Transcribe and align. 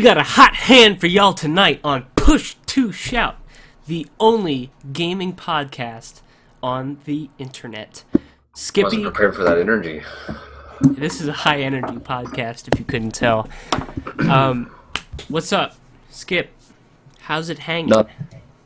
We 0.00 0.04
got 0.04 0.16
a 0.16 0.22
hot 0.22 0.54
hand 0.54 0.98
for 0.98 1.08
y'all 1.08 1.34
tonight 1.34 1.78
on 1.84 2.06
Push 2.16 2.54
to 2.64 2.90
Shout, 2.90 3.36
the 3.86 4.06
only 4.18 4.70
gaming 4.94 5.34
podcast 5.34 6.22
on 6.62 6.96
the 7.04 7.28
internet. 7.36 8.04
Wasn't 8.14 8.24
Skippy, 8.54 9.02
prepared 9.02 9.36
for 9.36 9.44
that 9.44 9.58
energy. 9.58 10.00
this 10.80 11.20
is 11.20 11.28
a 11.28 11.34
high 11.34 11.60
energy 11.60 11.98
podcast 11.98 12.66
if 12.72 12.78
you 12.78 12.86
couldn't 12.86 13.10
tell. 13.10 13.46
Um, 14.20 14.74
what's 15.28 15.52
up, 15.52 15.76
Skip? 16.08 16.50
How's 17.18 17.50
it 17.50 17.58
hanging? 17.58 17.90
No, 17.90 18.06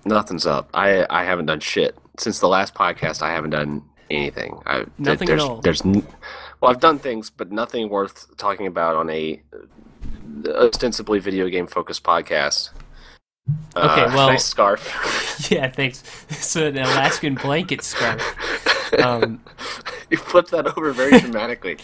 nothing's 0.04 0.46
up. 0.46 0.68
I 0.72 1.04
I 1.10 1.24
haven't 1.24 1.46
done 1.46 1.58
shit 1.58 1.98
since 2.16 2.38
the 2.38 2.46
last 2.46 2.74
podcast. 2.74 3.22
I 3.22 3.32
haven't 3.32 3.50
done 3.50 3.82
anything. 4.08 4.62
I, 4.66 4.84
Nothing 4.98 5.30
at 5.30 5.40
all. 5.40 5.60
There's 5.62 5.82
well, 5.84 6.04
I've 6.70 6.78
done 6.78 7.00
things, 7.00 7.28
but 7.28 7.50
nothing 7.50 7.88
worth 7.88 8.36
talking 8.36 8.68
about 8.68 8.94
on 8.94 9.10
a 9.10 9.42
ostensibly 10.46 11.18
video 11.18 11.48
game 11.48 11.66
focused 11.66 12.04
podcast. 12.04 12.70
Okay, 13.76 14.02
Uh, 14.02 14.14
well- 14.14 14.28
nice 14.28 14.44
scarf. 14.44 15.50
Yeah, 15.50 15.68
thanks. 15.68 16.02
It's 16.30 16.56
an 16.56 16.78
Alaskan 16.78 17.34
blanket 17.34 17.82
scarf. 17.82 18.22
Um, 19.02 19.40
you 20.10 20.16
flipped 20.16 20.52
that 20.52 20.66
over 20.78 20.92
very 20.92 21.18
dramatically. 21.20 21.78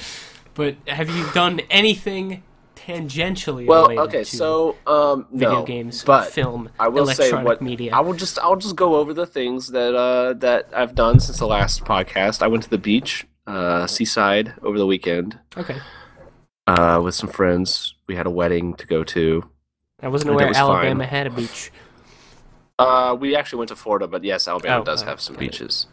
but 0.54 0.76
have 0.86 1.10
you 1.10 1.26
done 1.32 1.60
anything 1.70 2.42
tangentially 2.76 3.66
well, 3.66 3.82
related 3.88 4.02
okay, 4.02 4.24
to 4.24 4.36
so 4.36 4.76
um, 4.86 5.26
video 5.32 5.60
no, 5.60 5.64
games, 5.64 6.02
but 6.04 6.30
film, 6.30 6.70
I 6.78 6.88
will 6.88 7.06
say 7.06 7.32
what 7.32 7.60
media? 7.60 7.92
I 7.92 8.00
will 8.00 8.14
just 8.14 8.38
I'll 8.38 8.56
just 8.56 8.76
go 8.76 8.94
over 8.96 9.12
the 9.12 9.26
things 9.26 9.68
that 9.68 9.94
uh, 9.94 10.32
that 10.34 10.68
I've 10.74 10.94
done 10.94 11.20
since 11.20 11.38
the 11.38 11.46
last 11.46 11.84
podcast. 11.84 12.40
I 12.42 12.46
went 12.46 12.62
to 12.62 12.70
the 12.70 12.78
beach, 12.78 13.26
uh, 13.46 13.86
seaside 13.86 14.54
over 14.62 14.78
the 14.78 14.86
weekend 14.86 15.38
okay, 15.56 15.76
uh, 16.78 17.00
with 17.02 17.14
some 17.14 17.28
friends. 17.30 17.94
We 18.06 18.16
had 18.16 18.26
a 18.26 18.30
wedding 18.30 18.74
to 18.74 18.86
go 18.86 19.04
to. 19.04 19.48
I 20.02 20.08
wasn't 20.08 20.32
aware 20.32 20.48
was 20.48 20.56
Alabama 20.56 21.04
fine. 21.04 21.08
had 21.08 21.26
a 21.26 21.30
beach. 21.30 21.70
Uh, 22.78 23.14
we 23.18 23.36
actually 23.36 23.58
went 23.58 23.68
to 23.68 23.76
Florida, 23.76 24.06
but 24.08 24.24
yes, 24.24 24.48
Alabama 24.48 24.80
Oh, 24.80 24.84
does 24.84 25.02
oh, 25.02 25.06
have 25.06 25.20
some 25.20 25.36
it. 25.36 25.40
beaches. 25.40 25.86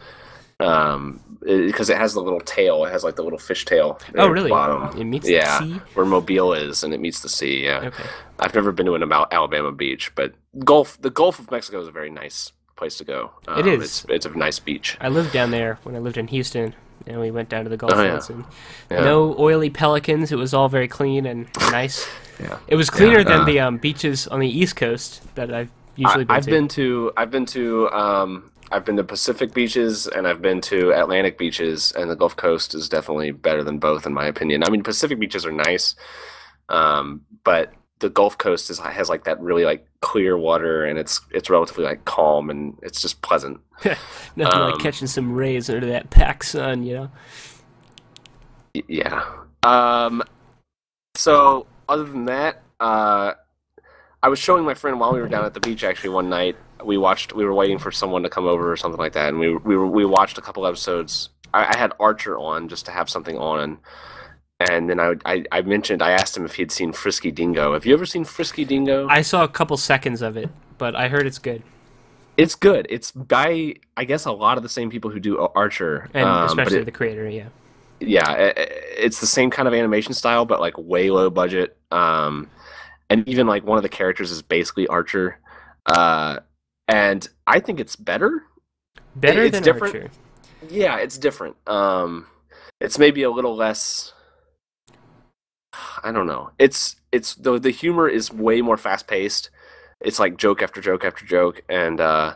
Um, 0.59 1.22
because 1.42 1.89
it, 1.89 1.97
has 1.97 2.14
the 2.14 2.22
little 2.22 2.39
tail. 2.39 2.84
It 2.86 2.92
has 2.92 3.03
like 3.03 3.16
the 3.16 3.23
little 3.23 3.38
fish 3.38 3.66
tail. 3.66 4.00
Oh, 4.16 4.22
at 4.22 4.23
the 4.23 4.31
really? 4.31 4.50
Bottom. 4.50 5.00
It 5.00 5.03
meets 5.03 5.30
yeah, 5.30 5.59
the 5.59 5.66
sea. 5.66 5.81
where 5.94 6.06
Mobile 6.06 6.53
is, 6.53 6.84
and 6.84 6.94
it 6.94 7.00
meets 7.00 7.22
the 7.22 7.30
sea. 7.30 7.66
Yeah. 7.66 7.80
Okay. 7.88 8.03
I've 8.39 8.56
never 8.56 8.72
been 8.72 8.86
to 8.88 8.95
an 8.95 9.12
Al- 9.12 9.28
Alabama 9.31 9.72
beach, 9.72 10.16
but 10.16 10.34
Gulf, 10.59 11.00
the 11.02 11.09
Gulf 11.12 11.38
of 11.39 11.52
Mexico 11.52 11.80
is 11.81 11.88
a 11.88 11.91
very 11.91 12.09
nice 12.09 12.52
place 12.75 12.97
to 12.97 13.03
go. 13.03 13.31
Um, 13.47 13.59
It 13.59 13.67
is. 13.67 13.84
It's, 13.84 14.06
it's 14.09 14.25
a 14.25 14.30
nice 14.38 14.59
beach. 14.59 14.97
I 15.02 15.09
lived 15.09 15.31
down 15.34 15.52
there 15.52 15.78
when 15.84 15.95
I 15.95 16.00
lived 16.00 16.17
in 16.17 16.28
Houston, 16.28 16.73
and 17.06 17.20
we 17.20 17.31
went 17.31 17.50
down 17.50 17.64
to 17.64 17.70
the 17.70 17.78
Gulf 17.78 17.94
Oh, 17.95 18.02
yeah. 18.03 18.12
once, 18.14 18.30
and 18.30 18.44
Yeah. 18.90 19.03
no 19.03 19.36
oily 19.38 19.70
pelicans. 19.70 20.31
It 20.31 20.38
was 20.38 20.53
all 20.53 20.70
very 20.70 20.88
clean 20.88 21.26
and 21.26 21.48
nice. 21.72 22.08
Yeah. 22.40 22.58
It 22.67 22.76
was 22.76 22.90
cleaner 22.90 23.20
Yeah, 23.20 23.23
than 23.23 23.42
uh, 23.42 23.45
the 23.45 23.59
um, 23.59 23.78
beaches 23.78 24.28
on 24.28 24.40
the 24.40 24.48
East 24.50 24.76
Coast 24.76 25.22
that 25.36 25.53
I've 25.53 25.70
usually 25.95 26.23
I, 26.23 26.25
been 26.25 26.36
I've 26.36 26.45
to. 26.45 26.52
been 26.52 26.68
to 26.70 27.12
I've 27.18 27.31
been 27.31 27.45
to 27.48 27.90
um 27.92 28.52
I've 28.72 28.84
been 28.86 28.98
to 28.98 29.03
Pacific 29.03 29.53
beaches 29.53 30.08
and 30.08 30.28
I've 30.28 30.42
been 30.42 30.59
to 30.62 30.92
Atlantic 30.92 31.38
beaches 31.38 31.92
and 31.94 32.09
the 32.12 32.16
Gulf 32.16 32.36
Coast 32.36 32.75
is 32.75 32.90
definitely 32.90 33.31
better 33.31 33.64
than 33.64 33.80
both 33.80 34.06
in 34.06 34.14
my 34.14 34.25
opinion. 34.28 34.64
I 34.64 34.70
mean 34.70 34.84
Pacific 34.84 35.20
beaches 35.20 35.45
are 35.45 35.52
nice, 35.52 35.95
um, 36.70 37.22
but 37.44 37.73
the 38.00 38.09
Gulf 38.09 38.38
Coast 38.38 38.70
is 38.70 38.80
has 38.80 39.09
like 39.09 39.23
that 39.23 39.40
really 39.40 39.66
like 39.66 39.88
clear 40.02 40.38
water 40.38 40.86
and 40.86 41.00
it's 41.00 41.22
it's 41.31 41.50
relatively 41.50 41.84
like 41.84 42.06
calm 42.06 42.50
and 42.50 42.78
it's 42.81 43.02
just 43.02 43.22
pleasant. 43.22 43.59
Nothing 44.36 44.59
like 44.59 44.73
um, 44.73 44.80
catching 44.80 45.08
some 45.08 45.34
rays 45.34 45.70
under 45.70 45.88
that 45.88 46.09
pack 46.09 46.44
sun, 46.44 46.84
you 46.84 46.94
know. 46.94 47.12
Yeah. 48.88 49.23
Um. 49.64 50.23
So 51.16 51.66
other 51.90 52.03
than 52.03 52.25
that, 52.25 52.62
uh, 52.80 53.34
I 54.22 54.30
was 54.30 54.40
showing 54.40 54.66
my 54.66 54.74
friend 54.74 55.00
while 55.00 55.13
we 55.13 55.22
were 55.22 55.30
down 55.30 55.46
at 55.46 55.53
the 55.53 55.59
beach. 55.59 55.84
Actually, 55.84 56.12
one 56.12 56.30
night 56.30 56.56
we 56.84 56.97
watched. 56.97 57.34
We 57.34 57.46
were 57.46 57.53
waiting 57.53 57.80
for 57.80 57.91
someone 57.91 58.24
to 58.24 58.30
come 58.30 58.46
over 58.46 58.72
or 58.72 58.78
something 58.78 59.00
like 59.00 59.13
that, 59.13 59.30
and 59.30 59.40
we 59.40 59.56
we 59.56 59.75
were, 59.75 59.88
we 59.88 60.06
watched 60.06 60.38
a 60.38 60.41
couple 60.41 60.66
episodes. 60.66 61.30
I, 61.53 61.66
I 61.74 61.78
had 61.78 61.94
Archer 62.00 62.38
on 62.38 62.69
just 62.69 62.86
to 62.86 62.91
have 62.91 63.09
something 63.09 63.38
on, 63.38 63.80
and 64.59 64.90
then 64.90 65.00
I, 65.00 65.13
I 65.25 65.44
I 65.51 65.62
mentioned 65.62 66.01
I 66.01 66.12
asked 66.12 66.35
him 66.35 66.45
if 66.45 66.56
he 66.56 66.62
had 66.63 66.72
seen 66.72 66.91
Frisky 66.91 67.31
Dingo. 67.31 67.73
Have 67.73 67.85
you 67.85 67.94
ever 67.94 68.06
seen 68.06 68.23
Frisky 68.25 68.66
Dingo? 68.66 69.07
I 69.07 69.22
saw 69.22 69.44
a 69.44 69.47
couple 69.47 69.78
seconds 69.78 70.22
of 70.22 70.38
it, 70.38 70.50
but 70.78 70.95
I 70.95 71.07
heard 71.09 71.28
it's 71.28 71.38
good, 71.40 71.63
it's 72.38 72.56
good. 72.56 72.88
It's 72.90 73.12
by 73.12 73.75
I 73.95 74.03
guess 74.06 74.25
a 74.25 74.31
lot 74.31 74.57
of 74.57 74.63
the 74.63 74.69
same 74.69 74.90
people 74.90 75.12
who 75.12 75.19
do 75.19 75.38
Archer, 75.56 76.09
and 76.13 76.25
um, 76.28 76.45
especially 76.45 76.79
it- 76.79 76.85
the 76.85 76.91
creator. 76.91 77.29
Yeah. 77.29 77.47
yeah 78.00 78.29
i- 78.29 78.50
i- 78.50 78.68
it's 78.97 79.19
the 79.22 79.28
same 79.28 79.50
kind 79.50 79.68
of 79.68 79.73
animation 79.73 80.13
style 80.13 80.45
but 80.45 80.59
like 80.59 80.78
way 80.78 81.09
low 81.09 81.29
budget 81.31 81.78
um 81.91 82.47
and 83.09 83.28
even 83.28 83.47
like 83.47 83.63
one 83.66 83.78
of 83.78 83.81
the 83.84 83.89
characters 83.89 84.29
is 84.31 84.44
basically 84.44 84.85
archer 84.88 85.39
uh 85.88 86.38
and 86.88 87.28
i 87.47 87.59
think 87.59 87.79
it's 87.79 87.95
better 87.95 88.44
Better 89.16 89.41
it's 89.45 89.53
than 89.56 89.63
different. 89.63 89.95
Archer. 89.95 90.12
yeah 90.69 90.97
it's 90.97 91.18
different 91.18 91.56
um 91.66 92.28
it's 92.79 93.00
maybe 93.00 93.24
a 93.24 93.31
little 93.31 93.56
less 93.56 94.13
i 96.03 96.12
don't 96.12 96.28
know 96.28 96.52
it's 96.59 96.96
it's 97.12 97.35
the 97.35 97.59
the 97.59 97.72
humor 97.72 98.08
is 98.08 98.31
way 98.31 98.62
more 98.62 98.78
fast 98.78 99.08
paced 99.08 99.50
it's 100.02 100.19
like 100.19 100.38
joke 100.38 100.62
after 100.62 100.81
joke 100.81 101.03
after 101.03 101.25
joke 101.25 101.62
and 101.69 102.00
uh 102.00 102.35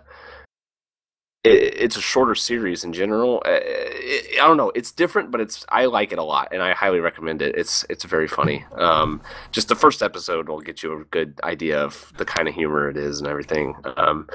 it, 1.44 1.76
it's 1.78 1.98
a 1.98 2.02
shorter 2.02 2.36
series 2.36 2.84
in 2.84 2.94
general. 2.94 3.42
Uh, 3.46 3.60
it, 3.62 4.40
I 4.42 4.48
don't 4.48 4.58
know. 4.58 4.72
It's 4.76 4.92
different, 4.92 5.32
but 5.32 5.42
it's 5.42 5.66
I 5.70 5.86
like 5.86 6.12
it 6.12 6.20
a 6.20 6.24
lot, 6.24 6.50
and 6.52 6.62
I 6.62 6.74
highly 6.74 7.00
recommend 7.00 7.42
it. 7.42 7.56
It's 7.56 7.86
it's 7.90 8.04
very 8.04 8.28
funny. 8.28 8.66
Um, 8.76 9.22
just 9.52 9.68
the 9.68 9.76
first 9.76 10.02
episode 10.02 10.50
will 10.50 10.62
get 10.62 10.84
you 10.84 10.94
a 10.94 11.04
good 11.06 11.40
idea 11.44 11.80
of 11.80 12.14
the 12.18 12.26
kind 12.26 12.48
of 12.48 12.54
humor 12.54 12.90
it 12.90 12.98
is 12.98 13.20
and 13.20 13.28
everything. 13.28 13.76
Um, 13.98 14.28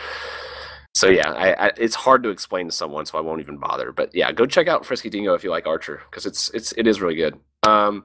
so 0.95 1.09
yeah, 1.09 1.31
I, 1.31 1.67
I, 1.67 1.73
it's 1.77 1.95
hard 1.95 2.23
to 2.23 2.31
explain 2.31 2.67
to 2.67 2.73
someone, 2.73 3.07
so 3.07 3.19
I 3.19 3.21
won't 3.21 3.41
even 3.41 3.59
bother. 3.59 3.93
But 3.93 4.15
yeah, 4.15 4.33
go 4.33 4.47
check 4.47 4.67
out 4.67 4.85
Frisky 4.85 5.11
Dingo 5.11 5.35
if 5.35 5.45
you 5.45 5.51
like 5.51 5.67
Archer, 5.67 6.03
because 6.11 6.27
it's 6.27 6.49
it's 6.55 6.73
it 6.73 6.87
is 6.87 7.01
really 7.01 7.17
good. 7.17 7.39
Um, 7.63 8.05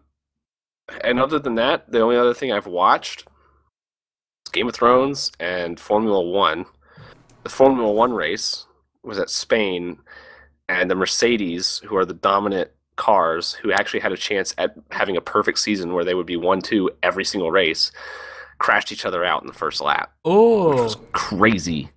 and 1.04 1.20
other 1.20 1.40
than 1.40 1.56
that, 1.56 1.92
the 1.92 2.02
only 2.02 2.18
other 2.18 2.34
thing 2.34 2.52
I've 2.52 2.68
watched 2.68 3.22
is 4.46 4.52
Game 4.52 4.68
of 4.68 4.74
Thrones 4.76 5.32
and 5.40 5.80
Formula 5.80 6.22
One. 6.22 6.66
The 7.44 7.50
Formula 7.50 7.92
One 7.92 8.14
race 8.14 8.66
was 9.04 9.18
at 9.18 9.30
Spain, 9.30 10.00
and 10.70 10.90
the 10.92 10.96
Mercedes, 10.96 11.82
who 11.86 11.96
are 11.98 12.06
the 12.06 12.14
dominant 12.14 12.72
cars, 12.98 13.54
who 13.54 13.72
actually 13.72 14.02
had 14.02 14.12
a 14.12 14.18
chance 14.18 14.54
at 14.58 14.76
having 14.92 15.18
a 15.18 15.22
perfect 15.22 15.58
season 15.60 15.94
where 15.94 16.04
they 16.06 16.14
would 16.14 16.28
be 16.28 16.36
one 16.38 16.62
two 16.62 16.90
every 17.02 17.26
single 17.26 17.50
race, 17.52 17.92
crashed 18.60 18.92
each 18.92 19.06
other 19.06 19.24
out 19.26 19.42
in 19.42 19.48
the 19.48 19.54
first 19.54 19.82
lap, 19.82 20.12
Oh, 20.24 20.70
which 20.70 20.80
Oh, 20.80 20.84
was 20.84 20.98
crazy, 21.14 21.90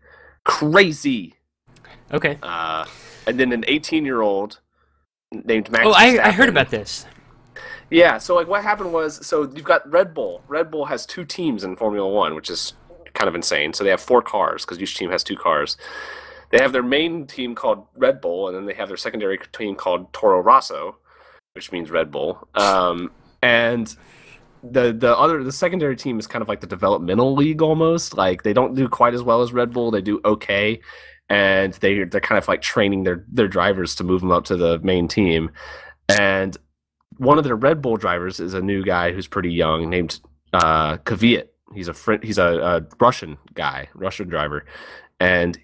crazy. 0.44 1.34
okay. 2.12 2.38
Uh, 2.42 2.86
and 3.26 3.38
then 3.38 3.52
an 3.52 3.64
18 3.68 4.04
year 4.06 4.22
old 4.22 4.60
named 5.32 5.70
Max. 5.70 5.84
Oh, 5.86 5.92
I, 5.92 6.28
I 6.28 6.30
heard 6.30 6.48
about 6.48 6.70
this. 6.70 7.04
Yeah, 7.94 8.18
so 8.18 8.34
like 8.34 8.48
what 8.48 8.62
happened 8.62 8.92
was 8.92 9.24
so 9.24 9.42
you've 9.54 9.64
got 9.64 9.88
Red 9.88 10.14
Bull. 10.14 10.42
Red 10.48 10.70
Bull 10.70 10.84
has 10.86 11.06
two 11.06 11.24
teams 11.24 11.62
in 11.62 11.76
Formula 11.76 12.08
1, 12.08 12.34
which 12.34 12.50
is 12.50 12.74
kind 13.14 13.28
of 13.28 13.36
insane. 13.36 13.72
So 13.72 13.84
they 13.84 13.90
have 13.90 14.00
four 14.00 14.20
cars 14.20 14.64
because 14.64 14.80
each 14.80 14.96
team 14.96 15.10
has 15.10 15.22
two 15.22 15.36
cars. 15.36 15.76
They 16.50 16.58
have 16.58 16.72
their 16.72 16.82
main 16.82 17.26
team 17.26 17.54
called 17.54 17.86
Red 17.96 18.20
Bull 18.20 18.48
and 18.48 18.56
then 18.56 18.64
they 18.64 18.74
have 18.74 18.88
their 18.88 18.96
secondary 18.96 19.38
team 19.52 19.76
called 19.76 20.12
Toro 20.12 20.40
Rosso, 20.40 20.96
which 21.54 21.70
means 21.70 21.90
Red 21.90 22.10
Bull. 22.10 22.48
Um, 22.54 23.12
and 23.42 23.94
the 24.64 24.92
the 24.92 25.16
other 25.16 25.44
the 25.44 25.52
secondary 25.52 25.94
team 25.94 26.18
is 26.18 26.26
kind 26.26 26.42
of 26.42 26.48
like 26.48 26.60
the 26.60 26.66
developmental 26.66 27.34
league 27.34 27.62
almost. 27.62 28.16
Like 28.16 28.42
they 28.42 28.52
don't 28.52 28.74
do 28.74 28.88
quite 28.88 29.14
as 29.14 29.22
well 29.22 29.40
as 29.40 29.52
Red 29.52 29.72
Bull. 29.72 29.92
They 29.92 30.02
do 30.02 30.20
okay. 30.24 30.80
And 31.28 31.72
they 31.74 32.02
they're 32.04 32.20
kind 32.20 32.38
of 32.38 32.48
like 32.48 32.60
training 32.60 33.04
their 33.04 33.24
their 33.30 33.48
drivers 33.48 33.94
to 33.96 34.04
move 34.04 34.20
them 34.20 34.32
up 34.32 34.44
to 34.46 34.56
the 34.56 34.80
main 34.80 35.06
team. 35.06 35.50
And 36.08 36.56
one 37.18 37.38
of 37.38 37.44
their 37.44 37.56
Red 37.56 37.82
Bull 37.82 37.96
drivers 37.96 38.40
is 38.40 38.54
a 38.54 38.60
new 38.60 38.82
guy 38.82 39.12
who's 39.12 39.26
pretty 39.26 39.52
young 39.52 39.88
named 39.90 40.20
uh, 40.52 40.98
Kvyat. 40.98 41.48
He's 41.74 41.88
a 41.88 41.94
friend. 41.94 42.22
He's 42.22 42.38
a, 42.38 42.58
a 42.58 42.86
Russian 43.00 43.36
guy, 43.54 43.88
Russian 43.94 44.28
driver, 44.28 44.64
and 45.18 45.58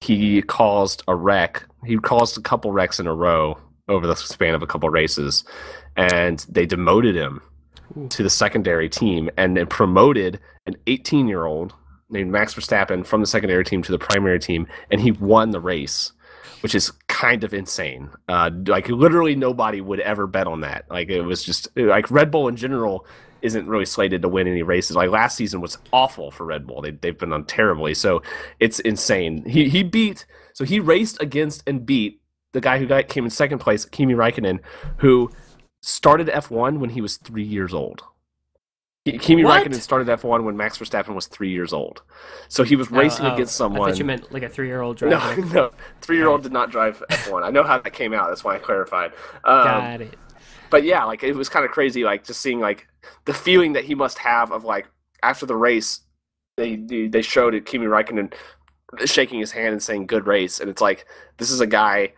he 0.00 0.42
caused 0.42 1.02
a 1.08 1.14
wreck. 1.14 1.64
He 1.84 1.96
caused 1.96 2.38
a 2.38 2.42
couple 2.42 2.72
wrecks 2.72 3.00
in 3.00 3.06
a 3.06 3.14
row 3.14 3.58
over 3.88 4.06
the 4.06 4.16
span 4.16 4.54
of 4.54 4.62
a 4.62 4.66
couple 4.66 4.88
races, 4.90 5.44
and 5.96 6.44
they 6.48 6.66
demoted 6.66 7.16
him 7.16 7.40
Ooh. 7.96 8.08
to 8.08 8.22
the 8.22 8.30
secondary 8.30 8.88
team, 8.88 9.30
and 9.36 9.56
then 9.56 9.66
promoted 9.66 10.40
an 10.66 10.76
18 10.86 11.28
year 11.28 11.44
old 11.44 11.74
named 12.08 12.30
Max 12.30 12.54
Verstappen 12.54 13.04
from 13.04 13.20
the 13.20 13.26
secondary 13.26 13.64
team 13.64 13.82
to 13.82 13.92
the 13.92 13.98
primary 13.98 14.38
team, 14.38 14.66
and 14.90 15.00
he 15.00 15.10
won 15.12 15.50
the 15.50 15.60
race 15.60 16.12
which 16.60 16.74
is 16.74 16.92
kind 17.08 17.44
of 17.44 17.54
insane. 17.54 18.10
Uh, 18.28 18.50
like 18.66 18.88
literally 18.88 19.34
nobody 19.34 19.80
would 19.80 20.00
ever 20.00 20.26
bet 20.26 20.46
on 20.46 20.60
that. 20.60 20.84
Like 20.90 21.08
it 21.08 21.22
was 21.22 21.42
just 21.42 21.68
like 21.76 22.10
Red 22.10 22.30
Bull 22.30 22.48
in 22.48 22.56
general 22.56 23.06
isn't 23.42 23.68
really 23.68 23.86
slated 23.86 24.22
to 24.22 24.28
win 24.28 24.48
any 24.48 24.62
races. 24.62 24.96
Like 24.96 25.10
last 25.10 25.36
season 25.36 25.60
was 25.60 25.78
awful 25.92 26.30
for 26.30 26.44
Red 26.44 26.66
Bull. 26.66 26.82
They 26.82 26.90
they've 26.90 27.16
been 27.16 27.32
on 27.32 27.44
terribly. 27.44 27.94
So 27.94 28.22
it's 28.60 28.80
insane. 28.80 29.44
He 29.44 29.68
he 29.68 29.82
beat 29.82 30.26
so 30.52 30.64
he 30.64 30.80
raced 30.80 31.20
against 31.20 31.62
and 31.66 31.84
beat 31.84 32.20
the 32.52 32.60
guy 32.60 32.78
who 32.78 32.86
got 32.86 33.08
came 33.08 33.24
in 33.24 33.30
second 33.30 33.58
place, 33.58 33.84
Kimi 33.84 34.14
Raikkonen, 34.14 34.60
who 34.98 35.30
started 35.82 36.28
F1 36.28 36.78
when 36.78 36.90
he 36.90 37.00
was 37.00 37.18
three 37.18 37.44
years 37.44 37.74
old. 37.74 38.02
Kimi 39.12 39.44
What? 39.44 39.64
Raikkonen 39.66 39.74
started 39.80 40.08
F1 40.08 40.44
when 40.44 40.56
Max 40.56 40.78
Verstappen 40.78 41.14
was 41.14 41.26
three 41.26 41.50
years 41.50 41.72
old, 41.72 42.02
so 42.48 42.62
he 42.64 42.76
was 42.76 42.90
racing 42.90 43.24
Oh, 43.26 43.30
oh, 43.30 43.34
against 43.34 43.54
I 43.54 43.58
someone. 43.64 43.88
thought 43.90 43.98
you 43.98 44.04
meant 44.04 44.32
like 44.32 44.42
a 44.42 44.48
three-year-old 44.48 44.96
driver. 44.96 45.40
no, 45.42 45.46
no, 45.52 45.70
three-year-old 46.00 46.42
did 46.42 46.52
not 46.52 46.70
drive 46.70 47.02
F1. 47.10 47.42
I 47.44 47.50
know 47.50 47.62
how 47.62 47.78
that 47.78 47.92
came 47.92 48.12
out. 48.12 48.28
That's 48.28 48.42
why 48.44 48.56
I 48.56 48.58
clarified. 48.58 49.12
Um, 49.44 49.64
Got 49.64 50.00
it. 50.02 50.16
but 50.70 50.82
yeah, 50.84 51.04
like 51.04 51.22
it 51.22 51.34
was 51.34 51.48
kind 51.48 51.64
of 51.64 51.70
crazy, 51.70 52.04
like 52.04 52.24
just 52.24 52.40
seeing 52.40 52.60
like 52.60 52.88
the 53.24 53.34
feeling 53.34 53.74
that 53.74 53.84
he 53.84 53.94
must 53.94 54.18
have 54.18 54.50
of 54.50 54.64
like 54.64 54.88
after 55.22 55.46
the 55.46 55.56
race, 55.56 56.00
they 56.56 56.76
they 56.76 57.06
they 57.08 57.22
showed 57.22 57.54
it 57.54 57.64
Kimi 57.66 57.86
Raikkonen 57.86 58.34
shaking 59.04 59.40
his 59.40 59.52
hand 59.52 59.72
and 59.72 59.82
saying 59.82 60.06
"good 60.06 60.26
race," 60.26 60.58
and 60.60 60.68
it's 60.70 60.80
like 60.82 61.06
this 61.38 61.50
is 61.50 61.60
a 61.60 61.66
guy 61.66 62.12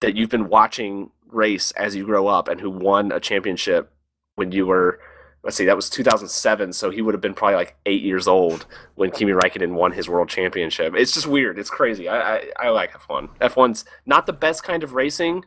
that 0.00 0.16
you've 0.16 0.30
been 0.30 0.48
watching 0.48 1.10
race 1.28 1.70
as 1.72 1.94
you 1.96 2.04
grow 2.04 2.26
up 2.26 2.48
and 2.48 2.60
who 2.60 2.68
won 2.68 3.10
a 3.12 3.20
championship 3.20 3.90
when 4.34 4.52
you 4.52 4.66
were. 4.66 5.00
Let's 5.44 5.56
see, 5.56 5.64
that 5.64 5.74
was 5.74 5.90
2007, 5.90 6.72
so 6.72 6.90
he 6.90 7.02
would 7.02 7.14
have 7.14 7.20
been 7.20 7.34
probably 7.34 7.56
like 7.56 7.76
eight 7.84 8.02
years 8.02 8.28
old 8.28 8.64
when 8.94 9.10
Kimi 9.10 9.32
Raikkonen 9.32 9.72
won 9.72 9.90
his 9.90 10.08
world 10.08 10.28
championship. 10.28 10.94
It's 10.96 11.12
just 11.12 11.26
weird. 11.26 11.58
It's 11.58 11.70
crazy. 11.70 12.08
I, 12.08 12.36
I, 12.36 12.44
I 12.60 12.68
like 12.68 12.92
F1. 12.92 13.28
F1's 13.40 13.84
not 14.06 14.26
the 14.26 14.32
best 14.32 14.62
kind 14.62 14.84
of 14.84 14.92
racing, 14.92 15.44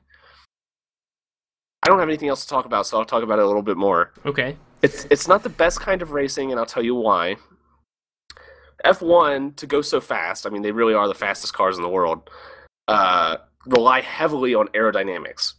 I 1.86 1.90
don't 1.90 2.00
have 2.00 2.10
anything 2.10 2.30
else 2.30 2.42
to 2.42 2.48
talk 2.48 2.66
about, 2.66 2.88
so 2.88 2.98
I'll 2.98 3.06
talk 3.06 3.22
about 3.22 3.38
it 3.38 3.44
a 3.44 3.48
little 3.48 3.62
bit 3.62 3.78
more. 3.78 4.12
Okay. 4.26 4.58
It's 4.82 5.06
it's 5.12 5.28
not 5.28 5.44
the 5.44 5.50
best 5.50 5.82
kind 5.82 6.02
of 6.02 6.12
racing, 6.12 6.50
and 6.50 6.60
I'll 6.60 6.66
tell 6.66 6.82
you 6.82 6.96
why. 6.96 7.36
F1 8.84 9.56
to 9.58 9.68
go 9.68 9.82
so 9.84 10.02
fast, 10.02 10.48
I 10.48 10.50
mean, 10.50 10.64
they 10.64 10.72
really 10.72 10.96
are 10.96 11.08
the 11.08 11.14
fastest 11.14 11.54
cars 11.54 11.78
in 11.78 11.84
the 11.84 11.90
world. 11.90 12.28
Uh, 12.88 13.38
rely 13.68 14.02
heavily 14.02 14.56
on 14.56 14.68
aerodynamics, 14.70 15.54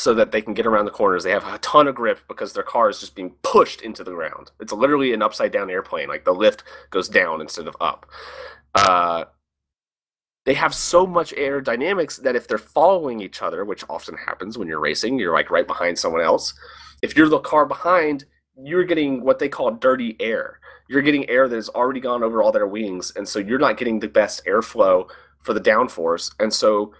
so 0.00 0.14
that 0.14 0.32
they 0.32 0.40
can 0.40 0.54
get 0.54 0.66
around 0.66 0.86
the 0.86 0.90
corners. 0.90 1.24
They 1.24 1.30
have 1.30 1.46
a 1.46 1.58
ton 1.58 1.86
of 1.86 1.94
grip 1.94 2.20
because 2.26 2.52
their 2.52 2.62
car 2.62 2.88
is 2.88 3.00
just 3.00 3.14
being 3.14 3.34
pushed 3.42 3.82
into 3.82 4.02
the 4.02 4.12
ground. 4.12 4.50
It's 4.58 4.72
literally 4.72 5.12
an 5.12 5.22
upside 5.22 5.52
down 5.52 5.70
airplane. 5.70 6.08
Like 6.08 6.24
the 6.24 6.32
lift 6.32 6.64
goes 6.90 7.08
down 7.08 7.40
instead 7.40 7.68
of 7.68 7.76
up. 7.80 8.06
Uh, 8.74 9.24
they 10.46 10.54
have 10.54 10.74
so 10.74 11.06
much 11.06 11.34
aerodynamics 11.34 12.22
that 12.22 12.34
if 12.34 12.48
they're 12.48 12.58
following 12.58 13.20
each 13.20 13.42
other, 13.42 13.64
which 13.64 13.84
often 13.90 14.16
happens 14.16 14.56
when 14.56 14.68
you're 14.68 14.80
racing, 14.80 15.18
you're 15.18 15.34
like 15.34 15.50
right 15.50 15.66
behind 15.66 15.98
someone 15.98 16.22
else. 16.22 16.54
If 17.02 17.14
you're 17.14 17.28
the 17.28 17.38
car 17.38 17.66
behind, 17.66 18.24
you're 18.56 18.84
getting 18.84 19.22
what 19.22 19.38
they 19.38 19.48
call 19.48 19.70
dirty 19.72 20.16
air. 20.18 20.60
You're 20.88 21.02
getting 21.02 21.28
air 21.28 21.46
that 21.46 21.54
has 21.54 21.68
already 21.68 22.00
gone 22.00 22.22
over 22.22 22.42
all 22.42 22.52
their 22.52 22.66
wings, 22.66 23.12
and 23.14 23.28
so 23.28 23.38
you're 23.38 23.58
not 23.58 23.76
getting 23.76 24.00
the 24.00 24.08
best 24.08 24.44
airflow 24.46 25.08
for 25.40 25.54
the 25.54 25.60
downforce. 25.60 26.34
And 26.40 26.52
so 26.52 26.92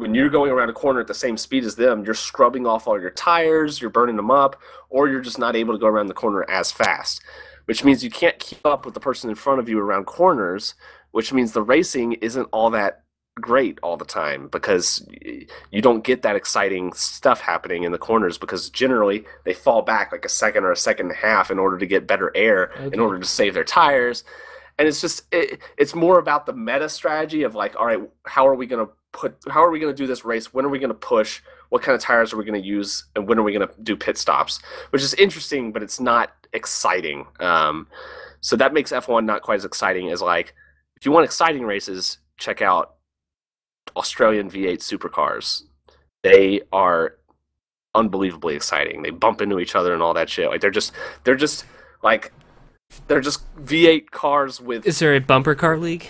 when 0.00 0.14
you're 0.14 0.28
going 0.30 0.50
around 0.50 0.68
a 0.70 0.72
corner 0.74 1.00
at 1.00 1.06
the 1.06 1.14
same 1.14 1.36
speed 1.36 1.64
as 1.64 1.76
them, 1.76 2.04
you're 2.04 2.14
scrubbing 2.14 2.66
off 2.66 2.86
all 2.88 3.00
your 3.00 3.10
tires, 3.10 3.80
you're 3.80 3.90
burning 3.90 4.16
them 4.16 4.30
up, 4.30 4.60
or 4.88 5.08
you're 5.08 5.20
just 5.20 5.38
not 5.38 5.54
able 5.56 5.74
to 5.74 5.78
go 5.78 5.86
around 5.86 6.08
the 6.08 6.14
corner 6.14 6.44
as 6.50 6.72
fast, 6.72 7.22
which 7.66 7.84
means 7.84 8.02
you 8.02 8.10
can't 8.10 8.38
keep 8.38 8.64
up 8.66 8.84
with 8.84 8.94
the 8.94 9.00
person 9.00 9.30
in 9.30 9.36
front 9.36 9.60
of 9.60 9.68
you 9.68 9.78
around 9.78 10.06
corners, 10.06 10.74
which 11.12 11.32
means 11.32 11.52
the 11.52 11.62
racing 11.62 12.12
isn't 12.14 12.48
all 12.52 12.70
that 12.70 13.04
great 13.40 13.78
all 13.82 13.96
the 13.96 14.04
time 14.04 14.48
because 14.48 15.06
you 15.70 15.80
don't 15.80 16.04
get 16.04 16.20
that 16.22 16.36
exciting 16.36 16.92
stuff 16.92 17.40
happening 17.40 17.84
in 17.84 17.92
the 17.92 17.96
corners 17.98 18.36
because 18.36 18.68
generally 18.68 19.24
they 19.44 19.54
fall 19.54 19.80
back 19.80 20.12
like 20.12 20.24
a 20.26 20.28
second 20.28 20.64
or 20.64 20.72
a 20.72 20.76
second 20.76 21.06
and 21.06 21.14
a 21.14 21.18
half 21.18 21.50
in 21.50 21.58
order 21.58 21.78
to 21.78 21.86
get 21.86 22.06
better 22.06 22.30
air 22.34 22.70
Okay. 22.76 22.90
in 22.92 23.00
order 23.00 23.18
to 23.18 23.24
save 23.26 23.54
their 23.54 23.64
tires 23.64 24.24
and 24.78 24.86
it's 24.88 25.00
just 25.00 25.22
it, 25.32 25.58
it's 25.78 25.94
more 25.94 26.18
about 26.18 26.44
the 26.44 26.52
meta 26.52 26.88
strategy 26.88 27.42
of 27.44 27.54
like 27.54 27.74
all 27.78 27.86
right 27.86 28.00
how 28.26 28.46
are 28.46 28.54
we 28.54 28.66
going 28.66 28.84
to 28.84 28.92
put 29.12 29.36
how 29.48 29.64
are 29.64 29.70
we 29.70 29.78
going 29.78 29.94
to 29.94 29.96
do 29.96 30.06
this 30.06 30.24
race? 30.24 30.52
When 30.52 30.64
are 30.64 30.68
we 30.68 30.78
going 30.78 30.88
to 30.88 30.94
push? 30.94 31.40
What 31.68 31.82
kind 31.82 31.94
of 31.94 32.00
tires 32.00 32.32
are 32.32 32.36
we 32.36 32.44
going 32.44 32.60
to 32.60 32.66
use? 32.66 33.04
And 33.14 33.28
when 33.28 33.38
are 33.38 33.42
we 33.42 33.52
going 33.52 33.66
to 33.66 33.74
do 33.82 33.96
pit 33.96 34.18
stops? 34.18 34.60
Which 34.90 35.02
is 35.02 35.14
interesting 35.14 35.72
but 35.72 35.82
it's 35.82 36.00
not 36.00 36.32
exciting. 36.52 37.26
Um, 37.38 37.86
so 38.40 38.56
that 38.56 38.72
makes 38.72 38.92
f1 38.92 39.24
not 39.24 39.42
quite 39.42 39.56
as 39.56 39.64
exciting 39.64 40.10
as 40.10 40.22
like 40.22 40.54
if 40.96 41.04
you 41.04 41.12
want 41.12 41.24
exciting 41.24 41.64
races 41.64 42.18
check 42.38 42.62
out 42.62 42.94
australian 43.96 44.50
v8 44.50 44.78
supercars. 44.78 45.62
They 46.22 46.60
are 46.72 47.16
unbelievably 47.94 48.54
exciting. 48.54 49.02
They 49.02 49.10
bump 49.10 49.40
into 49.40 49.58
each 49.58 49.74
other 49.74 49.92
and 49.92 50.02
all 50.02 50.14
that 50.14 50.28
shit. 50.28 50.50
Like 50.50 50.60
they're 50.60 50.70
just 50.70 50.92
they're 51.24 51.36
just 51.36 51.64
like 52.02 52.32
they're 53.06 53.20
just 53.20 53.42
v8 53.56 54.10
cars 54.10 54.60
with 54.60 54.86
Is 54.86 54.98
there 54.98 55.14
a 55.14 55.20
bumper 55.20 55.54
car 55.54 55.76
league? 55.76 56.08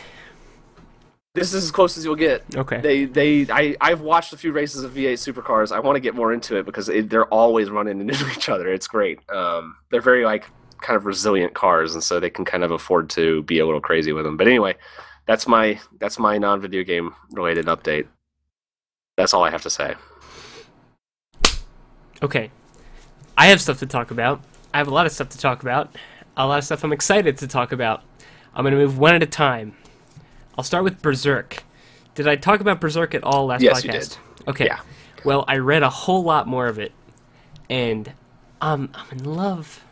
This 1.35 1.55
is 1.55 1.65
as 1.65 1.71
close 1.71 1.97
as 1.97 2.05
you'll 2.05 2.17
get 2.17 2.43
Okay. 2.57 2.81
they 2.81 3.05
they 3.05 3.47
I 3.51 3.77
I've 3.81 4.01
watched 4.01 4.33
a 4.33 4.37
few 4.37 4.53
races 4.53 4.83
of 4.83 4.93
V8 4.93 5.15
supercars. 5.15 5.71
I 5.73 5.79
want 5.81 5.97
to 5.97 6.01
get 6.01 6.15
more 6.15 6.33
into 6.33 6.57
it 6.57 6.67
because 6.67 6.89
it, 6.89 7.09
they're 7.09 7.27
always 7.27 7.71
running 7.71 8.01
into 8.09 8.29
each 8.31 8.49
other. 8.49 8.69
It's 8.69 8.89
great. 8.89 9.19
Um, 9.31 9.77
they're 9.91 10.01
very 10.01 10.25
like 10.25 10.47
kind 10.81 10.97
of 10.97 11.07
resilient 11.07 11.55
cars, 11.55 11.95
and 11.95 12.03
so 12.03 12.19
they 12.19 12.31
can 12.31 12.45
kind 12.45 12.65
of 12.65 12.71
afford 12.71 13.11
to 13.11 13.43
be 13.43 13.59
a 13.59 13.67
little 13.67 13.81
crazy 13.81 14.13
with 14.13 14.25
them. 14.25 14.37
But 14.37 14.47
anyway, 14.49 14.77
that's 15.27 15.47
my 15.47 15.79
that's 15.99 16.19
my 16.19 16.39
non-video 16.39 16.83
game 16.85 17.15
related 17.31 17.67
update. 17.67 18.07
That's 19.17 19.35
all 19.35 19.45
I 19.45 19.51
have 19.51 19.63
to 19.63 19.71
say. 19.71 19.95
Okay. 22.23 22.51
I 23.37 23.47
have 23.47 23.61
stuff 23.61 23.79
to 23.79 23.87
talk 23.87 24.11
about. 24.11 24.43
I 24.75 24.79
have 24.79 24.89
a 24.89 24.95
lot 24.95 25.07
of 25.07 25.13
stuff 25.13 25.29
to 25.31 25.39
talk 25.39 25.63
about. 25.63 25.97
A 26.37 26.47
lot 26.47 26.59
of 26.59 26.65
stuff 26.65 26.85
I'm 26.85 26.93
excited 26.93 27.39
to 27.39 27.47
talk 27.47 27.73
about. 27.73 28.03
I'm 28.55 28.63
going 28.65 28.73
to 28.75 28.79
move 28.79 28.99
one 28.99 29.15
at 29.15 29.23
a 29.23 29.27
time. 29.27 29.77
I'll 30.61 30.65
start 30.65 30.85
with 30.85 31.01
Berserk. 31.01 31.65
Did 32.15 32.29
I 32.29 32.37
talk 32.37 32.61
about 32.61 32.83
Berserk 32.83 33.15
at 33.15 33.25
all 33.25 33.47
last 33.47 33.63
Yes, 33.63 33.81
podcast? 33.81 33.85
you 33.85 33.93
did. 33.93 34.17
Okay. 34.49 34.67
Yeah. 34.67 34.81
Well, 35.25 35.43
I 35.49 35.57
read 35.57 35.83
a 35.83 35.89
whole 35.89 36.23
lot 36.23 36.47
more 36.47 36.67
of 36.67 36.79
it, 36.79 36.93
and 37.71 38.13
um, 38.61 38.91
I'm 38.95 39.17
in 39.21 39.25
love. 39.25 39.83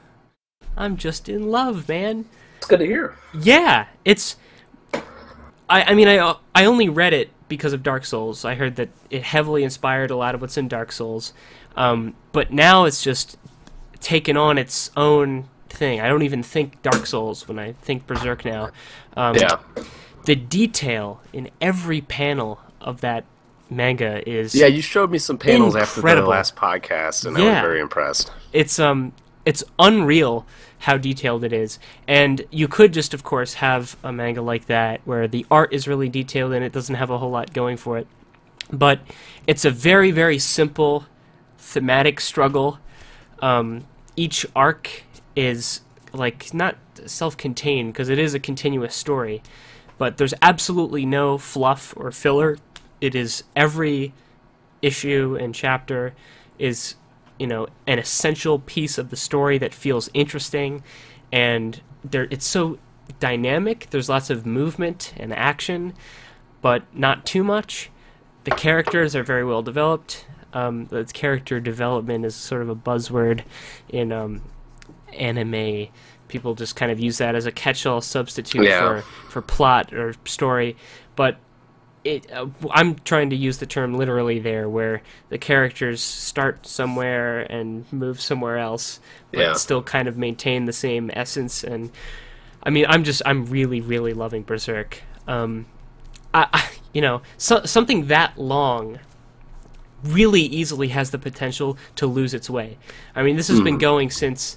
I'm 0.76 0.98
just 0.98 1.26
in 1.26 1.50
love, 1.50 1.88
man. 1.88 2.26
It's 2.58 2.66
good 2.66 2.80
to 2.80 2.84
hear. 2.84 3.16
Yeah, 3.40 3.86
it's. 4.04 4.36
I 5.70 5.84
I 5.84 5.94
mean 5.94 6.06
I 6.06 6.34
I 6.54 6.66
only 6.66 6.90
read 6.90 7.14
it 7.14 7.30
because 7.48 7.72
of 7.72 7.82
Dark 7.82 8.04
Souls. 8.04 8.44
I 8.44 8.54
heard 8.54 8.76
that 8.76 8.90
it 9.08 9.22
heavily 9.22 9.64
inspired 9.64 10.10
a 10.10 10.16
lot 10.16 10.34
of 10.34 10.42
what's 10.42 10.58
in 10.58 10.68
Dark 10.68 10.92
Souls, 10.92 11.32
um, 11.76 12.14
but 12.32 12.52
now 12.52 12.84
it's 12.84 13.02
just 13.02 13.38
taken 14.00 14.36
on 14.36 14.58
its 14.58 14.90
own 14.98 15.48
thing. 15.70 15.98
I 16.02 16.08
don't 16.08 16.24
even 16.24 16.42
think 16.42 16.82
Dark 16.82 17.06
Souls 17.06 17.48
when 17.48 17.58
I 17.58 17.72
think 17.72 18.06
Berserk 18.06 18.44
now. 18.44 18.68
Um, 19.16 19.34
Yeah, 19.34 19.60
The 20.28 20.36
detail 20.36 21.22
in 21.32 21.48
every 21.58 22.02
panel 22.02 22.60
of 22.82 23.00
that 23.00 23.24
manga 23.70 24.28
is 24.28 24.54
yeah. 24.54 24.66
You 24.66 24.82
showed 24.82 25.10
me 25.10 25.16
some 25.16 25.38
panels 25.38 25.74
after 25.74 26.02
the 26.02 26.06
Incredible. 26.06 26.28
last 26.28 26.54
podcast, 26.54 27.24
and 27.24 27.34
I 27.34 27.40
was 27.40 27.60
very 27.62 27.80
impressed. 27.80 28.30
it's 28.52 28.78
um 28.78 29.12
it's 29.46 29.64
unreal 29.78 30.44
how 30.80 30.98
detailed 30.98 31.44
it 31.44 31.52
is 31.54 31.78
and 32.06 32.42
you 32.50 32.68
could 32.68 32.92
just 32.92 33.14
of 33.14 33.22
course 33.24 33.54
have 33.54 33.96
a 34.04 34.12
manga 34.12 34.42
like 34.42 34.66
that 34.66 35.00
where 35.06 35.26
the 35.26 35.46
art 35.50 35.72
is 35.72 35.88
really 35.88 36.10
detailed 36.10 36.52
and 36.52 36.62
it 36.62 36.72
doesn't 36.72 36.96
have 36.96 37.08
a 37.08 37.16
whole 37.16 37.30
lot 37.30 37.54
going 37.54 37.78
for 37.78 37.96
it 37.96 38.06
but 38.70 39.00
it's 39.46 39.64
a 39.64 39.70
very 39.70 40.10
very 40.10 40.38
simple 40.38 41.06
thematic 41.56 42.20
struggle 42.20 42.78
um, 43.40 43.86
each 44.16 44.44
arc 44.54 45.04
is 45.34 45.80
like 46.12 46.52
not 46.52 46.76
self-contained 47.06 47.92
because 47.94 48.10
it 48.10 48.18
is 48.18 48.34
a 48.34 48.40
continuous 48.40 48.94
story 48.94 49.42
but 49.98 50.16
there's 50.16 50.34
absolutely 50.40 51.04
no 51.04 51.38
fluff 51.38 51.94
or 51.96 52.10
filler. 52.10 52.58
It 53.00 53.14
is 53.14 53.44
every 53.54 54.12
issue 54.80 55.36
and 55.40 55.54
chapter 55.54 56.14
is 56.58 56.94
you 57.38 57.46
know 57.46 57.66
an 57.86 57.98
essential 57.98 58.60
piece 58.60 58.96
of 58.96 59.10
the 59.10 59.16
story 59.16 59.58
that 59.58 59.74
feels 59.74 60.08
interesting 60.14 60.82
and 61.32 61.80
there 62.04 62.28
it's 62.30 62.46
so 62.46 62.78
dynamic 63.18 63.88
there's 63.90 64.08
lots 64.08 64.30
of 64.30 64.46
movement 64.46 65.12
and 65.16 65.32
action 65.32 65.92
but 66.60 66.82
not 66.94 67.24
too 67.24 67.44
much. 67.44 67.90
The 68.44 68.50
characters 68.50 69.14
are 69.14 69.22
very 69.22 69.44
well 69.44 69.62
developed. 69.62 70.26
Um, 70.52 70.88
character 71.12 71.60
development 71.60 72.24
is 72.24 72.34
sort 72.34 72.62
of 72.62 72.68
a 72.68 72.74
buzzword 72.74 73.42
in 73.88 74.12
um, 74.12 74.42
anime 75.12 75.88
people 76.28 76.54
just 76.54 76.76
kind 76.76 76.92
of 76.92 77.00
use 77.00 77.18
that 77.18 77.34
as 77.34 77.46
a 77.46 77.52
catch-all 77.52 78.00
substitute 78.00 78.64
Yeah. 78.66 79.00
for 79.00 79.02
for 79.30 79.42
plot 79.42 79.92
or 79.92 80.14
story 80.24 80.76
but 81.16 81.38
it, 82.04 82.30
uh, 82.32 82.46
I'm 82.70 82.94
trying 83.00 83.30
to 83.30 83.36
use 83.36 83.58
the 83.58 83.66
term 83.66 83.94
literally 83.94 84.38
there, 84.38 84.68
where 84.68 85.02
the 85.30 85.36
characters 85.36 86.00
start 86.00 86.64
somewhere 86.64 87.40
and 87.40 87.92
move 87.92 88.20
somewhere 88.20 88.56
else, 88.56 89.00
but 89.32 89.40
Yeah. 89.40 89.52
still 89.54 89.82
kind 89.82 90.06
of 90.08 90.16
maintain 90.16 90.64
the 90.64 90.72
same 90.72 91.10
essence. 91.12 91.64
And 91.64 91.90
I 92.62 92.70
mean, 92.70 92.86
I'm 92.88 93.02
just, 93.02 93.20
I'm 93.26 93.46
really, 93.46 93.80
really 93.80 94.14
loving 94.14 94.42
Berserk. 94.44 95.02
Um, 95.26 95.66
I, 96.32 96.46
I, 96.52 96.70
you 96.94 97.02
know, 97.02 97.20
so, 97.36 97.64
something 97.64 98.06
that 98.06 98.38
long 98.38 99.00
really 100.04 100.42
easily 100.42 100.88
has 100.88 101.10
the 101.10 101.18
potential 101.18 101.76
to 101.96 102.06
lose 102.06 102.32
its 102.32 102.48
way. 102.48 102.78
I 103.14 103.22
mean, 103.24 103.36
this 103.36 103.48
has 103.48 103.60
been 103.60 103.76
going 103.78 104.10
since 104.10 104.56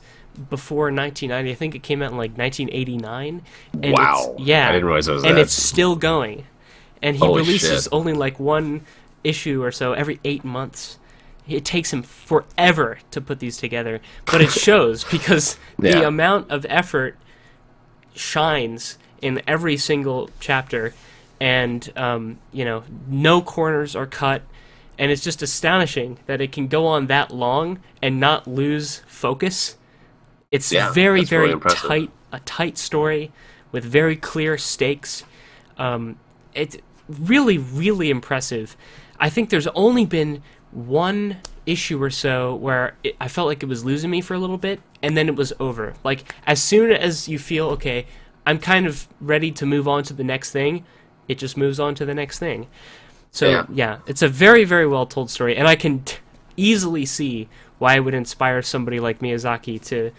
before 0.50 0.86
1990. 0.92 1.52
I 1.52 1.56
think 1.56 1.76
it 1.76 1.84
came 1.84 2.02
out 2.02 2.12
in 2.12 2.18
like 2.18 2.38
1989. 2.38 3.42
And 3.74 3.86
it's- 3.86 3.98
Wow. 3.98 4.36
yeah, 4.40 4.70
I 4.70 4.72
didn't 4.74 4.86
realize 4.88 5.08
it 5.08 5.14
was 5.14 5.24
and 5.24 5.38
that. 5.38 5.42
it's 5.42 5.54
still 5.54 5.96
going. 5.96 6.46
And 7.02 7.16
he 7.16 7.26
Holy 7.26 7.42
releases 7.42 7.84
shit. 7.84 7.94
only 7.94 8.14
like 8.14 8.40
one 8.40 8.82
issue 9.24 9.64
or 9.64 9.72
so 9.72 9.94
every 9.94 10.20
eight 10.24 10.44
months. 10.44 10.98
it 11.48 11.66
takes 11.66 11.92
him 11.92 12.02
forever 12.04 13.00
to 13.12 13.20
put 13.20 13.40
these 13.40 13.58
together, 13.58 14.00
but 14.26 14.42
it 14.42 14.52
shows 14.68 15.04
because 15.06 15.58
the 15.78 16.06
amount 16.08 16.50
of 16.52 16.66
effort 16.70 17.18
shines 18.14 18.98
in 19.22 19.42
every 19.48 19.76
single 19.78 20.30
chapter, 20.40 20.94
and 21.40 21.92
um, 21.96 22.38
you 22.52 22.64
know, 22.66 22.84
no 23.08 23.42
corners 23.42 23.96
are 23.96 24.06
cut, 24.06 24.44
and 24.98 25.12
it's 25.12 25.24
just 25.24 25.42
astonishing 25.42 26.20
that 26.26 26.42
it 26.42 26.52
can 26.52 26.68
go 26.68 26.86
on 26.88 27.08
that 27.08 27.32
long 27.32 27.80
and 28.02 28.20
not 28.20 28.48
lose 28.48 29.02
focus. 29.08 29.76
It's 30.52 30.72
Yeah, 30.72 30.92
very, 30.92 31.24
very 31.24 31.56
really 31.56 31.62
tight, 31.76 32.12
a 32.34 32.40
tight 32.42 32.78
story 32.78 33.32
with 33.72 33.86
very 33.86 34.18
clear 34.18 34.58
stakes. 34.58 35.24
Um, 35.78 36.18
it's 36.54 36.78
really, 37.08 37.58
really 37.58 38.10
impressive. 38.10 38.76
I 39.20 39.30
think 39.30 39.50
there's 39.50 39.68
only 39.68 40.06
been 40.06 40.44
one 40.72 41.38
issue 41.66 42.02
or 42.02 42.10
so 42.10 42.56
where 42.56 42.96
it, 43.04 43.16
I 43.22 43.28
felt 43.30 43.48
like 43.48 43.64
it 43.64 43.68
was 43.68 43.86
losing 43.86 44.10
me 44.10 44.20
for 44.20 44.34
a 44.34 44.40
little 44.40 44.58
bit, 44.58 44.82
and 45.02 45.16
then 45.16 45.30
it 45.30 45.36
was 45.36 45.54
over. 45.60 45.94
Like 46.04 46.36
as 46.46 46.62
soon 46.62 46.92
as 46.92 47.30
you 47.30 47.40
feel 47.40 47.68
okay, 47.70 48.06
I'm 48.46 48.60
kind 48.60 48.86
of 48.86 49.08
ready 49.22 49.52
to 49.52 49.66
move 49.66 49.88
on 49.88 50.04
to 50.04 50.14
the 50.14 50.24
next 50.24 50.52
thing, 50.52 50.84
it 51.30 51.38
just 51.38 51.56
moves 51.56 51.80
on 51.80 51.96
to 51.96 52.06
the 52.06 52.14
next 52.14 52.40
thing. 52.40 52.68
So 53.32 53.50
Yeah. 53.50 53.66
yeah, 53.72 53.98
it's 54.06 54.22
a 54.22 54.28
very, 54.28 54.66
very 54.66 54.88
well 54.88 55.06
told 55.06 55.30
story, 55.30 55.56
and 55.56 55.68
I 55.68 55.76
can 55.78 56.04
t- 56.04 56.18
easily 56.58 57.06
see 57.06 57.48
why 57.80 57.96
it 57.96 58.02
would 58.02 58.14
inspire 58.14 58.62
somebody 58.62 59.00
like 59.00 59.20
Miyazaki 59.20 59.82
to 59.86 60.12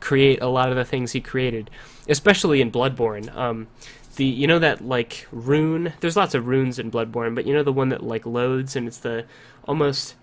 create 0.00 0.42
a 0.42 0.48
lot 0.48 0.70
of 0.70 0.76
the 0.76 0.84
things 0.84 1.12
he 1.12 1.20
created, 1.20 1.70
especially 2.08 2.60
in 2.60 2.70
Bloodborne. 2.70 3.34
Um, 3.34 3.68
the 4.16 4.24
you 4.24 4.46
know 4.46 4.58
that 4.58 4.86
like 4.86 5.26
rune. 5.32 5.92
There's 6.00 6.16
lots 6.16 6.34
of 6.34 6.46
runes 6.46 6.78
in 6.78 6.90
Bloodborne, 6.90 7.34
but 7.34 7.46
you 7.46 7.54
know 7.54 7.62
the 7.62 7.72
one 7.72 7.88
that 7.88 8.02
like 8.02 8.26
loads 8.26 8.76
and 8.76 8.86
it's 8.86 8.98
the 8.98 9.24
almost 9.66 10.14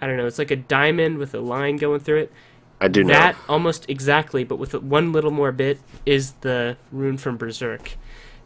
I 0.00 0.06
don't 0.06 0.16
know. 0.16 0.26
It's 0.26 0.38
like 0.38 0.50
a 0.50 0.56
diamond 0.56 1.18
with 1.18 1.34
a 1.34 1.40
line 1.40 1.76
going 1.76 2.00
through 2.00 2.18
it. 2.18 2.32
I 2.80 2.88
do 2.88 3.02
know. 3.02 3.12
That 3.12 3.36
almost 3.48 3.88
exactly, 3.88 4.44
but 4.44 4.56
with 4.56 4.74
one 4.74 5.12
little 5.12 5.32
more 5.32 5.50
bit, 5.50 5.80
is 6.06 6.32
the 6.40 6.76
rune 6.92 7.18
from 7.18 7.36
Berserk. 7.36 7.92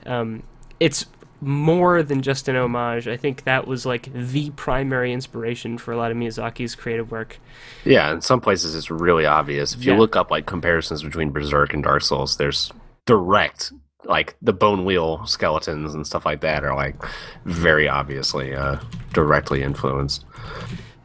Um, 0.07 0.43
it's 0.81 1.07
more 1.43 2.03
than 2.05 2.23
just 2.23 2.49
an 2.49 2.55
homage. 2.57 3.09
I 3.09 3.17
think 3.17 3.43
that 3.45 3.67
was 3.67 3.85
like 3.85 4.09
the 4.13 4.51
primary 4.51 5.13
inspiration 5.13 5.77
for 5.77 5.91
a 5.93 5.97
lot 5.97 6.13
of 6.13 6.17
Miyazaki's 6.17 6.75
creative 6.77 7.11
work. 7.11 7.39
Yeah, 7.85 8.13
in 8.13 8.21
some 8.21 8.41
places 8.41 8.75
it's 8.77 8.91
really 8.91 9.27
obvious. 9.27 9.75
If 9.75 9.85
you 9.85 9.93
Yeah. 9.93 9.99
look 9.99 10.15
up 10.15 10.31
like 10.31 10.47
comparisons 10.47 11.03
between 11.03 11.31
Berserk 11.31 11.75
and 11.75 11.83
Dark 11.83 12.03
Souls, 12.03 12.37
there's 12.37 12.71
direct 13.07 13.73
like 14.05 14.37
the 14.43 14.53
bone 14.53 14.85
wheel 14.85 15.25
skeletons 15.27 15.95
and 15.95 16.05
stuff 16.07 16.25
like 16.27 16.41
that 16.41 16.65
are 16.65 16.75
like 16.75 16.97
very 17.45 17.89
obviously 17.89 18.55
uh, 18.55 18.77
directly 19.13 19.63
influenced. 19.63 20.25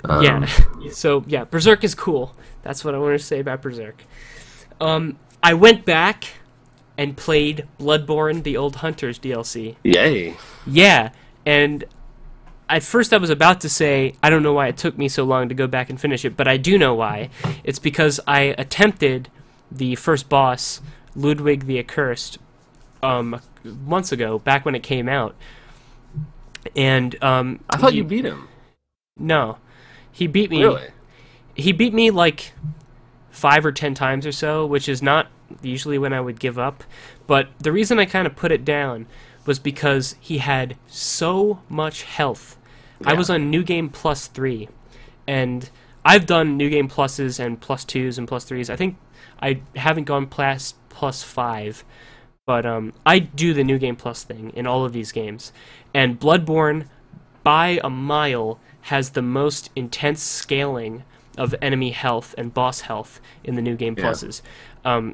Um, 0.05 0.23
yeah. 0.23 0.47
So 0.91 1.23
yeah, 1.27 1.43
Berserk 1.43 1.83
is 1.83 1.93
cool. 1.95 2.35
That's 2.61 2.85
what 2.85 2.95
I 2.95 2.97
want 2.99 3.19
to 3.19 3.23
say 3.25 3.39
about 3.39 3.61
Berserk. 3.61 4.03
Um, 4.79 5.17
I 5.43 5.53
went 5.55 5.83
back 5.85 6.25
and 6.97 7.15
played 7.17 7.67
Bloodborne: 7.79 8.43
The 8.43 8.57
Old 8.57 8.77
Hunters 8.77 9.19
DLC. 9.19 9.75
Yay. 9.83 10.35
Yeah, 10.65 11.11
and 11.45 11.83
at 12.69 12.83
first 12.83 13.13
I 13.13 13.17
was 13.17 13.29
about 13.29 13.61
to 13.61 13.69
say 13.69 14.15
I 14.21 14.29
don't 14.29 14.43
know 14.43 14.53
why 14.53 14.67
it 14.67 14.77
took 14.77 14.97
me 14.97 15.07
so 15.07 15.23
long 15.23 15.47
to 15.49 15.55
go 15.55 15.67
back 15.67 15.89
and 15.89 15.99
finish 15.99 16.25
it, 16.25 16.35
but 16.35 16.47
I 16.47 16.57
do 16.57 16.77
know 16.77 16.93
why. 16.95 17.29
It's 17.63 17.79
because 17.79 18.19
I 18.27 18.55
attempted 18.57 19.29
the 19.71 19.95
first 19.95 20.27
boss, 20.29 20.81
Ludwig 21.15 21.65
the 21.65 21.77
Accursed, 21.79 22.37
um, 23.03 23.39
months 23.63 24.11
ago, 24.11 24.39
back 24.39 24.65
when 24.65 24.75
it 24.75 24.83
came 24.83 25.07
out, 25.09 25.35
and 26.75 27.21
um, 27.23 27.59
I 27.69 27.77
thought 27.77 27.91
he- 27.91 27.97
you 27.99 28.03
beat 28.03 28.25
him. 28.25 28.47
no, 29.17 29.57
he 30.11 30.27
beat 30.27 30.49
me. 30.49 30.63
Really? 30.63 30.87
He 31.55 31.71
beat 31.71 31.93
me 31.93 32.11
like 32.11 32.53
five 33.31 33.65
or 33.65 33.71
ten 33.71 33.93
times 33.93 34.25
or 34.25 34.31
so, 34.31 34.65
which 34.65 34.87
is 34.89 35.01
not 35.01 35.27
usually 35.61 35.97
when 35.97 36.13
I 36.13 36.21
would 36.21 36.39
give 36.39 36.57
up. 36.59 36.83
But 37.25 37.49
the 37.59 37.71
reason 37.71 37.99
I 37.99 38.05
kind 38.05 38.27
of 38.27 38.35
put 38.35 38.51
it 38.51 38.65
down 38.65 39.07
was 39.45 39.59
because 39.59 40.15
he 40.19 40.39
had 40.39 40.75
so 40.87 41.61
much 41.69 42.03
health. 42.03 42.57
I 43.05 43.13
was 43.13 43.29
on 43.29 43.49
New 43.49 43.63
Game 43.63 43.89
Plus 43.89 44.27
3, 44.27 44.67
and 45.27 45.69
I've 46.03 46.25
done 46.25 46.57
New 46.57 46.69
Game 46.69 46.89
Pluses 46.89 47.39
and 47.39 47.59
Plus 47.61 47.85
2s 47.85 48.17
and 48.17 48.27
Plus 48.27 48.45
3s. 48.49 48.69
I 48.69 48.75
think 48.75 48.97
I 49.41 49.61
haven't 49.75 50.05
gone 50.05 50.25
plus, 50.25 50.73
plus 50.89 51.21
5, 51.23 51.83
but 52.45 52.65
um, 52.65 52.93
I 53.05 53.19
do 53.19 53.53
the 53.53 53.63
New 53.63 53.77
Game 53.77 53.95
Plus 53.95 54.23
thing 54.23 54.51
in 54.55 54.65
all 54.65 54.83
of 54.83 54.93
these 54.93 55.11
games. 55.11 55.53
And 55.93 56.19
Bloodborne, 56.19 56.87
by 57.43 57.79
a 57.83 57.89
mile, 57.89 58.59
has 58.81 59.11
the 59.11 59.21
most 59.21 59.69
intense 59.75 60.21
scaling 60.23 61.03
of 61.37 61.53
enemy 61.61 61.91
health 61.91 62.33
and 62.37 62.53
boss 62.53 62.81
health 62.81 63.21
in 63.43 63.55
the 63.55 63.61
New 63.61 63.75
Game 63.75 63.95
Yeah. 63.97 64.05
Pluses. 64.05 64.41
Um, 64.83 65.13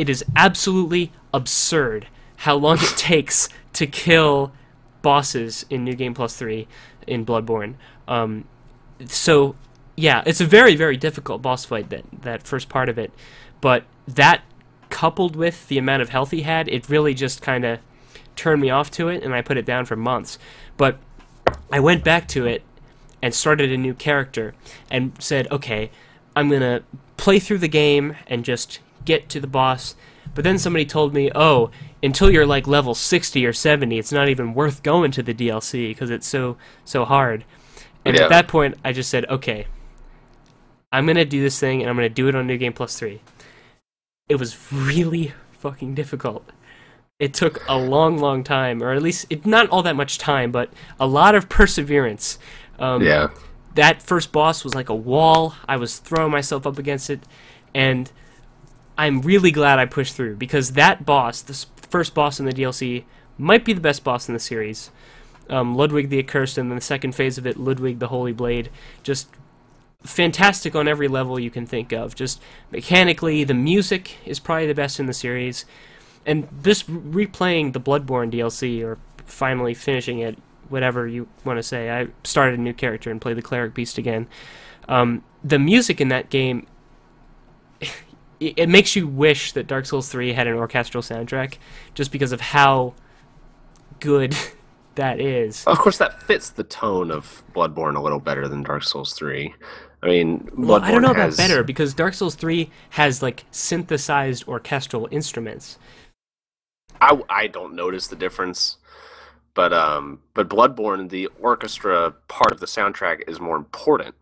it 0.00 0.08
is 0.08 0.24
absolutely 0.34 1.12
absurd 1.34 2.06
how 2.36 2.56
long 2.56 2.78
it 2.78 2.88
takes 2.96 3.50
to 3.74 3.86
kill 3.86 4.50
bosses 5.02 5.66
in 5.68 5.84
New 5.84 5.94
Game 5.94 6.14
Plus 6.14 6.34
3 6.38 6.66
in 7.06 7.26
Bloodborne. 7.26 7.74
Um, 8.08 8.44
so, 9.04 9.56
yeah, 9.96 10.22
it's 10.24 10.40
a 10.40 10.46
very, 10.46 10.74
very 10.74 10.96
difficult 10.96 11.42
boss 11.42 11.66
fight, 11.66 11.90
that, 11.90 12.04
that 12.22 12.44
first 12.44 12.70
part 12.70 12.88
of 12.88 12.98
it. 12.98 13.12
But 13.60 13.84
that, 14.08 14.42
coupled 14.88 15.36
with 15.36 15.68
the 15.68 15.76
amount 15.76 16.00
of 16.00 16.08
health 16.08 16.30
he 16.30 16.42
had, 16.42 16.66
it 16.68 16.88
really 16.88 17.12
just 17.12 17.42
kind 17.42 17.66
of 17.66 17.78
turned 18.36 18.62
me 18.62 18.70
off 18.70 18.90
to 18.92 19.08
it, 19.08 19.22
and 19.22 19.34
I 19.34 19.42
put 19.42 19.58
it 19.58 19.66
down 19.66 19.84
for 19.84 19.96
months. 19.96 20.38
But 20.78 20.98
I 21.70 21.78
went 21.78 22.04
back 22.04 22.26
to 22.28 22.46
it 22.46 22.62
and 23.20 23.34
started 23.34 23.70
a 23.70 23.76
new 23.76 23.92
character 23.92 24.54
and 24.90 25.12
said, 25.18 25.46
okay, 25.52 25.90
I'm 26.34 26.48
going 26.48 26.62
to 26.62 26.82
play 27.18 27.38
through 27.38 27.58
the 27.58 27.68
game 27.68 28.16
and 28.26 28.46
just 28.46 28.80
get 29.04 29.28
to 29.30 29.40
the 29.40 29.46
boss. 29.46 29.94
But 30.34 30.44
then 30.44 30.58
somebody 30.58 30.84
told 30.86 31.12
me, 31.12 31.30
oh, 31.34 31.70
until 32.02 32.30
you're 32.30 32.46
like 32.46 32.66
level 32.66 32.94
60 32.94 33.44
or 33.44 33.52
70, 33.52 33.98
it's 33.98 34.12
not 34.12 34.28
even 34.28 34.54
worth 34.54 34.82
going 34.82 35.10
to 35.12 35.22
the 35.22 35.34
DLC 35.34 35.88
because 35.90 36.10
it's 36.10 36.26
so 36.26 36.56
so 36.84 37.04
hard. 37.04 37.44
And 38.04 38.16
Yeah. 38.16 38.22
at 38.24 38.28
that 38.30 38.48
point, 38.48 38.76
I 38.84 38.92
just 38.92 39.10
said, 39.10 39.26
okay, 39.26 39.66
I'm 40.92 41.06
going 41.06 41.16
to 41.16 41.24
do 41.24 41.40
this 41.42 41.58
thing 41.58 41.80
and 41.80 41.90
I'm 41.90 41.96
going 41.96 42.08
to 42.08 42.14
do 42.14 42.28
it 42.28 42.34
on 42.34 42.46
New 42.46 42.56
Game 42.56 42.72
Plus 42.72 42.98
3. 42.98 43.20
It 44.28 44.36
was 44.36 44.72
really 44.72 45.34
fucking 45.52 45.94
difficult. 45.94 46.48
It 47.18 47.34
took 47.34 47.62
a 47.68 47.76
long, 47.76 48.16
long 48.18 48.42
time, 48.42 48.82
or 48.82 48.92
at 48.92 49.02
least 49.02 49.26
it, 49.28 49.44
not 49.44 49.68
all 49.68 49.82
that 49.82 49.94
much 49.96 50.16
time, 50.18 50.50
but 50.50 50.72
a 50.98 51.06
lot 51.06 51.34
of 51.34 51.48
perseverance. 51.48 52.38
Um, 52.78 53.02
Yeah. 53.02 53.28
that 53.74 54.02
first 54.02 54.32
boss 54.32 54.64
was 54.64 54.74
like 54.74 54.88
a 54.88 54.94
wall. 54.94 55.54
I 55.68 55.76
was 55.76 55.98
throwing 55.98 56.32
myself 56.32 56.66
up 56.66 56.78
against 56.78 57.10
it, 57.10 57.20
and 57.74 58.10
I'm 59.00 59.22
really 59.22 59.50
glad 59.50 59.78
I 59.78 59.86
pushed 59.86 60.14
through 60.14 60.36
because 60.36 60.72
that 60.72 61.06
boss, 61.06 61.40
the 61.40 61.54
first 61.88 62.12
boss 62.12 62.38
in 62.38 62.44
the 62.44 62.52
DLC, 62.52 63.04
might 63.38 63.64
be 63.64 63.72
the 63.72 63.80
best 63.80 64.04
boss 64.04 64.28
in 64.28 64.34
the 64.34 64.40
series. 64.40 64.90
Um, 65.48 65.74
Ludwig 65.74 66.10
the 66.10 66.18
Accursed, 66.18 66.58
and 66.58 66.70
then 66.70 66.76
the 66.76 66.82
second 66.82 67.14
phase 67.14 67.38
of 67.38 67.46
it, 67.46 67.56
Ludwig 67.56 67.98
the 67.98 68.08
Holy 68.08 68.34
Blade, 68.34 68.68
just 69.02 69.28
fantastic 70.02 70.76
on 70.76 70.86
every 70.86 71.08
level 71.08 71.40
you 71.40 71.50
can 71.50 71.64
think 71.64 71.92
of. 71.92 72.14
Just 72.14 72.42
mechanically, 72.70 73.42
the 73.42 73.54
music 73.54 74.18
is 74.26 74.38
probably 74.38 74.66
the 74.66 74.74
best 74.74 75.00
in 75.00 75.06
the 75.06 75.14
series, 75.14 75.64
and 76.26 76.46
just 76.62 76.86
replaying 76.86 77.72
the 77.72 77.80
Bloodborne 77.80 78.30
DLC 78.30 78.84
or 78.84 78.98
finally 79.24 79.72
finishing 79.72 80.18
it, 80.18 80.36
whatever 80.68 81.08
you 81.08 81.26
want 81.42 81.58
to 81.58 81.62
say. 81.62 81.88
I 81.88 82.08
started 82.22 82.58
a 82.58 82.62
new 82.62 82.74
character 82.74 83.10
and 83.10 83.18
played 83.18 83.38
the 83.38 83.42
Cleric 83.42 83.72
Beast 83.72 83.96
again. 83.96 84.28
Um, 84.90 85.24
the 85.42 85.58
music 85.58 86.02
in 86.02 86.08
that 86.08 86.28
game, 86.28 86.66
it, 88.40 88.54
it 88.56 88.68
makes 88.68 88.96
you 88.96 89.06
wish 89.06 89.52
that 89.52 89.66
Dark 89.66 89.86
Souls 89.86 90.08
3 90.08 90.32
had 90.32 90.46
an 90.46 90.54
orchestral 90.54 91.02
soundtrack, 91.02 91.58
just 91.94 92.10
because 92.10 92.32
of 92.32 92.40
how 92.40 92.94
good 94.00 94.36
that 94.96 95.20
is. 95.20 95.64
Of 95.66 95.78
course, 95.78 95.98
that 95.98 96.22
fits 96.22 96.50
the 96.50 96.64
tone 96.64 97.10
of 97.10 97.44
Bloodborne 97.54 97.96
a 97.96 98.00
little 98.00 98.20
better 98.20 98.48
than 98.48 98.62
Dark 98.62 98.82
Souls 98.82 99.12
3. 99.12 99.54
I 100.02 100.06
mean, 100.06 100.40
Bloodborne 100.40 100.66
Well, 100.66 100.82
I 100.82 100.90
don't 100.90 101.02
know 101.02 101.12
has, 101.12 101.34
about 101.34 101.48
better 101.48 101.62
because 101.62 101.94
Dark 101.94 102.14
Souls 102.14 102.34
3 102.34 102.70
has 102.90 103.22
like 103.22 103.44
synthesized 103.50 104.48
orchestral 104.48 105.08
instruments. 105.10 105.78
I, 107.00 107.20
I 107.28 107.46
don't 107.46 107.74
notice 107.74 108.08
the 108.08 108.16
difference, 108.16 108.76
but 109.54 109.72
um, 109.72 110.20
but 110.34 110.48
Bloodborne, 110.48 111.08
the 111.08 111.28
orchestra 111.40 112.12
part 112.28 112.52
of 112.52 112.60
the 112.60 112.66
soundtrack 112.66 113.28
is 113.28 113.40
more 113.40 113.56
important, 113.56 114.14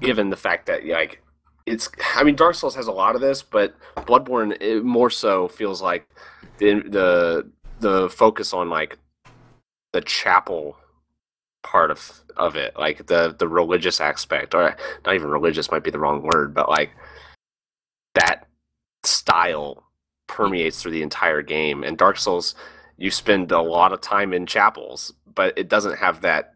given 0.00 0.30
the 0.30 0.36
fact 0.36 0.66
that 0.66 0.86
like 0.86 1.21
it's. 1.66 1.90
I 2.14 2.24
mean, 2.24 2.36
Dark 2.36 2.54
Souls 2.54 2.74
has 2.74 2.86
a 2.86 2.92
lot 2.92 3.14
of 3.14 3.20
this, 3.20 3.42
but 3.42 3.74
Bloodborne 3.96 4.60
it 4.60 4.84
more 4.84 5.10
so 5.10 5.48
feels 5.48 5.82
like 5.82 6.08
the 6.58 6.82
the 6.86 7.50
the 7.80 8.08
focus 8.10 8.52
on 8.52 8.68
like 8.68 8.98
the 9.92 10.00
chapel 10.00 10.76
part 11.62 11.90
of 11.90 12.20
of 12.36 12.56
it, 12.56 12.76
like 12.78 13.06
the 13.06 13.34
the 13.38 13.48
religious 13.48 14.00
aspect, 14.00 14.54
or 14.54 14.76
not 15.04 15.14
even 15.14 15.28
religious 15.28 15.70
might 15.70 15.84
be 15.84 15.90
the 15.90 15.98
wrong 15.98 16.22
word, 16.22 16.54
but 16.54 16.68
like 16.68 16.90
that 18.14 18.48
style 19.04 19.84
permeates 20.26 20.80
through 20.80 20.92
the 20.92 21.02
entire 21.02 21.42
game. 21.42 21.84
And 21.84 21.98
Dark 21.98 22.18
Souls, 22.18 22.54
you 22.96 23.10
spend 23.10 23.52
a 23.52 23.60
lot 23.60 23.92
of 23.92 24.00
time 24.00 24.32
in 24.32 24.46
chapels, 24.46 25.12
but 25.34 25.56
it 25.56 25.68
doesn't 25.68 25.98
have 25.98 26.22
that 26.22 26.54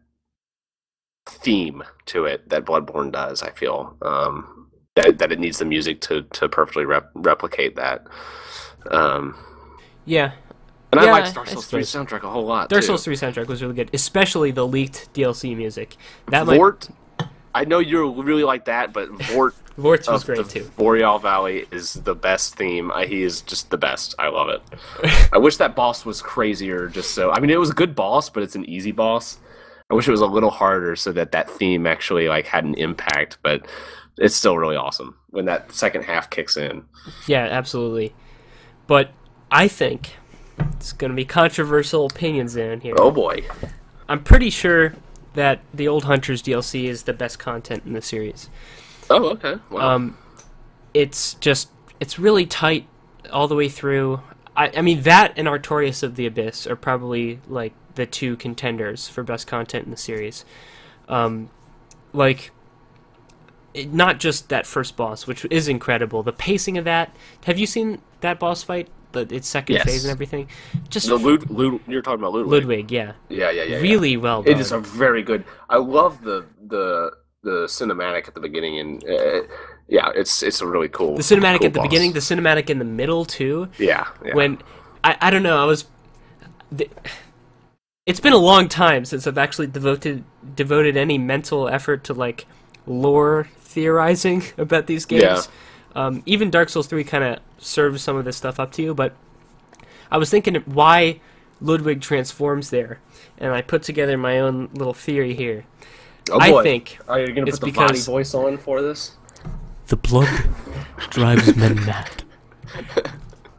theme 1.27 1.83
to 2.05 2.25
it 2.25 2.49
that 2.49 2.65
Bloodborne 2.65 3.11
does. 3.11 3.43
I 3.43 3.51
feel 3.51 3.95
um, 4.01 4.56
that 4.97 5.19
that 5.19 5.31
it 5.31 5.39
needs 5.39 5.59
the 5.59 5.65
music 5.65 6.01
to 6.01 6.21
to 6.23 6.49
perfectly 6.49 6.85
rep- 6.85 7.11
replicate 7.15 7.75
that. 7.77 8.05
Um, 8.91 9.35
Yeah, 10.05 10.31
and 10.91 11.01
Yeah, 11.01 11.07
I 11.07 11.11
liked 11.11 11.35
Dark 11.35 11.47
Souls 11.47 11.67
3 11.67 11.83
suppose. 11.83 12.07
soundtrack 12.07 12.23
a 12.23 12.29
whole 12.29 12.45
lot. 12.45 12.69
Dark 12.69 12.81
too. 12.81 12.87
Souls 12.87 13.03
3 13.03 13.15
soundtrack 13.15 13.47
was 13.47 13.61
really 13.61 13.73
good, 13.75 13.89
especially 13.93 14.51
the 14.51 14.65
leaked 14.65 15.13
DLC 15.13 15.55
music. 15.55 15.95
That 16.27 16.45
might 16.45 16.59
Vordt. 16.59 16.91
I 17.53 17.65
know 17.65 17.79
you 17.79 18.21
really 18.21 18.43
like 18.43 18.65
that, 18.65 18.93
but 18.93 19.09
Vordt 19.09 19.53
Vordt's 19.77 20.07
was 20.07 20.23
great 20.23 20.37
the 20.37 20.43
too. 20.43 20.71
Boreal 20.77 21.19
Valley 21.19 21.65
is 21.71 21.93
the 21.93 22.15
best 22.15 22.55
theme. 22.55 22.91
I, 22.91 23.05
he 23.05 23.23
is 23.23 23.41
just 23.41 23.69
the 23.69 23.77
best. 23.77 24.15
I 24.19 24.27
love 24.29 24.49
it. 24.49 24.61
I 25.33 25.37
wish 25.37 25.57
that 25.57 25.75
boss 25.75 26.05
was 26.05 26.21
crazier. 26.21 26.87
Just 26.87 27.11
so 27.11 27.31
I 27.31 27.39
mean, 27.39 27.49
it 27.49 27.59
was 27.59 27.69
a 27.69 27.73
good 27.73 27.95
boss, 27.95 28.29
but 28.29 28.41
it's 28.43 28.55
an 28.55 28.65
easy 28.65 28.91
boss. 28.91 29.37
I 29.89 29.93
wish 29.93 30.07
it 30.07 30.11
was 30.11 30.21
a 30.21 30.25
little 30.25 30.49
harder 30.49 30.95
so 30.95 31.11
that 31.13 31.31
that 31.31 31.49
theme 31.49 31.85
actually 31.87 32.27
like 32.27 32.45
had 32.45 32.63
an 32.63 32.73
impact. 32.75 33.37
But 33.43 33.67
it's 34.17 34.35
still 34.35 34.57
really 34.57 34.75
awesome 34.75 35.17
when 35.29 35.45
that 35.45 35.71
second 35.71 36.03
half 36.03 36.29
kicks 36.29 36.57
in. 36.57 36.85
Yeah, 37.27 37.45
absolutely. 37.45 38.13
But 38.87 39.11
I 39.51 39.67
think 39.67 40.15
it's 40.57 40.93
going 40.93 41.11
to 41.11 41.15
be 41.15 41.25
controversial 41.25 42.05
opinions 42.05 42.55
in 42.55 42.81
here. 42.81 42.95
Oh 42.97 43.11
boy. 43.11 43.45
I'm 44.09 44.23
pretty 44.23 44.49
sure 44.49 44.95
that 45.33 45.61
the 45.73 45.87
Old 45.87 46.05
Hunters 46.05 46.41
DLC 46.41 46.85
is 46.85 47.03
the 47.03 47.13
best 47.13 47.39
content 47.39 47.83
in 47.85 47.93
the 47.93 48.01
series. 48.01 48.49
Oh 49.09 49.29
okay. 49.31 49.57
Wow. 49.69 49.95
Um, 49.95 50.17
it's 50.93 51.35
just 51.35 51.69
it's 51.99 52.17
really 52.17 52.45
tight 52.45 52.87
all 53.31 53.47
the 53.47 53.55
way 53.55 53.69
through. 53.69 54.21
I, 54.55 54.71
I 54.77 54.81
mean 54.81 55.01
that 55.03 55.33
and 55.37 55.47
Artorias 55.47 56.03
of 56.03 56.15
the 56.15 56.25
Abyss 56.25 56.65
are 56.67 56.75
probably 56.75 57.39
like 57.47 57.73
the 57.95 58.05
two 58.05 58.35
contenders 58.37 59.07
for 59.07 59.23
best 59.23 59.47
content 59.47 59.85
in 59.85 59.91
the 59.91 59.97
series. 59.97 60.45
Um, 61.07 61.49
like 62.13 62.51
it, 63.77 63.93
not 63.93 64.19
just 64.19 64.49
that 64.49 64.65
first 64.65 64.95
boss, 64.95 65.27
which 65.27 65.45
is 65.49 65.67
incredible. 65.67 66.23
The 66.23 66.33
pacing 66.33 66.77
of 66.77 66.85
that. 66.85 67.15
Have 67.45 67.57
you 67.57 67.65
seen 67.67 68.01
that 68.21 68.39
boss 68.39 68.63
fight? 68.63 68.87
The 69.13 69.21
its 69.33 69.47
second 69.47 69.75
Yes. 69.75 69.85
phase 69.85 70.03
and 70.05 70.11
everything. 70.11 70.47
Just 70.89 71.07
the 71.07 71.17
Lud, 71.17 71.49
Lud, 71.49 71.79
you're 71.87 72.01
talking 72.01 72.19
about 72.19 72.33
Ludwig. 72.33 72.51
Ludwig, 72.51 72.91
yeah, 72.91 73.13
Yeah, 73.29 73.49
yeah, 73.51 73.63
yeah. 73.63 73.63
yeah. 73.63 73.77
really 73.77 74.17
well 74.17 74.43
done. 74.43 74.53
It 74.53 74.59
is 74.59 74.71
a 74.73 74.79
very 74.79 75.23
good. 75.23 75.45
I 75.69 75.77
love 75.77 76.21
the 76.23 76.45
the 76.67 77.11
the 77.43 77.65
cinematic 77.67 78.27
at 78.27 78.33
the 78.33 78.41
beginning, 78.41 78.79
and 78.79 79.03
uh, 79.07 79.41
yeah, 79.87 80.11
it's 80.13 80.43
it's 80.43 80.59
a 80.61 80.67
really 80.67 80.89
cool. 80.89 81.15
the 81.15 81.21
cinematic 81.23 81.59
cool 81.59 81.67
at 81.67 81.73
the 81.73 81.79
boss. 81.79 81.87
beginning, 81.87 82.11
the 82.13 82.19
cinematic 82.19 82.69
in 82.69 82.79
the 82.79 82.85
middle 82.85 83.23
too. 83.23 83.69
Yeah, 83.77 84.07
yeah. 84.25 84.35
when 84.35 84.57
I, 85.03 85.15
I 85.21 85.29
don't 85.29 85.43
know 85.43 85.61
i 85.61 85.65
was 85.65 85.85
the, 86.71 86.89
it's 88.05 88.19
been 88.19 88.33
a 88.33 88.37
long 88.37 88.67
time 88.67 89.05
since 89.05 89.25
i've 89.27 89.37
actually 89.37 89.67
devoted 89.67 90.23
devoted 90.55 90.97
any 90.97 91.17
mental 91.17 91.69
effort 91.69 92.03
to 92.05 92.13
like 92.13 92.45
lore 92.85 93.47
theorizing 93.67 94.43
about 94.57 94.87
these 94.87 95.05
games 95.05 95.23
Yeah. 95.23 95.41
um, 95.95 96.23
even 96.25 96.49
dark 96.49 96.69
souls 96.69 96.87
3 96.87 97.03
kind 97.03 97.23
of 97.23 97.39
serves 97.59 98.01
some 98.01 98.15
of 98.15 98.25
this 98.25 98.37
stuff 98.37 98.59
up 98.59 98.71
to 98.73 98.81
you 98.81 98.93
but 98.93 99.13
i 100.11 100.17
was 100.17 100.29
thinking 100.29 100.55
why 100.65 101.19
ludwig 101.59 102.01
transforms 102.01 102.69
there 102.69 102.99
and 103.37 103.51
i 103.53 103.61
put 103.61 103.83
together 103.83 104.17
my 104.17 104.39
own 104.39 104.69
little 104.73 104.93
theory 104.93 105.33
here 105.33 105.65
oh, 106.31 106.39
i 106.39 106.63
think 106.63 106.97
Are 107.07 107.19
you 107.19 107.27
gonna 107.33 107.47
it's 107.47 107.59
put 107.59 107.65
the 107.67 107.71
because- 107.71 108.05
voice 108.05 108.33
on 108.33 108.57
for 108.57 108.81
this? 108.81 109.15
the 109.87 109.95
blood 109.97 110.29
drives 111.09 111.55
men 111.55 111.75
mad 111.85 112.23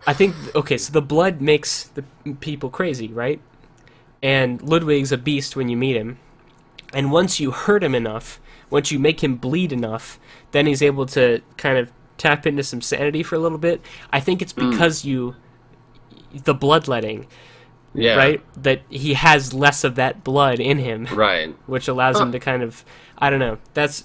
I 0.07 0.15
think 0.15 0.35
okay, 0.55 0.79
so 0.79 0.91
the 0.93 1.03
blood 1.03 1.41
makes 1.43 1.85
the 1.85 2.03
people 2.41 2.71
crazy, 2.71 3.09
right? 3.09 3.41
And 4.23 4.62
Ludwig's 4.62 5.12
a 5.12 5.19
beast 5.19 5.55
when 5.55 5.69
you 5.69 5.77
meet 5.77 5.97
him. 5.97 6.19
And 6.95 7.12
once 7.12 7.41
you 7.41 7.50
hurt 7.50 7.85
him 7.85 7.95
enough, 7.95 8.41
once 8.71 8.91
you 8.93 8.99
make 8.99 9.23
him 9.23 9.37
bleed 9.37 9.73
enough, 9.73 10.19
then 10.53 10.66
he's 10.66 10.83
able 10.83 11.07
to 11.07 11.40
kind 11.57 11.79
of 11.79 11.90
tap 12.16 12.47
into 12.47 12.62
some 12.62 12.81
sanity 12.81 13.23
for 13.23 13.37
a 13.37 13.38
little 13.38 13.59
bit. 13.59 13.81
I 14.12 14.21
think 14.21 14.42
it's 14.42 14.53
because 14.53 15.05
you 15.05 15.37
the 16.45 16.55
bloodletting, 16.55 17.27
Yeah. 17.95 18.16
right? 18.16 18.62
That 18.62 18.83
he 18.90 19.14
has 19.14 19.55
less 19.55 19.85
of 19.85 19.95
that 19.95 20.25
blood 20.25 20.61
in 20.61 20.79
him, 20.79 21.07
Right. 21.12 21.55
which 21.66 21.88
allows 21.88 22.21
him 22.21 22.33
to 22.33 22.38
kind 22.38 22.62
of 22.62 22.85
I 23.16 23.31
don't 23.31 23.40
know. 23.40 23.59
That's 23.75 24.05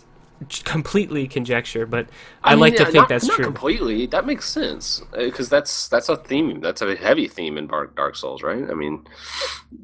completely 0.63 1.27
conjecture, 1.27 1.85
but 1.85 2.07
I, 2.43 2.51
mean, 2.55 2.59
like 2.61 2.73
to 2.75 2.79
yeah, 2.79 2.85
think 2.85 2.95
not, 2.95 3.09
that's 3.09 3.27
not 3.27 3.35
true. 3.35 3.45
completely. 3.45 4.05
That 4.07 4.25
makes 4.25 4.49
sense 4.49 5.01
because 5.15 5.49
that's 5.49 5.87
that's 5.87 6.09
a 6.09 6.17
theme. 6.17 6.59
That's 6.59 6.81
a 6.81 6.95
heavy 6.95 7.27
theme 7.27 7.57
in 7.57 7.67
Dark 7.67 7.95
Dark 7.95 8.15
Souls, 8.15 8.43
right? 8.43 8.63
I 8.69 8.73
mean, 8.73 9.05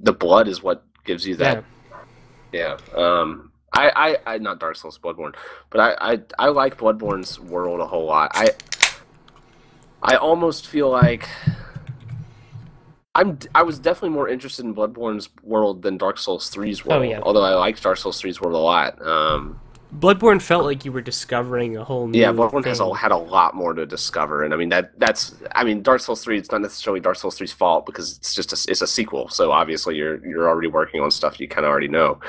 the 0.01 0.13
blood 0.13 0.47
is 0.47 0.61
what 0.63 0.83
gives 1.05 1.25
you 1.27 1.35
that. 1.37 1.63
Yeah. 2.51 2.77
Um. 2.95 3.48
I, 3.73 4.17
I, 4.25 4.33
I 4.33 4.37
not 4.39 4.59
Dark 4.59 4.75
Souls, 4.75 4.97
Bloodborne, 4.97 5.35
but 5.69 5.79
I, 5.79 6.13
I, 6.13 6.19
I 6.37 6.47
like 6.49 6.77
Bloodborne's 6.77 7.39
world 7.39 7.79
a 7.79 7.85
whole 7.85 8.05
lot. 8.05 8.31
I, 8.33 8.51
I 10.01 10.15
almost 10.15 10.67
feel 10.67 10.89
like 10.89 11.27
I'm 13.15 13.37
I 13.53 13.63
was 13.63 13.79
definitely 13.79 14.11
more 14.11 14.29
interested 14.29 14.65
in 14.65 14.73
Bloodborne's 14.73 15.29
world 15.43 15.81
than 15.81 15.97
Dark 15.97 16.17
Souls 16.17 16.49
3's 16.49 16.85
world. 16.85 17.01
Oh, 17.01 17.03
yeah. 17.03 17.19
Although 17.21 17.43
I 17.43 17.53
liked 17.55 17.81
Dark 17.83 17.97
Souls 17.97 18.21
3's 18.21 18.39
world 18.39 18.55
a 18.55 18.59
lot. 18.59 19.01
Um, 19.05 19.59
Bloodborne 19.97 20.39
felt 20.39 20.65
like 20.65 20.85
you 20.85 20.91
were 20.91 21.01
discovering 21.01 21.75
a 21.75 21.83
whole 21.83 22.07
new 22.07 22.19
yeah, 22.19 22.31
Bloodborne 22.31 22.63
has 22.65 22.79
a, 22.79 22.93
had 22.93 23.11
a 23.11 23.17
lot 23.17 23.55
more 23.55 23.73
to 23.73 23.87
discover, 23.87 24.43
and 24.43 24.53
I 24.53 24.57
mean 24.57 24.69
that 24.69 24.97
that's 24.99 25.35
I 25.53 25.63
mean 25.63 25.81
Dark 25.81 26.01
Souls 26.01 26.23
3. 26.23 26.37
It's 26.37 26.51
not 26.51 26.61
necessarily 26.61 26.99
Dark 26.99 27.17
Souls 27.17 27.37
3's 27.37 27.51
fault 27.51 27.85
because 27.87 28.17
it's 28.17 28.35
just 28.35 28.53
a, 28.53 28.71
it's 28.71 28.81
a 28.81 28.87
sequel. 28.87 29.27
So 29.29 29.51
obviously 29.51 29.95
you're 29.95 30.25
you're 30.25 30.47
already 30.47 30.67
working 30.67 31.01
on 31.01 31.09
stuff 31.09 31.39
you 31.39 31.47
kind 31.47 31.65
of 31.65 31.71
already 31.71 31.87
know, 31.87 32.19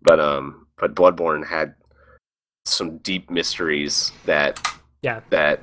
but 0.00 0.20
um 0.20 0.59
but 0.80 0.94
Bloodborne 0.94 1.46
had 1.46 1.74
some 2.64 2.98
deep 2.98 3.30
mysteries 3.30 4.12
that 4.26 4.60
Yeah. 5.02 5.20
that 5.30 5.62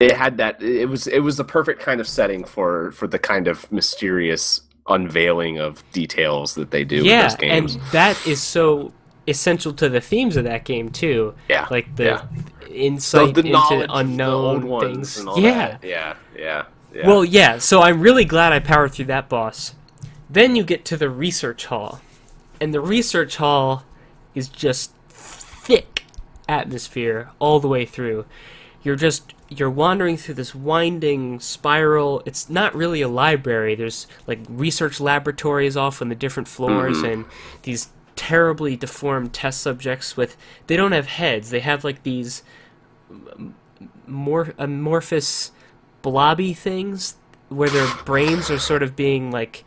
it 0.00 0.16
had 0.16 0.36
that 0.38 0.62
it 0.62 0.86
was 0.88 1.06
it 1.06 1.20
was 1.20 1.36
the 1.36 1.44
perfect 1.44 1.80
kind 1.80 2.00
of 2.00 2.08
setting 2.08 2.44
for 2.44 2.90
for 2.92 3.06
the 3.06 3.18
kind 3.18 3.46
of 3.48 3.70
mysterious 3.70 4.62
unveiling 4.88 5.58
of 5.58 5.82
details 5.92 6.54
that 6.56 6.70
they 6.72 6.84
do 6.84 6.98
in 6.98 7.04
yeah, 7.04 7.22
those 7.22 7.36
games. 7.36 7.74
and 7.76 7.84
that 7.92 8.26
is 8.26 8.42
so 8.42 8.92
essential 9.28 9.72
to 9.72 9.88
the 9.88 10.00
themes 10.00 10.36
of 10.36 10.42
that 10.44 10.64
game 10.64 10.88
too. 10.90 11.32
yeah, 11.48 11.68
Like 11.70 11.94
the 11.94 12.04
yeah. 12.04 12.26
insight 12.68 13.34
the, 13.36 13.42
the 13.42 13.48
into 13.52 13.86
unknown 13.94 14.80
things. 14.80 15.18
and 15.18 15.28
all 15.28 15.38
yeah. 15.38 15.52
that. 15.78 15.84
yeah, 15.84 16.14
yeah, 16.36 16.64
yeah. 16.92 17.06
Well, 17.06 17.24
yeah. 17.24 17.58
So 17.58 17.80
I'm 17.82 18.00
really 18.00 18.24
glad 18.24 18.52
I 18.52 18.58
powered 18.58 18.92
through 18.92 19.04
that 19.06 19.28
boss. 19.28 19.74
Then 20.28 20.56
you 20.56 20.64
get 20.64 20.84
to 20.86 20.96
the 20.96 21.08
research 21.08 21.66
hall, 21.66 22.00
and 22.60 22.74
the 22.74 22.80
research 22.80 23.36
hall 23.36 23.84
is 24.34 24.48
just 24.48 24.94
thick 25.08 26.04
atmosphere 26.48 27.30
all 27.38 27.60
the 27.60 27.68
way 27.68 27.84
through. 27.84 28.24
You're 28.82 28.96
just 28.96 29.34
you're 29.48 29.70
wandering 29.70 30.16
through 30.16 30.34
this 30.34 30.54
winding 30.54 31.38
spiral. 31.40 32.22
It's 32.24 32.48
not 32.48 32.74
really 32.74 33.02
a 33.02 33.08
library. 33.08 33.74
There's 33.74 34.06
like 34.26 34.40
research 34.48 35.00
laboratories 35.00 35.76
off 35.76 36.00
on 36.00 36.08
the 36.08 36.14
different 36.14 36.48
floors 36.48 36.98
mm-hmm. 36.98 37.06
and 37.06 37.24
these 37.62 37.90
terribly 38.16 38.76
deformed 38.76 39.32
test 39.32 39.60
subjects 39.60 40.16
with 40.16 40.36
they 40.66 40.76
don't 40.76 40.92
have 40.92 41.06
heads. 41.06 41.50
They 41.50 41.60
have 41.60 41.84
like 41.84 42.02
these 42.02 42.42
more 44.06 44.54
amorphous 44.58 45.52
blobby 46.02 46.52
things 46.52 47.16
where 47.48 47.68
their 47.68 47.92
brains 48.04 48.50
are 48.50 48.58
sort 48.58 48.82
of 48.82 48.96
being 48.96 49.30
like 49.30 49.64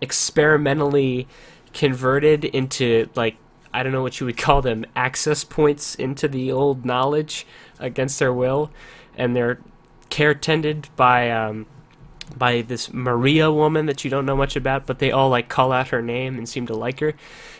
experimentally 0.00 1.26
converted 1.72 2.44
into 2.44 3.08
like 3.14 3.36
I 3.72 3.82
don't 3.82 3.92
know 3.92 4.02
what 4.02 4.20
you 4.20 4.26
would 4.26 4.36
call 4.36 4.62
them 4.62 4.84
access 4.94 5.44
points 5.44 5.94
into 5.94 6.28
the 6.28 6.50
old 6.52 6.84
knowledge 6.84 7.46
against 7.78 8.18
their 8.18 8.32
will 8.32 8.70
and 9.16 9.34
they're 9.34 9.58
care 10.08 10.34
tended 10.34 10.88
by 10.96 11.30
um 11.30 11.66
by 12.36 12.62
this 12.62 12.92
Maria 12.92 13.52
woman 13.52 13.86
that 13.86 14.04
you 14.04 14.10
don't 14.10 14.26
know 14.26 14.36
much 14.36 14.56
about, 14.56 14.86
but 14.86 14.98
they 14.98 15.10
all 15.10 15.28
like 15.28 15.48
call 15.48 15.72
out 15.72 15.88
her 15.88 16.02
name 16.02 16.36
and 16.36 16.48
seem 16.48 16.66
to 16.66 16.74
like 16.74 17.00
her. 17.00 17.14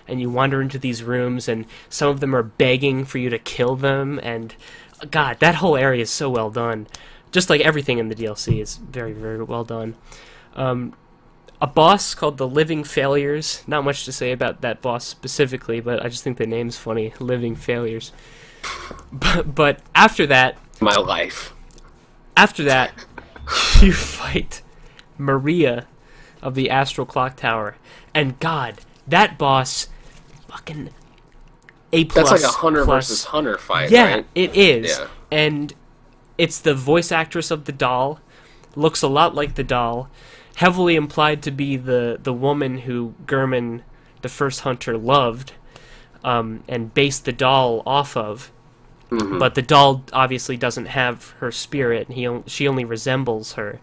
And 0.08 0.20
you 0.20 0.30
wander 0.30 0.60
into 0.62 0.78
these 0.78 1.02
rooms, 1.02 1.48
and 1.48 1.66
some 1.88 2.08
of 2.08 2.20
them 2.20 2.34
are 2.34 2.42
begging 2.42 3.04
for 3.04 3.18
you 3.18 3.30
to 3.30 3.38
kill 3.38 3.76
them. 3.76 4.20
And 4.22 4.54
God, 5.10 5.38
that 5.40 5.56
whole 5.56 5.76
area 5.76 6.02
is 6.02 6.10
so 6.10 6.30
well 6.30 6.50
done. 6.50 6.86
Just 7.32 7.50
like 7.50 7.60
everything 7.60 7.98
in 7.98 8.08
the 8.08 8.14
DLC 8.14 8.60
is 8.60 8.76
very, 8.76 9.12
very 9.12 9.42
well 9.42 9.64
done. 9.64 9.94
Um, 10.54 10.94
a 11.60 11.66
boss 11.66 12.14
called 12.14 12.36
the 12.38 12.46
Living 12.48 12.84
Failures. 12.84 13.62
Not 13.66 13.84
much 13.84 14.04
to 14.04 14.12
say 14.12 14.32
about 14.32 14.60
that 14.60 14.82
boss 14.82 15.04
specifically, 15.06 15.80
but 15.80 16.04
I 16.04 16.08
just 16.08 16.22
think 16.22 16.36
the 16.38 16.46
name's 16.46 16.76
funny. 16.76 17.12
Living 17.18 17.54
Failures. 17.56 18.12
But, 19.12 19.54
but 19.54 19.80
after 19.94 20.26
that, 20.26 20.58
my 20.80 20.96
life. 20.96 21.52
after 22.36 22.62
that, 22.64 22.92
you 23.80 23.92
fight 23.92 24.62
Maria 25.18 25.86
of 26.42 26.54
the 26.54 26.68
Astral 26.70 27.06
Clock 27.06 27.36
Tower, 27.36 27.76
and 28.14 28.38
God, 28.40 28.80
that 29.06 29.38
boss, 29.38 29.88
fucking 30.48 30.90
a 31.92 32.04
plus. 32.06 32.28
That's 32.30 32.42
like 32.42 32.50
a 32.50 32.54
hunter 32.56 32.84
plus- 32.84 33.08
versus 33.08 33.24
hunter 33.26 33.56
fight, 33.56 33.90
Yeah, 33.90 34.14
right? 34.16 34.26
it 34.34 34.54
is, 34.56 34.98
Yeah. 34.98 35.06
and 35.30 35.72
it's 36.36 36.58
the 36.58 36.74
voice 36.74 37.10
actress 37.12 37.50
of 37.50 37.64
the 37.64 37.72
doll. 37.72 38.20
Looks 38.74 39.00
a 39.02 39.08
lot 39.08 39.34
like 39.34 39.54
the 39.54 39.64
doll. 39.64 40.10
Heavily 40.56 40.96
implied 40.96 41.42
to 41.42 41.50
be 41.50 41.76
the 41.76 42.18
the 42.22 42.32
woman 42.32 42.78
who 42.78 43.14
Gehrman, 43.26 43.82
the 44.22 44.28
first 44.28 44.60
hunter, 44.60 44.96
loved. 44.98 45.52
um, 46.24 46.64
and 46.68 46.92
based 46.92 47.24
the 47.24 47.32
doll 47.32 47.82
off 47.86 48.16
of. 48.16 48.50
Mhm. 49.10 49.38
But 49.38 49.54
the 49.54 49.62
doll 49.62 50.02
obviously 50.12 50.56
doesn't 50.56 50.86
have 50.86 51.34
her 51.38 51.52
spirit. 51.52 52.08
He 52.10 52.28
she 52.46 52.66
only 52.66 52.84
resembles 52.84 53.52
her. 53.52 53.78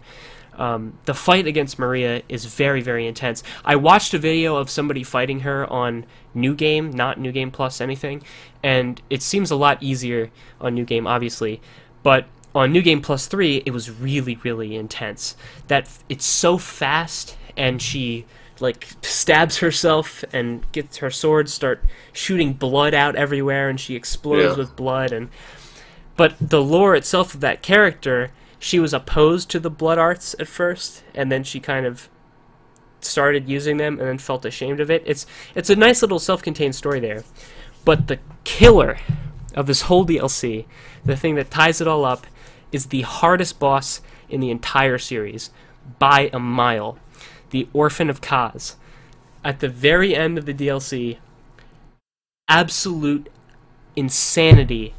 Um, 0.58 0.98
the 1.06 1.14
fight 1.14 1.46
against 1.46 1.78
Maria 1.78 2.22
is 2.28 2.44
very 2.44 2.82
very 2.82 3.06
intense. 3.06 3.42
I 3.64 3.76
watched 3.76 4.12
a 4.12 4.18
video 4.18 4.56
of 4.56 4.68
somebody 4.68 5.02
fighting 5.02 5.40
her 5.40 5.66
on 5.72 6.04
New 6.34 6.54
Game, 6.54 6.90
not 6.90 7.18
New 7.18 7.32
Game 7.32 7.50
Plus 7.50 7.80
anything, 7.80 8.22
and 8.62 9.00
it 9.08 9.22
seems 9.22 9.50
a 9.50 9.56
lot 9.56 9.78
easier 9.82 10.30
on 10.60 10.74
New 10.74 10.84
Game 10.84 11.06
obviously, 11.06 11.62
but 12.02 12.26
on 12.54 12.72
New 12.72 12.82
Game 12.82 13.00
Plus 13.02 13.26
3 13.26 13.62
it 13.66 13.70
was 13.72 13.90
really 13.90 14.36
really 14.42 14.76
intense. 14.76 15.36
That 15.68 15.88
it's 16.08 16.24
so 16.26 16.58
fast 16.58 17.36
and 17.56 17.80
she 17.82 18.24
like 18.60 18.86
stabs 19.02 19.58
herself 19.58 20.24
and 20.32 20.70
gets 20.72 20.98
her 20.98 21.10
sword 21.10 21.48
start 21.48 21.82
shooting 22.12 22.52
blood 22.52 22.94
out 22.94 23.16
everywhere 23.16 23.68
and 23.68 23.80
she 23.80 23.96
explodes 23.96 24.52
Yeah. 24.52 24.56
with 24.56 24.76
blood 24.76 25.10
and 25.12 25.28
but 26.16 26.36
the 26.40 26.62
lore 26.62 26.94
itself 26.94 27.34
of 27.34 27.40
that 27.40 27.62
character 27.62 28.30
she 28.60 28.78
was 28.78 28.94
opposed 28.94 29.50
to 29.50 29.58
the 29.58 29.70
blood 29.70 29.98
arts 29.98 30.36
at 30.38 30.46
first 30.46 31.02
and 31.16 31.32
then 31.32 31.42
she 31.42 31.58
kind 31.58 31.84
of 31.84 32.08
started 33.00 33.48
using 33.48 33.76
them 33.76 33.98
and 33.98 34.08
then 34.08 34.18
felt 34.18 34.44
ashamed 34.44 34.78
of 34.78 34.88
it 34.90 35.02
it's 35.04 35.26
it's 35.56 35.68
a 35.68 35.76
nice 35.76 36.00
little 36.00 36.20
self-contained 36.20 36.74
story 36.76 37.00
there 37.00 37.24
but 37.84 38.06
the 38.06 38.18
killer 38.44 38.98
of 39.56 39.66
this 39.66 39.82
whole 39.82 40.06
DLC 40.06 40.64
the 41.04 41.16
thing 41.16 41.34
that 41.34 41.50
ties 41.50 41.80
it 41.80 41.88
all 41.88 42.04
up 42.04 42.24
is 42.74 42.86
the 42.86 43.02
hardest 43.02 43.58
boss 43.58 44.00
in 44.28 44.40
the 44.40 44.50
entire 44.50 44.98
series 44.98 45.50
by 45.98 46.28
a 46.32 46.38
mile 46.38 46.98
the 47.50 47.68
orphan 47.72 48.10
of 48.10 48.20
Kos 48.20 48.76
at 49.44 49.60
the 49.60 49.68
very 49.68 50.14
end 50.14 50.36
of 50.38 50.44
the 50.46 50.54
DLC 50.54 51.18
absolute 52.48 53.30
insanity 53.94 54.94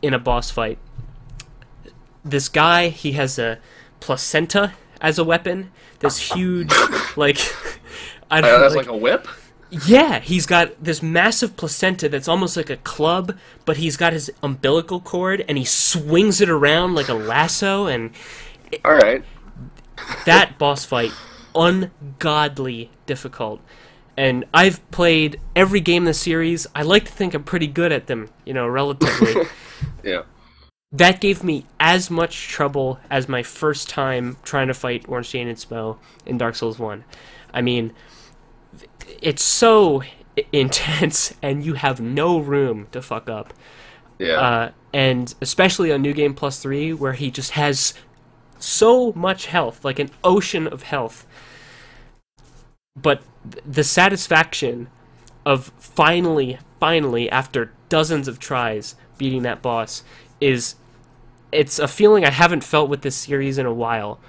in 0.00 0.14
a 0.14 0.18
boss 0.18 0.50
fight. 0.50 0.78
This 2.24 2.48
guy, 2.48 2.88
he 2.88 3.12
has 3.12 3.38
a 3.38 3.58
placenta 4.00 4.72
as 5.00 5.18
a 5.18 5.24
weapon. 5.24 5.70
This 6.00 6.32
huge, 6.32 6.72
like, 7.16 7.38
I 8.30 8.38
Uh, 8.38 8.40
don't 8.40 8.50
know 8.52 8.60
that's 8.60 8.74
like, 8.74 8.86
like 8.86 8.94
a 8.94 8.96
whip. 8.96 9.28
Yeah, 9.70 10.20
he's 10.20 10.46
got 10.46 10.82
this 10.82 11.02
massive 11.02 11.56
placenta 11.56 12.08
that's 12.08 12.28
almost 12.28 12.56
like 12.56 12.70
a 12.70 12.76
club, 12.78 13.36
but 13.64 13.76
he's 13.76 13.96
got 13.96 14.12
his 14.12 14.30
umbilical 14.42 15.00
cord 15.00 15.44
and 15.48 15.58
he 15.58 15.64
swings 15.64 16.40
it 16.40 16.48
around 16.48 16.94
like 16.94 17.08
a 17.08 17.14
lasso, 17.14 17.86
and 17.86 18.10
All 18.84 18.94
right. 18.94 19.24
that 20.24 20.58
boss 20.58 20.84
fight 20.84 21.12
ungodly 21.54 22.90
difficult. 23.06 23.60
And 24.16 24.44
I've 24.52 24.88
played 24.90 25.40
every 25.54 25.80
game 25.80 26.02
in 26.02 26.06
the 26.06 26.14
series. 26.14 26.66
I 26.74 26.82
like 26.82 27.04
to 27.04 27.12
think 27.12 27.34
I'm 27.34 27.44
pretty 27.44 27.68
good 27.68 27.92
at 27.92 28.06
them, 28.08 28.30
you 28.44 28.52
know, 28.54 28.66
relatively. 28.66 29.34
Yeah. 30.02 30.22
that 30.92 31.20
gave 31.20 31.44
me 31.44 31.66
as 31.78 32.10
much 32.10 32.48
trouble 32.48 32.98
as 33.10 33.28
my 33.28 33.42
first 33.42 33.88
time 33.88 34.36
trying 34.42 34.68
to 34.68 34.74
fight 34.74 35.04
Ornstein 35.08 35.46
and 35.48 35.58
Smough 35.58 35.98
in 36.26 36.38
Dark 36.38 36.54
Souls 36.56 36.78
1. 36.78 37.04
I 37.52 37.60
mean, 37.60 37.92
it's 39.20 39.42
so 39.42 40.02
intense 40.52 41.34
and 41.42 41.64
you 41.64 41.74
have 41.74 42.00
no 42.00 42.38
room 42.38 42.88
to 42.92 43.02
fuck 43.02 43.28
up. 43.28 43.52
Yeah. 44.18 44.40
Uh, 44.40 44.70
and 44.92 45.34
especially 45.40 45.92
on 45.92 46.02
New 46.02 46.12
Game 46.12 46.34
Plus 46.34 46.60
3, 46.60 46.94
where 46.94 47.12
he 47.12 47.30
just 47.30 47.52
has 47.52 47.94
so 48.58 49.12
much 49.12 49.46
health, 49.46 49.84
like 49.84 49.98
an 49.98 50.10
ocean 50.24 50.66
of 50.66 50.82
health. 50.82 51.26
But 52.96 53.22
th- 53.48 53.64
the 53.64 53.84
satisfaction 53.84 54.88
of 55.46 55.72
finally, 55.78 56.58
finally, 56.80 57.30
after 57.30 57.72
dozens 57.88 58.28
of 58.28 58.38
tries, 58.38 58.96
beating 59.16 59.42
that 59.42 59.62
boss 59.62 60.02
is. 60.40 60.74
It's 61.50 61.78
a 61.78 61.88
feeling 61.88 62.26
I 62.26 62.30
haven't 62.30 62.62
felt 62.62 62.90
with 62.90 63.00
this 63.00 63.16
series 63.16 63.56
in 63.56 63.64
a 63.64 63.72
while. 63.72 64.20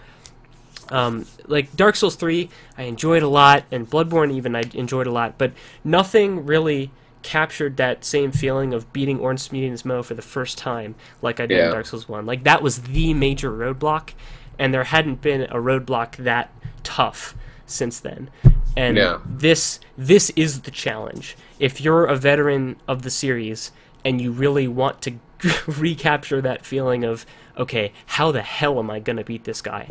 Um, 0.91 1.25
like 1.47 1.75
Dark 1.75 1.95
Souls 1.95 2.15
3, 2.15 2.49
I 2.77 2.83
enjoyed 2.83 3.23
a 3.23 3.27
lot, 3.27 3.63
and 3.71 3.89
Bloodborne 3.89 4.31
even 4.33 4.55
I 4.55 4.63
enjoyed 4.73 5.07
a 5.07 5.11
lot, 5.11 5.37
but 5.37 5.51
nothing 5.83 6.45
really 6.45 6.91
captured 7.21 7.77
that 7.77 8.05
same 8.05 8.31
feeling 8.31 8.73
of 8.73 8.91
beating 8.93 9.19
Ornstein 9.19 9.67
and 9.67 9.77
Smough 9.77 10.03
for 10.03 10.13
the 10.13 10.21
first 10.21 10.57
time 10.57 10.95
like 11.21 11.39
I 11.39 11.45
did 11.45 11.57
in 11.65 11.71
Dark 11.71 11.85
Souls 11.85 12.07
1. 12.07 12.25
Like 12.25 12.43
that 12.43 12.61
was 12.63 12.83
the 12.83 13.13
major 13.13 13.51
roadblock, 13.51 14.13
and 14.57 14.73
there 14.73 14.85
hadn't 14.85 15.21
been 15.21 15.43
a 15.43 15.55
roadblock 15.57 16.15
that 16.17 16.51
tough 16.83 17.35
since 17.65 17.99
then. 17.99 18.29
And 18.77 18.97
Yeah. 18.97 19.19
this 19.25 19.79
this 19.97 20.31
is 20.31 20.61
the 20.61 20.71
challenge. 20.71 21.35
If 21.59 21.81
you're 21.81 22.05
a 22.05 22.15
veteran 22.15 22.77
of 22.87 23.01
the 23.01 23.09
series 23.11 23.71
and 24.05 24.21
you 24.21 24.31
really 24.31 24.67
want 24.67 25.01
to 25.03 25.13
recapture 25.67 26.41
that 26.41 26.65
feeling 26.65 27.03
of 27.03 27.25
okay, 27.57 27.91
how 28.05 28.31
the 28.31 28.41
hell 28.41 28.79
am 28.79 28.89
I 28.89 28.99
gonna 28.99 29.23
beat 29.25 29.43
this 29.43 29.61
guy? 29.61 29.87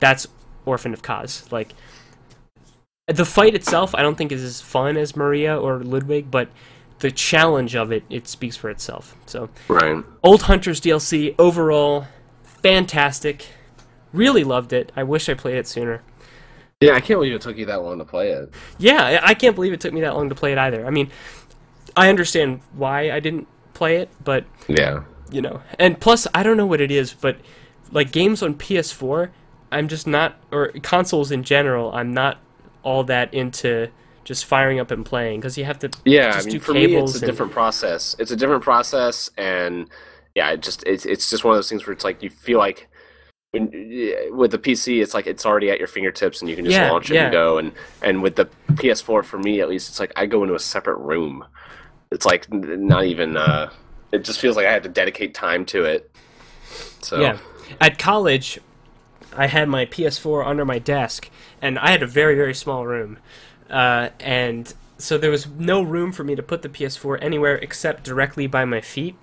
That's 0.00 0.26
Orphan 0.64 0.92
of 0.92 1.02
Kos. 1.02 1.50
Like 1.52 1.74
the 3.06 3.24
fight 3.24 3.54
itself, 3.54 3.94
I 3.94 4.02
don't 4.02 4.16
think 4.16 4.32
is 4.32 4.42
as 4.42 4.60
fun 4.60 4.96
as 4.96 5.14
Maria 5.16 5.58
or 5.58 5.80
Ludwig, 5.80 6.30
but 6.30 6.48
the 7.00 7.10
challenge 7.10 7.74
of 7.76 7.92
it, 7.92 8.02
it 8.08 8.26
speaks 8.28 8.56
for 8.56 8.70
itself. 8.70 9.14
So, 9.26 9.50
right. 9.68 10.02
Old 10.22 10.42
Hunters 10.42 10.80
DLC 10.80 11.34
overall, 11.38 12.06
fantastic. 12.44 13.46
Really 14.12 14.44
loved 14.44 14.72
it. 14.72 14.90
I 14.96 15.02
wish 15.02 15.28
I 15.28 15.34
played 15.34 15.56
it 15.56 15.66
sooner. 15.66 16.02
Yeah, 16.80 16.94
I 16.94 17.00
can't 17.00 17.18
believe 17.18 17.34
it 17.34 17.40
took 17.40 17.56
you 17.56 17.66
that 17.66 17.82
long 17.82 17.98
to 17.98 18.04
play 18.04 18.30
it. 18.30 18.52
Yeah, 18.78 19.02
I 19.22 19.30
I 19.30 19.34
can't 19.34 19.54
believe 19.54 19.72
it 19.72 19.80
took 19.80 19.92
me 19.92 20.00
that 20.02 20.14
long 20.14 20.28
to 20.28 20.34
play 20.34 20.52
it 20.52 20.58
either. 20.58 20.86
I 20.86 20.90
mean, 20.90 21.10
I 21.96 22.08
understand 22.08 22.60
why 22.72 23.10
I 23.10 23.20
didn't 23.20 23.48
play 23.74 23.96
it, 23.96 24.08
but 24.22 24.44
Yeah. 24.68 25.02
you 25.30 25.40
know, 25.42 25.62
and 25.78 25.98
plus 26.00 26.26
I 26.34 26.42
don't 26.42 26.56
know 26.56 26.66
what 26.66 26.80
it 26.80 26.90
is, 26.90 27.12
but 27.12 27.36
like 27.92 28.12
games 28.12 28.42
on 28.42 28.54
PS4, 28.54 29.30
I'm 29.74 29.88
just 29.88 30.06
not, 30.06 30.36
or 30.50 30.68
consoles 30.82 31.30
in 31.30 31.42
general, 31.42 31.92
I'm 31.92 32.12
not 32.14 32.38
all 32.82 33.04
that 33.04 33.32
into 33.34 33.88
just 34.24 34.44
firing 34.46 34.78
up 34.80 34.90
and 34.90 35.04
playing 35.04 35.40
because 35.40 35.58
you 35.58 35.64
have 35.64 35.78
to. 35.80 35.90
Yeah, 36.04 36.32
just 36.32 36.38
I 36.38 36.42
mean, 36.46 36.52
do 36.52 36.60
for 36.60 36.72
me, 36.74 36.94
it's 36.96 37.14
a 37.14 37.18
and- 37.18 37.26
different 37.26 37.52
process. 37.52 38.16
It's 38.18 38.30
a 38.30 38.36
different 38.36 38.62
process, 38.62 39.30
and 39.36 39.88
yeah, 40.34 40.50
it 40.52 40.62
just 40.62 40.82
it's 40.86 41.04
it's 41.04 41.28
just 41.30 41.44
one 41.44 41.52
of 41.54 41.58
those 41.58 41.68
things 41.68 41.86
where 41.86 41.92
it's 41.92 42.04
like 42.04 42.22
you 42.22 42.30
feel 42.30 42.58
like 42.58 42.88
when 43.52 43.64
with 44.32 44.50
the 44.50 44.58
PC, 44.58 45.02
it's 45.02 45.14
like 45.14 45.26
it's 45.26 45.44
already 45.46 45.70
at 45.70 45.78
your 45.78 45.88
fingertips, 45.88 46.40
and 46.40 46.48
you 46.50 46.56
can 46.56 46.64
just 46.64 46.76
Yeah, 46.76 46.90
launch 46.90 47.10
it 47.10 47.14
yeah. 47.14 47.24
and 47.24 47.32
go. 47.32 47.58
And 47.58 47.72
and 48.02 48.22
with 48.22 48.36
the 48.36 48.46
PS4, 48.72 49.24
for 49.24 49.38
me 49.38 49.60
at 49.60 49.68
least, 49.68 49.88
it's 49.90 50.00
like 50.00 50.12
I 50.16 50.26
go 50.26 50.42
into 50.42 50.54
a 50.54 50.60
separate 50.60 50.98
room. 50.98 51.44
It's 52.10 52.26
like 52.26 52.50
not 52.52 53.04
even. 53.04 53.36
uh 53.36 53.70
It 54.12 54.24
just 54.24 54.38
feels 54.40 54.56
like 54.56 54.66
I 54.66 54.72
had 54.72 54.82
to 54.84 54.88
dedicate 54.88 55.34
time 55.34 55.64
to 55.66 55.84
it. 55.84 56.10
So 57.02 57.20
Yeah. 57.20 57.38
At 57.80 57.98
college, 57.98 58.58
I 59.36 59.46
had 59.46 59.68
my 59.68 59.86
PS4 59.86 60.46
under 60.46 60.64
my 60.64 60.78
desk, 60.78 61.30
and 61.60 61.78
I 61.78 61.90
had 61.90 62.02
a 62.02 62.06
very, 62.06 62.34
very 62.34 62.54
small 62.54 62.86
room. 62.86 63.18
Uh, 63.68 64.10
and 64.20 64.72
so 64.98 65.18
there 65.18 65.30
was 65.30 65.46
no 65.48 65.82
room 65.82 66.12
for 66.12 66.24
me 66.24 66.34
to 66.34 66.42
put 66.42 66.62
the 66.62 66.68
PS4 66.68 67.18
anywhere 67.22 67.56
except 67.56 68.04
directly 68.04 68.46
by 68.46 68.64
my 68.64 68.80
feet. 68.80 69.16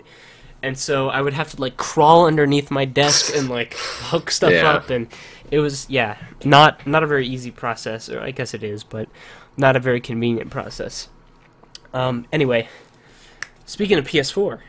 And 0.64 0.78
so 0.78 1.10
I 1.10 1.22
would 1.22 1.34
have 1.34 1.50
to 1.52 1.62
like 1.62 1.78
crawl 1.78 2.26
underneath 2.28 2.70
my 2.70 2.86
desk 2.86 3.36
and 3.36 3.50
like 3.50 3.74
hook 3.78 4.30
stuff 4.32 4.52
Yeah. 4.52 4.70
up, 4.72 4.90
and 4.90 5.08
it 5.50 5.60
was 5.60 5.90
yeah, 5.90 6.18
not 6.46 6.86
not 6.86 7.02
a 7.04 7.08
very 7.08 7.28
easy 7.28 7.50
process, 7.52 8.10
or 8.10 8.22
I 8.22 8.32
guess 8.32 8.54
it 8.54 8.64
is, 8.64 8.84
but 8.84 9.10
not 9.58 9.76
a 9.76 9.80
very 9.80 10.00
convenient 10.00 10.52
process. 10.52 11.10
Um, 11.94 12.26
anyway, 12.32 12.70
speaking 13.66 13.98
of 13.98 14.08
PS4, 14.08 14.60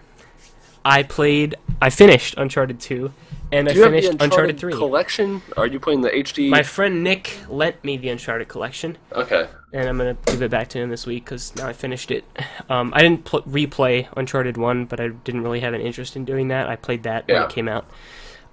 I 0.84 1.02
played, 1.02 1.54
I 1.80 1.90
finished 1.90 2.34
Uncharted 2.36 2.80
2, 2.80 3.12
and 3.52 3.68
I 3.68 3.72
Do 3.74 3.82
have 3.82 3.90
finished 3.90 4.06
the 4.18 4.24
Uncharted, 4.24 4.32
Uncharted 4.56 4.60
3. 4.60 4.72
collection? 4.72 5.42
Are 5.56 5.66
you 5.66 5.78
playing 5.78 6.00
the 6.00 6.10
HD? 6.10 6.48
My 6.48 6.62
friend 6.62 7.04
Nick 7.04 7.38
lent 7.48 7.82
me 7.84 7.96
the 7.96 8.08
Uncharted 8.08 8.48
collection, 8.48 8.96
okay. 9.12 9.46
and 9.72 9.88
I'm 9.88 9.98
gonna 9.98 10.16
give 10.26 10.42
it 10.42 10.50
back 10.50 10.68
to 10.70 10.78
him 10.78 10.88
this 10.90 11.06
week 11.06 11.24
because 11.24 11.54
now 11.56 11.68
I 11.68 11.72
finished 11.72 12.10
it. 12.10 12.24
Um, 12.68 12.92
I 12.94 13.02
didn't 13.02 13.24
pl- 13.24 13.42
replay 13.42 14.08
Uncharted 14.16 14.56
One, 14.56 14.86
but 14.86 14.98
I 15.00 15.08
didn't 15.08 15.42
really 15.42 15.60
have 15.60 15.74
an 15.74 15.80
interest 15.80 16.16
in 16.16 16.24
doing 16.24 16.48
that. 16.48 16.68
I 16.68 16.76
played 16.76 17.02
that 17.04 17.28
when 17.28 17.42
it 17.42 17.50
came 17.50 17.68
out. 17.68 17.86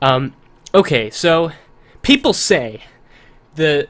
Um, 0.01 0.33
okay, 0.73 1.09
so 1.09 1.51
people 2.01 2.33
say 2.33 2.83
the 3.55 3.87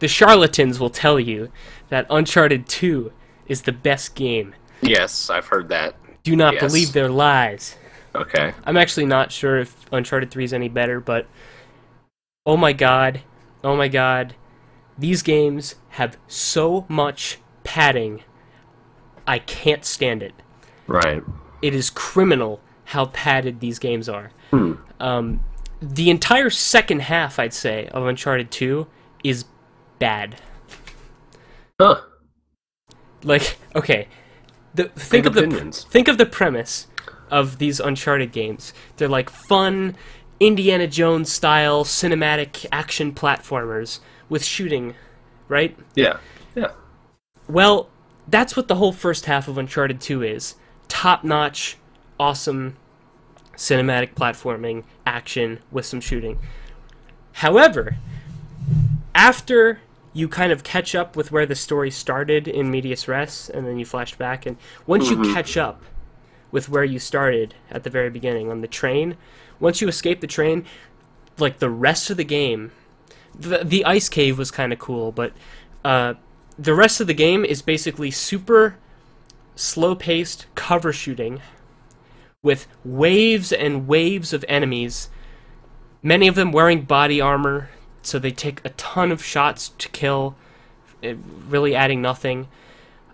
the 0.00 0.08
charlatans 0.08 0.80
will 0.80 0.90
tell 0.90 1.18
you 1.20 1.50
that 1.88 2.06
Uncharted 2.10 2.66
Two 2.68 3.12
is 3.46 3.62
the 3.62 3.72
best 3.72 4.14
game. 4.14 4.54
Yes, 4.80 5.30
I've 5.30 5.46
heard 5.46 5.68
that. 5.68 5.94
Do 6.24 6.34
not 6.36 6.54
Yes. 6.54 6.62
believe 6.64 6.92
their 6.92 7.08
lies. 7.08 7.76
Okay. 8.14 8.54
I'm 8.64 8.76
actually 8.76 9.06
not 9.06 9.32
sure 9.32 9.58
if 9.58 9.86
Uncharted 9.92 10.30
3 10.30 10.44
is 10.44 10.52
any 10.52 10.68
better, 10.68 11.00
but 11.00 11.26
oh 12.46 12.56
my 12.56 12.72
god, 12.72 13.22
oh 13.62 13.76
my 13.76 13.88
god, 13.88 14.34
these 14.96 15.22
games 15.22 15.74
have 15.90 16.16
so 16.28 16.86
much 16.88 17.38
padding. 17.64 18.22
I 19.26 19.38
can't 19.38 19.84
stand 19.84 20.22
it. 20.22 20.34
Right. 20.86 21.22
It 21.62 21.74
is 21.74 21.90
criminal 21.90 22.60
how 22.84 23.06
padded 23.06 23.60
these 23.60 23.78
games 23.78 24.08
are. 24.08 24.30
Hmm. 24.50 24.74
Um, 25.00 25.40
the 25.80 26.10
entire 26.10 26.50
second 26.50 27.02
half, 27.02 27.38
I'd 27.38 27.54
say, 27.54 27.88
of 27.88 28.06
Uncharted 28.06 28.50
2 28.50 28.86
is 29.24 29.44
bad. 29.98 30.40
Huh. 31.80 32.02
Like, 33.22 33.56
okay, 33.74 34.08
the 34.74 34.84
think 34.90 35.26
of 35.26 35.34
the 35.34 35.44
opinions. 35.44 35.84
think 35.84 36.08
of 36.08 36.18
the 36.18 36.26
premise 36.26 36.86
of 37.34 37.58
these 37.58 37.80
Uncharted 37.80 38.30
games. 38.30 38.72
They're 38.96 39.08
like 39.08 39.28
fun 39.28 39.96
Indiana 40.38 40.86
Jones 40.86 41.32
style 41.32 41.84
cinematic 41.84 42.64
action 42.70 43.12
platformers 43.12 43.98
with 44.28 44.44
shooting, 44.44 44.94
right? 45.48 45.76
Yeah. 45.96 46.18
Yeah. 46.54 46.70
Well, 47.48 47.90
that's 48.28 48.56
what 48.56 48.68
the 48.68 48.76
whole 48.76 48.92
first 48.92 49.26
half 49.26 49.48
of 49.48 49.58
Uncharted 49.58 50.00
2 50.00 50.22
is. 50.22 50.54
Top-notch, 50.86 51.76
awesome 52.20 52.76
cinematic 53.56 54.14
platforming 54.14 54.84
action 55.04 55.58
with 55.72 55.86
some 55.86 56.00
shooting. 56.00 56.38
However, 57.32 57.96
after 59.12 59.80
you 60.12 60.28
kind 60.28 60.52
of 60.52 60.62
catch 60.62 60.94
up 60.94 61.16
with 61.16 61.32
where 61.32 61.46
the 61.46 61.56
story 61.56 61.90
started 61.90 62.46
in 62.46 62.70
Medias 62.70 63.08
Res, 63.08 63.50
and 63.52 63.66
then 63.66 63.76
you 63.76 63.84
flash 63.84 64.14
back, 64.14 64.46
and 64.46 64.56
once 64.86 65.10
you 65.10 65.16
mm-hmm. 65.16 65.34
catch 65.34 65.56
up 65.56 65.82
with 66.54 66.68
where 66.68 66.84
you 66.84 67.00
started 67.00 67.52
at 67.68 67.82
the 67.82 67.90
very 67.90 68.08
beginning 68.08 68.48
on 68.48 68.60
the 68.60 68.68
train, 68.68 69.16
once 69.58 69.80
you 69.80 69.88
escape 69.88 70.20
the 70.20 70.26
train, 70.28 70.64
like 71.36 71.58
the 71.58 71.68
rest 71.68 72.10
of 72.10 72.16
the 72.16 72.22
game, 72.24 72.70
the 73.36 73.64
the 73.64 73.84
ice 73.84 74.08
cave 74.08 74.38
was 74.38 74.52
kind 74.52 74.72
of 74.72 74.78
cool, 74.78 75.10
but 75.10 75.32
uh, 75.84 76.14
the 76.56 76.72
rest 76.72 77.00
of 77.00 77.08
the 77.08 77.12
game 77.12 77.44
is 77.44 77.60
basically 77.60 78.08
super 78.08 78.76
slow-paced 79.56 80.46
cover 80.54 80.92
shooting 80.92 81.42
with 82.40 82.68
waves 82.84 83.52
and 83.52 83.88
waves 83.88 84.32
of 84.32 84.44
enemies, 84.46 85.10
many 86.04 86.28
of 86.28 86.36
them 86.36 86.52
wearing 86.52 86.82
body 86.82 87.20
armor, 87.20 87.68
so 88.00 88.16
they 88.16 88.30
take 88.30 88.64
a 88.64 88.68
ton 88.70 89.10
of 89.10 89.24
shots 89.24 89.70
to 89.78 89.88
kill, 89.88 90.36
eh, 91.02 91.16
really 91.48 91.74
adding 91.74 92.00
nothing. 92.00 92.46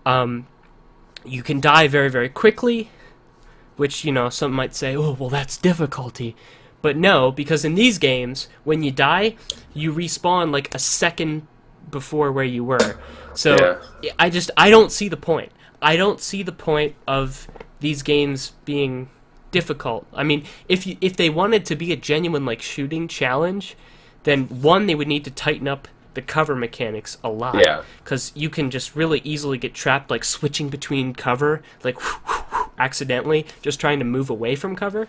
Um, 0.05 0.47
you 1.25 1.43
can 1.43 1.59
die 1.59 1.89
very, 1.89 2.11
very 2.11 2.29
quickly, 2.29 2.91
which, 3.81 4.05
you 4.05 4.13
know, 4.13 4.29
some 4.29 4.53
might 4.53 4.75
say, 4.75 4.95
oh, 4.95 5.13
well, 5.13 5.31
that's 5.31 5.57
difficulty. 5.57 6.37
But 6.83 6.99
no, 6.99 7.33
because 7.33 7.65
in 7.65 7.77
these 7.77 7.97
games, 7.97 8.47
when 8.63 8.83
you 8.83 8.91
die, 8.91 9.37
you 9.73 9.91
respawn 9.91 10.53
like 10.53 10.75
a 10.75 10.79
second 10.79 11.47
before 11.91 12.31
where 12.31 12.45
you 12.45 12.63
were. 12.63 13.01
So 13.33 13.81
I 14.19 14.29
just 14.29 14.51
I 14.55 14.69
don't 14.69 14.93
see 14.93 15.09
the 15.09 15.17
point. 15.17 15.51
I 15.81 15.97
don't 15.97 16.21
see 16.21 16.43
the 16.43 16.53
point 16.53 16.95
of 17.09 17.49
these 17.81 18.03
games 18.03 18.53
being 18.67 19.09
difficult. 19.51 20.07
I 20.13 20.25
mean, 20.25 20.45
if 20.69 20.87
you 20.87 20.99
if 21.01 21.17
they 21.17 21.31
wanted 21.31 21.65
to 21.65 21.75
be 21.75 21.91
a 21.91 21.97
genuine 21.97 22.45
like 22.45 22.61
shooting 22.61 23.09
challenge, 23.09 23.79
then 24.25 24.45
one 24.61 24.89
they 24.89 24.95
would 24.95 25.09
need 25.09 25.25
to 25.25 25.31
tighten 25.31 25.67
up 25.67 25.89
the 26.13 26.21
cover 26.21 26.55
mechanics 26.55 27.17
a 27.25 27.31
lot. 27.31 27.57
Yeah. 27.59 27.83
Because 28.05 28.31
you 28.35 28.51
can 28.51 28.71
just 28.71 28.95
really 28.95 29.23
easily 29.25 29.57
get 29.57 29.73
trapped 29.73 30.11
like 30.11 30.23
switching 30.23 30.69
between 30.69 31.15
cover, 31.15 31.63
like 31.83 31.97
accidentally, 32.81 33.47
just 33.63 33.79
trying 33.79 33.99
to 33.99 34.05
move 34.05 34.31
away 34.31 34.57
from 34.57 34.75
cover. 34.75 35.07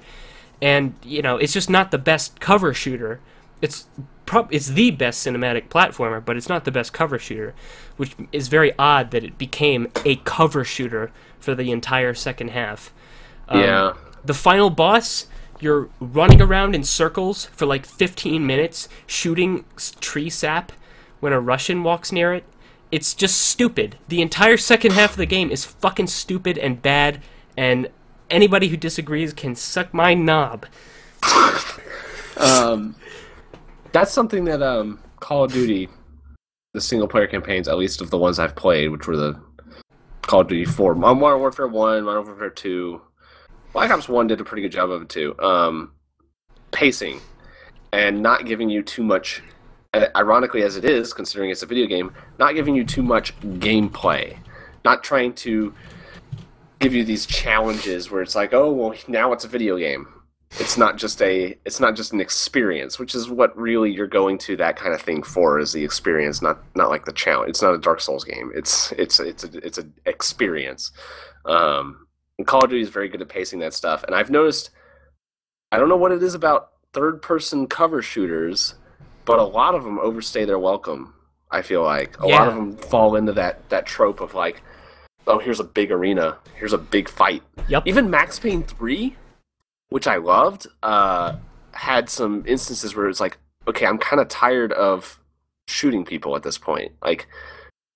And 0.62 0.94
you 1.04 1.22
know, 1.22 1.38
it's 1.38 1.54
just 1.54 1.70
not 1.70 1.92
the 1.92 1.98
best 1.98 2.40
cover 2.40 2.74
shooter. 2.74 3.20
It's 3.62 3.86
prob- 4.26 4.54
it's 4.54 4.68
the 4.68 4.92
best 4.92 5.26
cinematic 5.26 5.70
platformer, 5.70 6.24
but 6.24 6.38
it's 6.38 6.50
not 6.50 6.66
the 6.66 6.72
best 6.72 6.94
cover 6.94 7.18
shooter, 7.18 7.54
which 7.98 8.16
is 8.32 8.48
very 8.48 8.72
odd 8.78 9.12
that 9.12 9.24
it 9.24 9.38
became 9.38 9.88
a 10.06 10.18
cover 10.18 10.64
shooter 10.64 11.12
for 11.40 11.56
the 11.56 11.72
entire 11.72 12.14
second 12.14 12.50
half. 12.52 12.94
Um, 13.50 13.62
Yeah. 13.62 13.94
The 14.24 14.34
final 14.36 14.70
boss, 14.70 15.26
you're 15.60 15.90
running 16.00 16.42
around 16.42 16.76
in 16.76 16.84
circles 16.84 17.46
for 17.46 17.66
like 17.66 17.86
15 17.88 18.46
minutes, 18.46 18.88
shooting 19.08 19.66
tree 20.00 20.30
sap 20.30 20.72
when 21.20 21.34
a 21.34 21.40
Russian 21.40 21.82
walks 21.84 22.12
near 22.12 22.34
it. 22.34 22.44
It's 22.92 23.14
just 23.16 23.42
stupid. 23.42 23.98
The 24.10 24.22
entire 24.22 24.58
second 24.58 24.92
half 24.92 25.12
of 25.12 25.18
the 25.18 25.26
game 25.26 25.50
is 25.50 25.66
fucking 25.66 26.08
stupid 26.08 26.58
and 26.58 26.82
bad, 26.82 27.22
and 27.62 27.88
anybody 28.32 28.70
who 28.70 28.76
disagrees 28.76 29.34
can 29.34 29.56
suck 29.56 29.94
my 29.94 30.16
knob. 30.16 30.66
Um, 32.38 32.96
that's 33.92 34.12
something 34.12 34.46
that 34.46 34.64
um, 34.64 35.00
Call 35.20 35.44
of 35.44 35.54
Duty, 35.54 35.88
the 36.74 36.82
single 36.82 37.08
player 37.08 37.28
campaigns, 37.28 37.68
at 37.68 37.78
least 37.78 38.02
of 38.02 38.10
the 38.10 38.18
ones 38.18 38.40
I've 38.40 38.56
played, 38.56 38.90
which 38.90 39.06
were 39.06 39.16
the 39.16 39.40
Call 40.24 40.42
of 40.42 40.48
Duty 40.48 40.66
4, 40.66 40.96
Modern 40.96 41.20
Warfare 41.20 41.68
1, 41.68 42.04
Modern 42.04 42.26
Warfare 42.26 42.50
2, 42.50 43.00
Black 43.74 43.92
Ops 43.92 44.10
1 44.10 44.26
did 44.26 44.42
a 44.42 44.44
pretty 44.44 44.64
good 44.64 44.72
job 44.72 44.90
of 44.90 45.04
it 45.04 45.10
too. 45.10 45.38
Um, 45.38 45.92
pacing 46.72 47.22
and 47.94 48.24
not 48.24 48.48
giving 48.48 48.72
you 48.72 48.82
too 48.82 49.04
much, 49.04 49.44
ironically 50.16 50.64
as 50.64 50.78
it 50.78 50.86
is, 50.86 51.14
considering 51.14 51.52
it's 51.52 51.62
a 51.62 51.68
video 51.68 51.86
game, 51.86 52.12
not 52.40 52.56
giving 52.56 52.74
you 52.74 52.86
too 52.86 53.04
much 53.04 53.40
gameplay. 53.40 54.40
Not 54.84 55.04
trying 55.04 55.34
to 55.34 55.76
give 56.82 56.94
you 56.94 57.06
these 57.06 57.26
challenges 57.26 58.12
where 58.12 58.22
it's 58.22 58.36
like, 58.36 58.54
oh, 58.54 58.72
well, 58.72 58.94
now 59.08 59.32
it's 59.32 59.46
a 59.46 59.48
video 59.48 59.78
game. 59.78 60.08
It's 60.60 60.78
not 60.78 60.98
just 60.98 61.22
a 61.22 61.58
it's 61.64 61.80
not 61.80 61.96
just 61.96 62.12
an 62.12 62.20
experience 62.20 63.00
which 63.00 63.16
is 63.16 63.30
what 63.30 63.56
really 63.58 63.90
you're 63.90 64.06
going 64.06 64.38
to 64.40 64.58
that 64.58 64.76
kind 64.76 64.94
of 64.94 65.02
thing 65.02 65.24
for 65.24 65.60
is 65.60 65.72
the 65.72 65.86
experience 65.86 66.42
not 66.42 66.62
not 66.76 66.90
like 66.90 67.06
the 67.06 67.14
challenge. 67.14 67.52
It's 67.52 67.62
not 67.62 67.74
a 67.74 67.78
dark 67.78 68.02
souls 68.02 68.26
game. 68.26 68.52
It's 68.54 68.92
it's 68.94 69.22
it's 69.22 69.46
a 69.46 69.66
it's 69.66 69.78
an 69.78 69.94
experience. 70.06 70.92
Um 71.46 72.06
and 72.38 72.46
call 72.46 72.66
of 72.66 72.70
duty 72.70 72.82
is 72.82 72.90
very 72.90 73.08
good 73.08 73.22
at 73.22 73.30
pacing 73.30 73.60
that 73.60 73.74
stuff. 73.74 74.04
And 74.04 74.14
i've 74.14 74.30
noticed 74.30 74.72
i 75.72 75.78
don't 75.78 75.88
know 75.88 75.96
what 75.96 76.12
it 76.12 76.22
is 76.22 76.34
about 76.34 76.72
third 76.92 77.22
person 77.22 77.66
cover 77.66 78.02
shooters 78.02 78.76
but 79.24 79.40
a 79.40 79.44
lot 79.44 79.74
of 79.74 79.86
them 79.86 80.00
overstay 80.00 80.44
their 80.44 80.60
welcome 80.60 81.14
i 81.50 81.62
feel 81.62 81.84
like. 81.84 82.20
A 82.20 82.28
lot 82.28 82.50
of 82.50 82.56
them 82.56 82.76
fall 82.76 83.16
into 83.16 83.32
that 83.34 83.70
that 83.70 83.86
trope 83.86 84.20
of 84.20 84.34
like 84.34 84.62
oh 85.28 85.40
here's 85.40 85.60
a 85.60 85.64
big 85.64 85.92
arena 85.92 86.38
here's 86.56 86.74
a 86.74 86.78
big 86.78 87.08
fight 87.10 87.44
Yep. 87.68 87.84
even 87.86 88.10
max 88.10 88.40
payne 88.40 88.64
3 88.64 89.16
which 89.92 90.08
I 90.08 90.16
loved, 90.16 90.68
uh, 90.82 91.36
had 91.74 92.10
some 92.10 92.46
instances 92.48 92.96
where 92.96 93.10
it's 93.10 93.20
like, 93.20 93.38
okay, 93.68 93.86
I'm 93.86 93.98
kind 93.98 94.22
of 94.22 94.30
tired 94.30 94.72
of 94.72 95.20
shooting 95.68 96.06
people 96.06 96.38
at 96.38 96.44
this 96.44 96.58
point. 96.58 96.94
Like, 97.04 97.28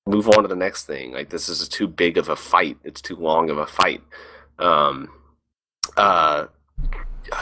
move 0.06 0.28
on 0.28 0.42
to 0.44 0.50
the 0.50 0.58
next 0.58 0.86
thing. 0.86 1.14
Like, 1.14 1.30
this 1.30 1.48
is 1.48 1.68
too 1.70 1.88
big 1.88 2.18
of 2.18 2.28
a 2.28 2.36
fight. 2.36 2.78
It's 2.84 3.02
too 3.02 3.16
long 3.16 3.50
of 3.50 3.58
a 3.58 3.66
fight. 3.66 4.02
Um, 4.60 5.10
uh, 5.96 6.48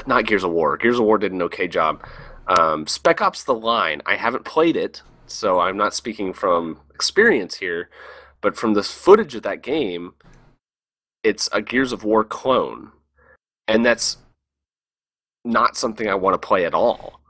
not 0.05 0.27
Gears 0.27 0.43
of 0.43 0.51
War. 0.51 0.77
Gears 0.77 0.99
of 0.99 1.05
War 1.05 1.17
did 1.17 1.31
an 1.31 1.41
okay 1.41 1.67
job. 1.67 2.03
Um, 2.47 2.85
Spec 2.85 3.21
Ops: 3.23 3.43
The 3.43 3.55
Line. 3.55 4.03
I 4.05 4.17
haven't 4.17 4.45
played 4.45 4.77
it, 4.77 5.01
so 5.25 5.59
I'm 5.61 5.77
not 5.77 5.95
speaking 5.95 6.31
from 6.31 6.79
experience 6.93 7.55
here, 7.55 7.89
but 8.43 8.57
from 8.57 8.73
the 8.75 8.83
footage 8.83 9.33
of 9.33 9.41
that 9.43 9.63
game, 9.63 10.13
it's 11.23 11.49
a 11.53 11.61
Gears 11.61 11.93
of 11.93 12.03
War 12.03 12.23
clone, 12.25 12.91
and 13.67 13.83
that's 13.85 14.17
not 15.45 15.77
something 15.77 16.07
I 16.07 16.15
want 16.15 16.39
to 16.39 16.47
play 16.47 16.65
at 16.65 16.73
all. 16.75 17.21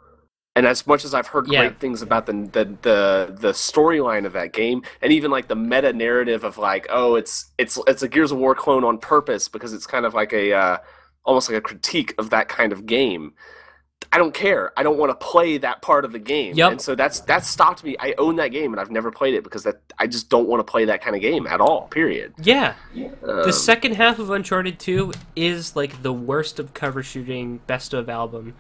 And 0.56 0.68
as 0.68 0.86
much 0.86 1.06
as 1.06 1.14
I've 1.14 1.28
heard 1.28 1.48
Yeah. 1.48 1.60
great 1.60 1.80
things 1.80 2.02
about 2.02 2.26
the 2.26 2.34
the 2.34 2.66
the, 2.82 3.38
the 3.40 3.52
storyline 3.54 4.26
of 4.26 4.34
that 4.34 4.54
game, 4.54 4.82
and 5.02 5.14
even 5.14 5.32
like 5.32 5.48
the 5.48 5.56
meta 5.56 5.94
narrative 5.94 6.44
of 6.44 6.58
like, 6.58 6.88
oh, 6.90 7.16
it's 7.16 7.54
it's 7.60 7.80
it's 7.88 8.04
a 8.04 8.08
Gears 8.08 8.32
of 8.32 8.40
War 8.40 8.56
clone 8.56 8.84
on 8.84 8.98
purpose 8.98 9.48
because 9.48 9.72
it's 9.72 9.88
kind 9.88 10.06
of 10.06 10.14
like 10.16 10.34
a 10.34 10.54
uh, 10.54 10.78
almost 11.26 11.50
like 11.50 11.58
a 11.58 11.62
critique 11.62 12.14
of 12.18 12.32
that 12.32 12.50
kind 12.50 12.72
of 12.74 12.86
game. 12.88 13.34
I 14.12 14.20
don't 14.20 14.34
care. 14.34 14.72
I 14.78 14.84
don't 14.84 15.00
want 15.00 15.10
to 15.10 15.26
play 15.26 15.58
that 15.58 15.82
part 15.82 16.06
of 16.06 16.12
the 16.12 16.20
game. 16.20 16.54
Yep. 16.56 16.72
And 16.74 16.82
so 16.82 16.94
that's 16.94 17.22
that 17.22 17.44
stopped 17.46 17.84
me. 17.84 17.96
I 18.00 18.14
own 18.20 18.36
that 18.36 18.50
game 18.50 18.72
and 18.72 18.80
I've 18.80 18.92
never 18.92 19.10
played 19.10 19.34
it 19.34 19.44
because 19.44 19.64
that 19.64 19.78
I 19.98 20.06
just 20.06 20.30
don't 20.30 20.48
want 20.48 20.60
to 20.60 20.70
play 20.72 20.86
that 20.86 21.02
kind 21.02 21.16
of 21.16 21.22
game 21.24 21.48
at 21.48 21.60
all. 21.60 21.88
Period. 21.88 22.34
Yeah. 22.38 22.76
Um, 22.96 23.10
The 23.24 23.52
second 23.52 23.96
half 23.96 24.20
of 24.20 24.30
Uncharted 24.30 24.78
2 24.80 25.14
is 25.36 25.76
like 25.76 26.04
the 26.04 26.14
worst 26.14 26.60
of 26.60 26.76
cover 26.76 27.02
shooting 27.02 27.58
best 27.66 27.92
of 27.94 28.08
album. 28.08 28.54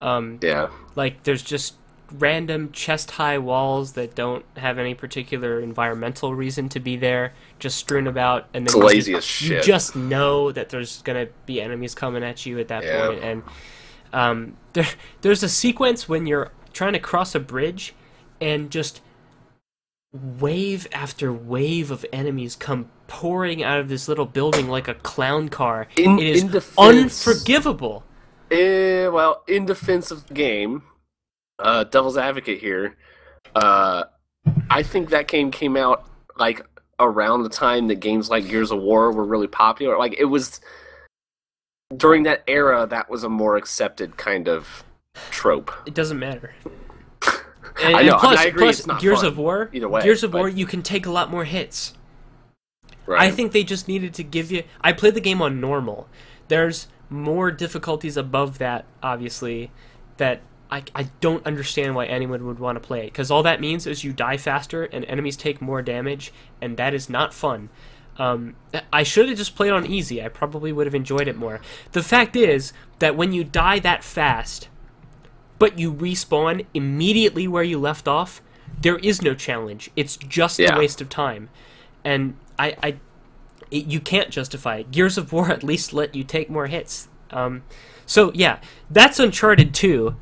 Um, 0.00 0.38
yeah. 0.42 0.68
like 0.94 1.24
there's 1.24 1.42
just 1.42 1.74
random 2.12 2.70
chest 2.72 3.10
high 3.12 3.38
walls 3.38 3.92
that 3.94 4.14
don't 4.14 4.44
have 4.56 4.78
any 4.78 4.94
particular 4.94 5.60
environmental 5.60 6.34
reason 6.34 6.68
to 6.70 6.80
be 6.80 6.96
there, 6.96 7.32
just 7.58 7.78
strewn 7.78 8.06
about, 8.06 8.46
and 8.54 8.64
It's 8.64 8.74
then 8.74 8.82
you 8.82 8.88
lazy 8.88 9.12
just- 9.12 9.18
as 9.18 9.24
shit. 9.24 9.50
You 9.58 9.62
just 9.62 9.96
know 9.96 10.52
that 10.52 10.68
there's 10.70 11.02
gonna 11.02 11.26
be 11.46 11.60
enemies 11.60 11.94
coming 11.96 12.22
at 12.24 12.46
you 12.46 12.58
at 12.60 12.68
that 12.68 12.82
Yeah. 12.84 13.06
point, 13.08 13.22
and 13.22 13.42
um, 14.12 14.56
there, 14.72 14.86
there's 15.20 15.42
a 15.42 15.48
sequence 15.48 16.08
when 16.08 16.26
you're 16.26 16.50
trying 16.72 16.92
to 16.92 16.98
cross 16.98 17.34
a 17.34 17.40
bridge, 17.40 17.94
and 18.40 18.70
just 18.70 19.00
wave 20.12 20.88
after 20.92 21.32
wave 21.32 21.90
of 21.90 22.04
enemies 22.12 22.56
come 22.56 22.90
pouring 23.06 23.62
out 23.62 23.78
of 23.78 23.88
this 23.88 24.08
little 24.08 24.26
building 24.26 24.68
like 24.68 24.88
a 24.88 24.94
clown 24.94 25.48
car. 25.48 25.86
In- 25.96 26.18
it 26.18 26.26
is 26.26 26.44
defense- 26.44 27.26
unforgivable. 27.26 28.04
Eh, 28.50 29.06
well, 29.06 29.44
in 29.46 29.64
defense 29.66 30.10
of 30.10 30.26
the 30.26 30.34
game, 30.34 30.82
uh, 31.60 31.84
devil's 31.84 32.16
advocate 32.16 32.60
here, 32.60 32.96
uh, 33.54 34.04
I 34.68 34.82
think 34.82 35.10
that 35.10 35.28
game 35.28 35.50
came 35.50 35.76
out 35.76 36.08
like 36.36 36.64
around 36.98 37.42
the 37.42 37.48
time 37.48 37.88
that 37.88 37.96
games 37.96 38.28
like 38.28 38.48
Gears 38.48 38.70
of 38.70 38.80
War 38.80 39.12
were 39.12 39.24
really 39.24 39.46
popular. 39.46 39.98
Like 39.98 40.14
it 40.18 40.24
was 40.24 40.60
during 41.96 42.22
that 42.24 42.42
era, 42.46 42.86
that 42.86 43.10
was 43.10 43.24
a 43.24 43.28
more 43.28 43.56
accepted 43.56 44.16
kind 44.16 44.48
of 44.48 44.84
trope. 45.30 45.70
It 45.86 45.94
doesn't 45.94 46.18
matter. 46.18 46.54
And, 47.82 47.96
I 47.96 48.02
know, 48.02 48.18
plus, 48.18 48.38
I 48.38 48.44
agree 48.46 48.64
plus 48.64 49.00
Gears 49.00 49.20
fun 49.20 49.26
of 49.26 49.38
War, 49.38 49.70
either 49.72 49.88
way, 49.88 50.02
Gears 50.02 50.22
of 50.22 50.32
but- 50.32 50.38
War, 50.38 50.48
you 50.48 50.66
can 50.66 50.82
take 50.82 51.06
a 51.06 51.10
lot 51.10 51.30
more 51.30 51.44
hits. 51.44 51.94
Right. 53.06 53.22
I 53.22 53.30
think 53.30 53.52
they 53.52 53.64
just 53.64 53.88
needed 53.88 54.12
to 54.14 54.24
give 54.24 54.52
you. 54.52 54.64
I 54.82 54.92
played 54.92 55.14
the 55.14 55.20
game 55.20 55.40
on 55.40 55.60
normal. 55.60 56.08
There's 56.48 56.88
more 57.08 57.50
difficulties 57.50 58.16
above 58.16 58.58
that, 58.58 58.84
obviously, 59.02 59.70
that 60.18 60.42
I, 60.70 60.84
I 60.94 61.04
don't 61.20 61.44
understand 61.46 61.94
why 61.94 62.06
anyone 62.06 62.46
would 62.46 62.58
want 62.58 62.76
to 62.76 62.80
play 62.80 63.00
it. 63.00 63.06
Because 63.06 63.30
all 63.30 63.42
that 63.44 63.60
means 63.60 63.86
is 63.86 64.04
you 64.04 64.12
die 64.12 64.36
faster 64.36 64.84
and 64.84 65.04
enemies 65.06 65.36
take 65.36 65.62
more 65.62 65.80
damage, 65.80 66.32
and 66.60 66.76
that 66.76 66.92
is 66.92 67.08
not 67.08 67.32
fun. 67.32 67.70
Um, 68.16 68.54
I 68.92 69.02
should 69.02 69.28
have 69.28 69.38
just 69.38 69.56
played 69.56 69.72
on 69.72 69.86
easy. 69.86 70.22
I 70.22 70.28
probably 70.28 70.72
would 70.72 70.86
have 70.86 70.94
enjoyed 70.94 71.26
it 71.28 71.36
more. 71.36 71.60
The 71.92 72.02
fact 72.02 72.36
is 72.36 72.72
that 72.98 73.16
when 73.16 73.32
you 73.32 73.44
die 73.44 73.78
that 73.78 74.04
fast, 74.04 74.68
but 75.58 75.78
you 75.78 75.92
respawn 75.92 76.66
immediately 76.74 77.48
where 77.48 77.62
you 77.62 77.78
left 77.78 78.06
off, 78.06 78.42
there 78.82 78.98
is 78.98 79.22
no 79.22 79.34
challenge. 79.34 79.90
It's 79.96 80.16
just 80.16 80.58
Yeah. 80.58 80.76
a 80.76 80.78
waste 80.78 81.00
of 81.00 81.08
time, 81.08 81.48
and 82.04 82.36
I, 82.58 82.76
I 82.82 82.88
it, 83.70 83.86
you 83.86 84.00
can't 84.00 84.30
justify 84.30 84.76
it. 84.78 84.90
Gears 84.90 85.16
of 85.16 85.32
War 85.32 85.50
at 85.52 85.62
least 85.62 85.92
let 85.92 86.14
you 86.14 86.24
take 86.24 86.50
more 86.50 86.66
hits. 86.66 87.08
Um, 87.30 87.62
so 88.06 88.32
yeah, 88.34 88.58
that's 88.90 89.18
Uncharted 89.18 89.72
2. 89.72 90.14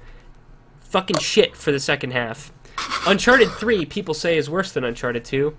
Fucking 0.80 1.18
shit 1.18 1.56
for 1.56 1.72
the 1.72 1.80
second 1.80 2.12
half. 2.12 2.52
Uncharted 3.06 3.50
3, 3.50 3.84
people 3.86 4.14
say 4.14 4.36
is 4.36 4.48
worse 4.48 4.70
than 4.72 4.84
Uncharted 4.84 5.24
2. 5.24 5.56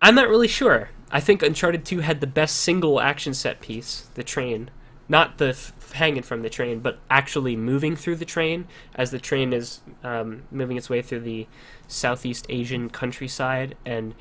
I'm 0.00 0.14
not 0.14 0.28
really 0.28 0.48
sure. 0.48 0.90
I 1.12 1.20
think 1.20 1.42
Uncharted 1.42 1.84
2 1.84 2.00
had 2.00 2.20
the 2.20 2.26
best 2.26 2.56
single 2.56 2.98
action 2.98 3.34
set 3.34 3.60
piece, 3.60 4.08
the 4.14 4.24
train. 4.24 4.70
Not 5.08 5.36
the 5.36 5.48
f- 5.48 5.92
hanging 5.92 6.22
from 6.22 6.40
the 6.40 6.48
train, 6.48 6.80
but 6.80 6.98
actually 7.10 7.54
moving 7.54 7.96
through 7.96 8.16
the 8.16 8.24
train 8.24 8.66
as 8.94 9.10
the 9.10 9.18
train 9.18 9.52
is 9.52 9.80
um, 10.02 10.44
moving 10.50 10.78
its 10.78 10.88
way 10.88 11.02
through 11.02 11.20
the 11.20 11.46
Southeast 11.86 12.46
Asian 12.48 12.88
countryside. 12.88 13.76
And 13.84 14.14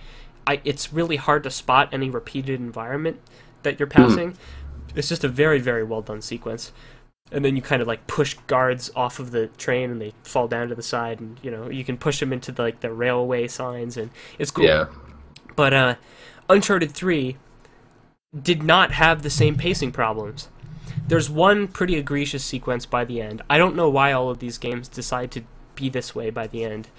I, 0.46 0.60
it's 0.66 0.92
really 0.92 1.16
hard 1.16 1.44
to 1.44 1.50
spot 1.50 1.90
any 1.94 2.10
repeated 2.10 2.60
environment 2.60 3.22
that 3.64 3.80
you're 3.80 3.88
passing. 3.88 4.36
It's 4.94 5.08
just 5.08 5.24
a 5.24 5.30
very, 5.30 5.60
very 5.60 5.86
well 5.86 6.02
done 6.02 6.22
sequence. 6.22 6.74
And 7.32 7.46
then 7.46 7.56
you 7.56 7.62
kind 7.62 7.82
of 7.82 7.88
like 7.88 8.06
push 8.08 8.34
guards 8.48 8.92
off 8.94 9.20
of 9.20 9.32
the 9.32 9.48
train 9.48 9.92
and 9.92 10.02
they 10.02 10.14
fall 10.24 10.50
down 10.50 10.68
to 10.68 10.76
the 10.76 10.84
side. 10.84 11.22
And, 11.22 11.40
you 11.42 11.52
know, 11.52 11.70
you 11.70 11.86
can 11.86 11.98
push 11.98 12.20
them 12.20 12.34
into 12.34 12.52
the, 12.52 12.64
like 12.64 12.82
the 12.82 12.92
railway 12.92 13.48
signs. 13.48 13.96
And 13.96 14.10
it's 14.38 14.52
cool. 14.52 14.66
Yeah. 14.66 14.88
But 15.56 15.74
uh, 15.74 15.96
Uncharted 16.50 16.92
3 16.92 17.38
did 18.42 18.64
not 18.64 18.92
have 18.92 19.22
the 19.22 19.30
same 19.30 19.56
pacing 19.56 19.92
problems. 19.92 20.50
There's 21.08 21.30
one 21.30 21.68
pretty 21.68 21.96
egregious 21.96 22.44
sequence 22.44 22.86
by 22.86 23.06
the 23.06 23.22
end. 23.22 23.42
I 23.50 23.58
don't 23.58 23.76
know 23.76 23.90
why 23.90 24.12
all 24.12 24.30
of 24.30 24.40
these 24.40 24.58
games 24.58 24.88
decide 24.88 25.32
to 25.32 25.44
be 25.76 25.90
this 25.90 26.16
way 26.16 26.30
by 26.30 26.48
the 26.48 26.64
end, 26.64 26.90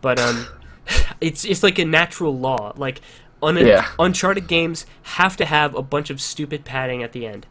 but 0.00 0.20
um, 0.20 0.46
it's 1.20 1.44
it's 1.44 1.62
like 1.62 1.78
a 1.78 1.84
natural 1.84 2.36
law. 2.36 2.72
Like 2.76 3.00
un- 3.42 3.56
Yeah. 3.56 3.88
Uncharted 3.98 4.46
games 4.46 4.86
have 5.02 5.36
to 5.38 5.44
have 5.44 5.74
a 5.74 5.82
bunch 5.82 6.10
of 6.10 6.20
stupid 6.20 6.64
padding 6.64 7.02
at 7.02 7.12
the 7.12 7.26
end. 7.26 7.46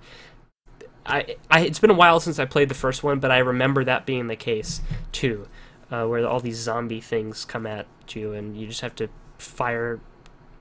I, 1.06 1.36
I 1.52 1.62
it's 1.62 1.80
been 1.80 1.92
a 1.92 1.96
while 1.96 2.20
since 2.20 2.40
I 2.40 2.46
played 2.46 2.70
the 2.70 2.76
first 2.76 3.04
one, 3.04 3.20
but 3.20 3.32
I 3.32 3.40
remember 3.40 3.84
that 3.84 4.06
being 4.06 4.28
the 4.28 4.36
case 4.36 4.82
too, 5.12 5.48
uh, 5.92 6.06
where 6.06 6.26
all 6.26 6.40
these 6.40 6.58
zombie 6.58 7.02
things 7.02 7.46
come 7.46 7.68
at 7.68 7.88
you 8.10 8.34
and 8.34 8.58
you 8.58 8.68
just 8.68 8.82
have 8.82 8.96
to 8.96 9.10
fire 9.38 10.00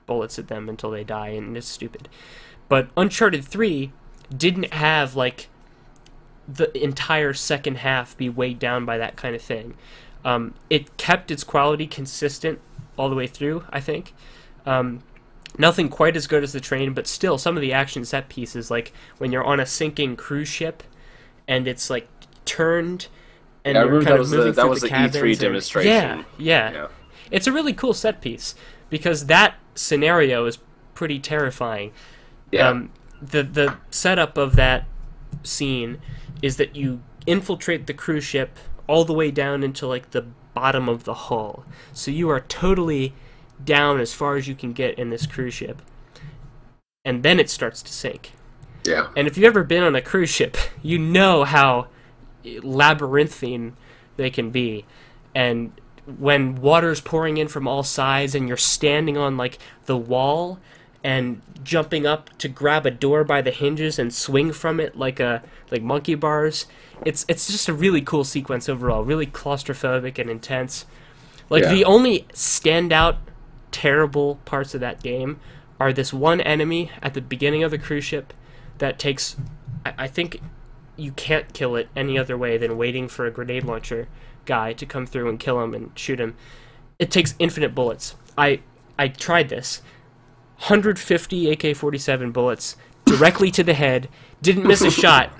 bullets 0.05 0.37
at 0.39 0.47
them 0.47 0.69
until 0.69 0.91
they 0.91 1.03
die, 1.03 1.29
and 1.29 1.55
it's 1.57 1.67
stupid. 1.67 2.09
But 2.69 2.89
Uncharted 2.97 3.43
3 3.45 3.91
didn't 4.35 4.73
have 4.73 5.15
like 5.15 5.47
the 6.47 6.75
entire 6.83 7.33
second 7.33 7.77
half 7.77 8.15
be 8.17 8.29
weighed 8.29 8.59
down 8.59 8.85
by 8.85 8.97
that 8.97 9.15
kind 9.15 9.35
of 9.35 9.41
thing. 9.41 9.75
Um, 10.23 10.53
it 10.69 10.97
kept 10.97 11.31
its 11.31 11.43
quality 11.43 11.87
consistent 11.87 12.59
all 12.97 13.09
the 13.09 13.15
way 13.15 13.27
through, 13.27 13.63
I 13.69 13.79
think. 13.79 14.13
Um, 14.65 15.01
nothing 15.57 15.89
quite 15.89 16.15
as 16.15 16.27
good 16.27 16.43
as 16.43 16.53
the 16.53 16.59
train, 16.59 16.93
but 16.93 17.07
still, 17.07 17.37
some 17.37 17.55
of 17.55 17.61
the 17.61 17.73
action 17.73 18.05
set 18.05 18.29
pieces, 18.29 18.69
like 18.71 18.91
when 19.17 19.31
you're 19.31 19.43
on 19.43 19.59
a 19.59 19.65
sinking 19.65 20.15
cruise 20.15 20.47
ship 20.47 20.83
and 21.47 21.67
it's 21.67 21.89
like 21.89 22.07
turned 22.45 23.07
and 23.63 23.75
Yeah, 23.75 23.83
you're 23.85 23.93
kind 24.01 24.07
that 24.07 24.13
of 24.13 24.19
was 24.19 24.29
the- 24.31 24.37
moving 24.37 24.53
that 24.53 24.61
through 24.61 24.69
was 24.69 24.81
the 24.81 24.87
the 24.87 24.93
E3 24.93 24.97
cabins 24.97 25.15
and- 25.25 25.39
demonstration. 25.39 25.91
Yeah, 25.91 26.23
yeah, 26.37 26.71
Yeah. 26.73 26.87
It's 27.31 27.47
a 27.47 27.51
really 27.51 27.73
cool 27.73 27.93
set 27.93 28.21
piece 28.21 28.53
because 28.89 29.25
that 29.27 29.55
scenario 29.75 30.45
is 30.45 30.57
pretty 30.93 31.19
terrifying. 31.19 31.91
Yeah. 32.51 32.69
Um, 32.69 32.91
the 33.21 33.43
the 33.43 33.77
setup 33.91 34.37
of 34.37 34.55
that 34.55 34.85
scene 35.43 35.99
is 36.41 36.57
that 36.57 36.75
you 36.75 37.01
infiltrate 37.25 37.87
the 37.87 37.93
cruise 37.93 38.23
ship 38.23 38.57
all 38.87 39.05
the 39.05 39.13
way 39.13 39.31
down 39.31 39.63
into 39.63 39.87
like 39.87 40.11
the 40.11 40.21
bottom 40.53 40.87
of 40.87 41.03
the 41.03 41.13
hull. 41.13 41.65
So 41.93 42.11
you 42.11 42.29
are 42.29 42.39
totally 42.41 43.13
down 43.63 43.99
as 43.99 44.13
far 44.13 44.35
as 44.35 44.47
you 44.47 44.55
can 44.55 44.73
get 44.73 44.97
in 44.97 45.09
this 45.09 45.25
cruise 45.25 45.53
ship. 45.53 45.81
And 47.03 47.23
then 47.23 47.39
it 47.39 47.49
starts 47.49 47.81
to 47.83 47.93
sink. 47.93 48.31
yeah. 48.85 49.09
And 49.15 49.27
if 49.27 49.37
you've 49.37 49.45
ever 49.45 49.63
been 49.63 49.83
on 49.83 49.95
a 49.95 50.01
cruise 50.01 50.29
ship, 50.29 50.57
you 50.81 50.97
know 50.99 51.43
how 51.43 51.87
labyrinthine 52.43 53.75
they 54.17 54.29
can 54.29 54.51
be. 54.51 54.85
And 55.33 55.71
when 56.05 56.55
water's 56.61 57.01
pouring 57.01 57.37
in 57.37 57.47
from 57.47 57.67
all 57.67 57.83
sides 57.83 58.35
and 58.35 58.47
you're 58.47 58.57
standing 58.57 59.17
on 59.17 59.37
like 59.37 59.57
the 59.85 59.97
wall 59.97 60.59
and 61.03 61.41
jumping 61.63 62.05
up 62.05 62.35
to 62.37 62.47
grab 62.47 62.85
a 62.85 62.91
door 62.91 63.23
by 63.23 63.41
the 63.41 63.51
hinges 63.51 63.99
and 63.99 64.13
swing 64.13 64.51
from 64.51 64.79
it 64.79 64.97
like 64.97 65.19
a 65.19 65.43
like 65.71 65.81
monkey 65.81 66.15
bars, 66.15 66.65
it's 67.05 67.25
it's 67.27 67.47
just 67.47 67.67
a 67.67 67.73
really 67.73 68.01
cool 68.01 68.23
sequence 68.23 68.69
overall, 68.69 69.03
really 69.03 69.27
claustrophobic 69.27 70.17
and 70.19 70.29
intense. 70.29 70.85
Like 71.49 71.63
Yeah. 71.63 71.73
the 71.73 71.85
only 71.85 72.21
standout 72.33 73.17
terrible 73.71 74.35
parts 74.45 74.73
of 74.73 74.81
that 74.81 75.03
game 75.03 75.39
are 75.79 75.91
this 75.91 76.13
one 76.13 76.39
enemy 76.41 76.91
at 77.01 77.13
the 77.13 77.21
beginning 77.21 77.63
of 77.63 77.71
the 77.71 77.77
cruise 77.77 78.05
ship 78.05 78.33
that 78.77 78.97
takes 78.97 79.35
I, 79.85 79.93
I 79.97 80.07
think 80.07 80.39
you 80.95 81.11
can't 81.11 81.51
kill 81.53 81.75
it 81.75 81.89
any 81.95 82.17
other 82.17 82.37
way 82.37 82.57
than 82.57 82.77
waiting 82.77 83.07
for 83.07 83.25
a 83.25 83.31
grenade 83.31 83.65
launcher 83.65 84.07
guy 84.45 84.73
to 84.73 84.85
come 84.85 85.05
through 85.05 85.29
and 85.29 85.39
kill 85.39 85.61
him 85.61 85.73
and 85.73 85.91
shoot 85.97 86.19
him. 86.19 86.35
It 86.99 87.11
takes 87.11 87.35
infinite 87.39 87.75
bullets. 87.75 88.15
I 88.37 88.61
I 88.97 89.09
tried 89.09 89.49
this. 89.49 89.81
150 90.57 91.51
AK-47 91.51 92.31
bullets 92.31 92.77
directly 93.03 93.51
to 93.51 93.63
the 93.63 93.73
head, 93.73 94.07
didn't 94.41 94.65
miss 94.65 94.81
a 94.81 94.91
shot. 95.01 95.31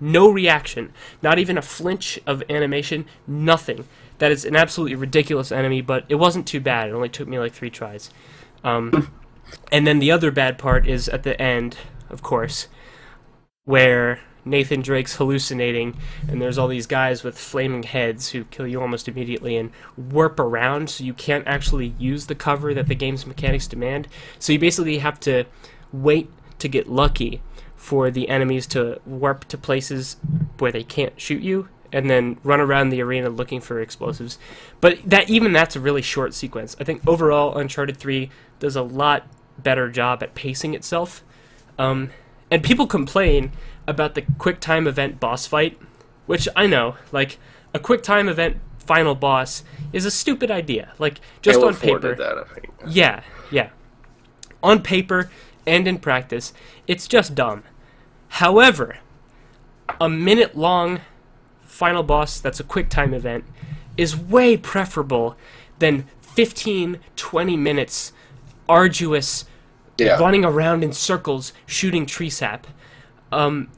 No 0.00 0.30
reaction, 0.30 0.92
not 1.22 1.38
even 1.38 1.56
a 1.56 1.62
flinch 1.62 2.18
of 2.26 2.42
animation, 2.50 3.06
nothing. 3.26 3.86
That 4.18 4.32
is 4.32 4.44
an 4.44 4.56
absolutely 4.56 4.96
ridiculous 4.96 5.52
enemy, 5.52 5.80
but 5.80 6.04
it 6.08 6.16
wasn't 6.16 6.46
too 6.46 6.60
bad. 6.60 6.88
It 6.88 6.92
only 6.92 7.08
took 7.08 7.28
me 7.28 7.38
like 7.38 7.52
3 7.52 7.70
tries. 7.70 8.10
Um, 8.64 9.12
and 9.72 9.86
then 9.86 10.00
the 10.00 10.10
other 10.10 10.30
bad 10.30 10.58
part 10.58 10.86
is 10.86 11.08
at 11.08 11.22
the 11.22 11.40
end, 11.40 11.76
of 12.10 12.22
course, 12.22 12.68
where 13.64 14.20
Nathan 14.46 14.80
Drake's 14.80 15.16
hallucinating, 15.16 15.96
and 16.28 16.40
there's 16.40 16.56
all 16.56 16.68
these 16.68 16.86
guys 16.86 17.22
with 17.22 17.38
flaming 17.38 17.82
heads 17.82 18.30
who 18.30 18.44
kill 18.44 18.66
you 18.66 18.80
almost 18.80 19.08
immediately 19.08 19.56
and 19.56 19.70
warp 19.96 20.40
around, 20.40 20.88
so 20.88 21.04
you 21.04 21.12
can't 21.12 21.46
actually 21.46 21.94
use 21.98 22.26
the 22.26 22.34
cover 22.34 22.72
that 22.72 22.86
the 22.86 22.94
game's 22.94 23.26
mechanics 23.26 23.66
demand. 23.66 24.08
So 24.38 24.52
you 24.52 24.58
basically 24.58 24.98
have 24.98 25.20
to 25.20 25.44
wait 25.92 26.30
to 26.60 26.68
get 26.68 26.88
lucky 26.88 27.42
for 27.74 28.10
the 28.10 28.28
enemies 28.28 28.66
to 28.68 29.00
warp 29.04 29.44
to 29.46 29.58
places 29.58 30.16
where 30.58 30.72
they 30.72 30.82
can't 30.82 31.20
shoot 31.20 31.42
you 31.42 31.68
and 31.92 32.10
then 32.10 32.38
run 32.42 32.60
around 32.60 32.90
the 32.90 33.00
arena 33.00 33.28
looking 33.28 33.60
for 33.60 33.80
explosives. 33.80 34.38
But 34.80 34.98
that 35.04 35.30
even 35.30 35.52
that's 35.52 35.76
a 35.76 35.80
really 35.80 36.02
short 36.02 36.34
sequence. 36.34 36.76
I 36.80 36.84
think 36.84 37.06
overall 37.06 37.56
Uncharted 37.56 37.96
3 37.96 38.30
does 38.58 38.76
a 38.76 38.82
lot 38.82 39.26
better 39.58 39.88
job 39.90 40.22
at 40.22 40.34
pacing 40.34 40.74
itself. 40.74 41.22
Um, 41.78 42.10
and 42.50 42.62
people 42.62 42.86
complain 42.86 43.52
about 43.88 44.14
the 44.14 44.22
quick 44.38 44.60
time 44.60 44.86
event 44.86 45.20
boss 45.20 45.46
fight, 45.46 45.78
which 46.26 46.48
I 46.56 46.66
know, 46.66 46.96
like 47.12 47.38
a 47.74 47.78
quick 47.78 48.02
time 48.02 48.28
event 48.28 48.58
final 48.78 49.14
boss 49.14 49.64
is 49.92 50.04
a 50.04 50.10
stupid 50.10 50.50
idea. 50.50 50.92
Like 50.98 51.20
just 51.42 51.60
on 51.60 51.74
paper. 51.74 52.14
that. 52.14 52.46
Yeah, 52.86 53.22
yeah. 53.50 53.70
On 54.62 54.82
paper 54.82 55.30
and 55.66 55.86
in 55.86 55.98
practice, 55.98 56.52
it's 56.86 57.06
just 57.08 57.34
dumb. 57.34 57.64
However, 58.28 58.98
a 60.00 60.08
minute 60.08 60.56
long 60.56 61.00
final 61.62 62.02
boss 62.02 62.40
that's 62.40 62.60
a 62.60 62.64
quick 62.64 62.88
time 62.88 63.12
event 63.14 63.44
is 63.96 64.16
way 64.16 64.56
preferable 64.56 65.36
than 65.78 66.06
15, 66.20 66.98
20 67.16 67.56
minutes 67.56 68.12
arduous 68.68 69.44
Yeah. 69.98 70.18
running 70.18 70.44
around 70.44 70.82
in 70.84 70.92
circles 70.92 71.52
shooting 71.66 72.04
tree 72.06 72.28
sap. 72.30 72.66
Um, 73.32 73.68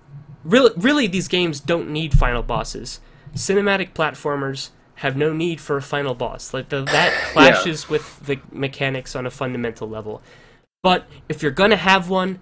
really, 0.44 0.72
really, 0.76 1.06
these 1.06 1.28
games 1.28 1.60
don't 1.60 1.90
need 1.90 2.16
final 2.16 2.42
bosses. 2.42 3.00
Cinematic 3.34 3.92
platformers 3.92 4.70
have 4.96 5.16
no 5.16 5.32
need 5.32 5.60
for 5.60 5.76
a 5.76 5.82
final 5.82 6.14
boss. 6.14 6.52
Like 6.52 6.68
the, 6.68 6.82
that 6.84 7.12
clashes 7.32 7.88
with 7.88 8.20
the 8.26 8.40
mechanics 8.50 9.14
on 9.14 9.26
a 9.26 9.30
fundamental 9.30 9.88
level. 9.88 10.22
But 10.82 11.06
if 11.28 11.42
you're 11.42 11.52
gonna 11.52 11.76
have 11.76 12.08
one, 12.08 12.40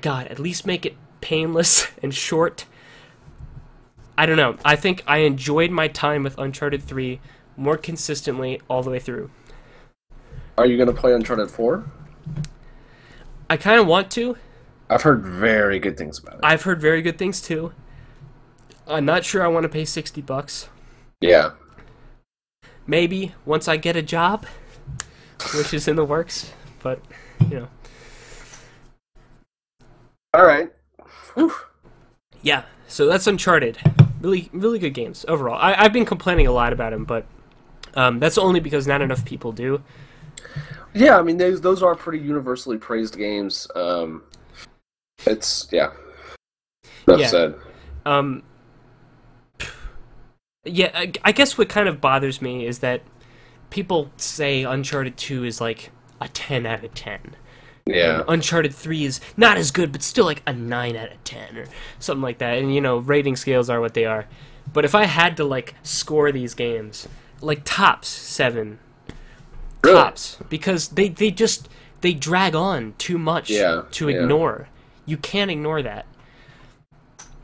God, 0.00 0.28
at 0.28 0.38
least 0.38 0.66
make 0.66 0.86
it 0.86 0.96
painless 1.20 1.88
and 2.02 2.14
short. 2.14 2.66
I 4.16 4.26
don't 4.26 4.36
know. 4.36 4.56
I 4.64 4.76
think 4.76 5.02
I 5.06 5.18
enjoyed 5.18 5.70
my 5.70 5.88
time 5.88 6.22
with 6.22 6.36
Uncharted 6.38 6.82
3 6.82 7.20
more 7.56 7.76
consistently 7.76 8.60
all 8.68 8.82
the 8.82 8.90
way 8.90 8.98
through. 8.98 9.30
Are 10.58 10.66
you 10.66 10.76
going 10.76 10.94
to 10.94 10.98
play 10.98 11.14
Uncharted 11.14 11.50
4? 11.50 11.84
I 13.48 13.56
kind 13.56 13.80
of 13.80 13.86
want 13.86 14.10
to. 14.12 14.36
I've 14.90 15.02
heard 15.02 15.22
very 15.24 15.78
good 15.78 15.96
things 15.96 16.18
about 16.18 16.34
it. 16.34 16.40
I've 16.42 16.62
heard 16.62 16.80
very 16.80 17.00
good 17.00 17.16
things 17.16 17.40
too. 17.40 17.72
I'm 18.88 19.04
not 19.04 19.24
sure 19.24 19.42
I 19.42 19.46
want 19.46 19.62
to 19.62 19.68
pay 19.68 19.84
60 19.84 20.20
bucks. 20.22 20.68
yeah. 21.20 21.52
Maybe 22.86 23.34
once 23.46 23.68
I 23.68 23.76
get 23.76 23.94
a 23.94 24.02
job, 24.02 24.46
which 25.54 25.72
is 25.72 25.86
in 25.86 25.94
the 25.94 26.04
works, 26.04 26.52
but 26.82 27.00
you 27.48 27.60
know. 27.60 27.68
All 30.34 30.44
right. 30.44 30.72
Whew. 31.34 31.52
Yeah, 32.42 32.64
so 32.88 33.06
that's 33.06 33.28
Uncharted. 33.28 33.78
Really, 34.20 34.48
really 34.52 34.80
good 34.80 34.94
games 34.94 35.24
overall. 35.28 35.58
I, 35.60 35.74
I've 35.74 35.92
been 35.92 36.04
complaining 36.04 36.48
a 36.48 36.52
lot 36.52 36.72
about 36.72 36.90
them, 36.90 37.04
but 37.04 37.26
um, 37.94 38.18
that's 38.18 38.38
only 38.38 38.58
because 38.58 38.88
not 38.88 39.02
enough 39.02 39.24
people 39.24 39.52
do. 39.52 39.82
Yeah, 40.92 41.16
I 41.16 41.22
mean 41.22 41.36
those 41.36 41.60
those 41.60 41.84
are 41.84 41.94
pretty 41.94 42.18
universally 42.18 42.76
praised 42.76 43.16
games. 43.16 43.68
Um, 43.76 44.24
it's 45.26 45.68
yeah. 45.70 45.90
Enough 47.06 47.20
Yeah. 47.20 47.26
said. 47.26 47.54
Um, 48.06 48.42
yeah, 50.64 50.90
I, 50.94 51.12
I 51.24 51.32
guess 51.32 51.56
what 51.56 51.68
kind 51.68 51.88
of 51.88 52.00
bothers 52.00 52.42
me 52.42 52.66
is 52.66 52.80
that 52.80 53.02
people 53.70 54.10
say 54.16 54.62
Uncharted 54.64 55.16
2 55.16 55.44
is 55.44 55.60
like 55.60 55.90
a 56.20 56.28
10 56.28 56.66
out 56.66 56.84
of 56.84 56.92
10. 56.94 57.36
Yeah. 57.86 58.20
And 58.20 58.24
Uncharted 58.28 58.74
3 58.74 59.04
is 59.04 59.20
not 59.36 59.56
as 59.56 59.70
good, 59.70 59.90
but 59.92 60.02
still 60.02 60.26
like 60.26 60.42
a 60.46 60.52
9 60.52 60.96
out 60.96 61.12
of 61.12 61.24
10 61.24 61.56
or 61.56 61.64
something 61.98 62.22
like 62.22 62.38
that. 62.38 62.58
And, 62.58 62.74
you 62.74 62.80
know, 62.80 62.98
rating 62.98 63.36
scales 63.36 63.70
are 63.70 63.80
what 63.80 63.94
they 63.94 64.04
are. 64.04 64.26
But 64.72 64.84
if 64.84 64.94
I 64.94 65.04
had 65.04 65.36
to, 65.38 65.44
like, 65.44 65.74
score 65.82 66.30
these 66.30 66.54
games, 66.54 67.08
like, 67.40 67.62
tops 67.64 68.08
7. 68.08 68.78
Really? 69.82 69.96
Tops. 69.96 70.38
Because 70.48 70.88
they, 70.88 71.08
they 71.08 71.30
just, 71.30 71.68
they 72.02 72.12
drag 72.12 72.54
on 72.54 72.94
too 72.98 73.18
much 73.18 73.50
Yeah, 73.50 73.82
to 73.92 74.08
yeah. 74.08 74.20
ignore. 74.20 74.68
You 75.06 75.16
can't 75.16 75.50
ignore 75.50 75.82
that. 75.82 76.06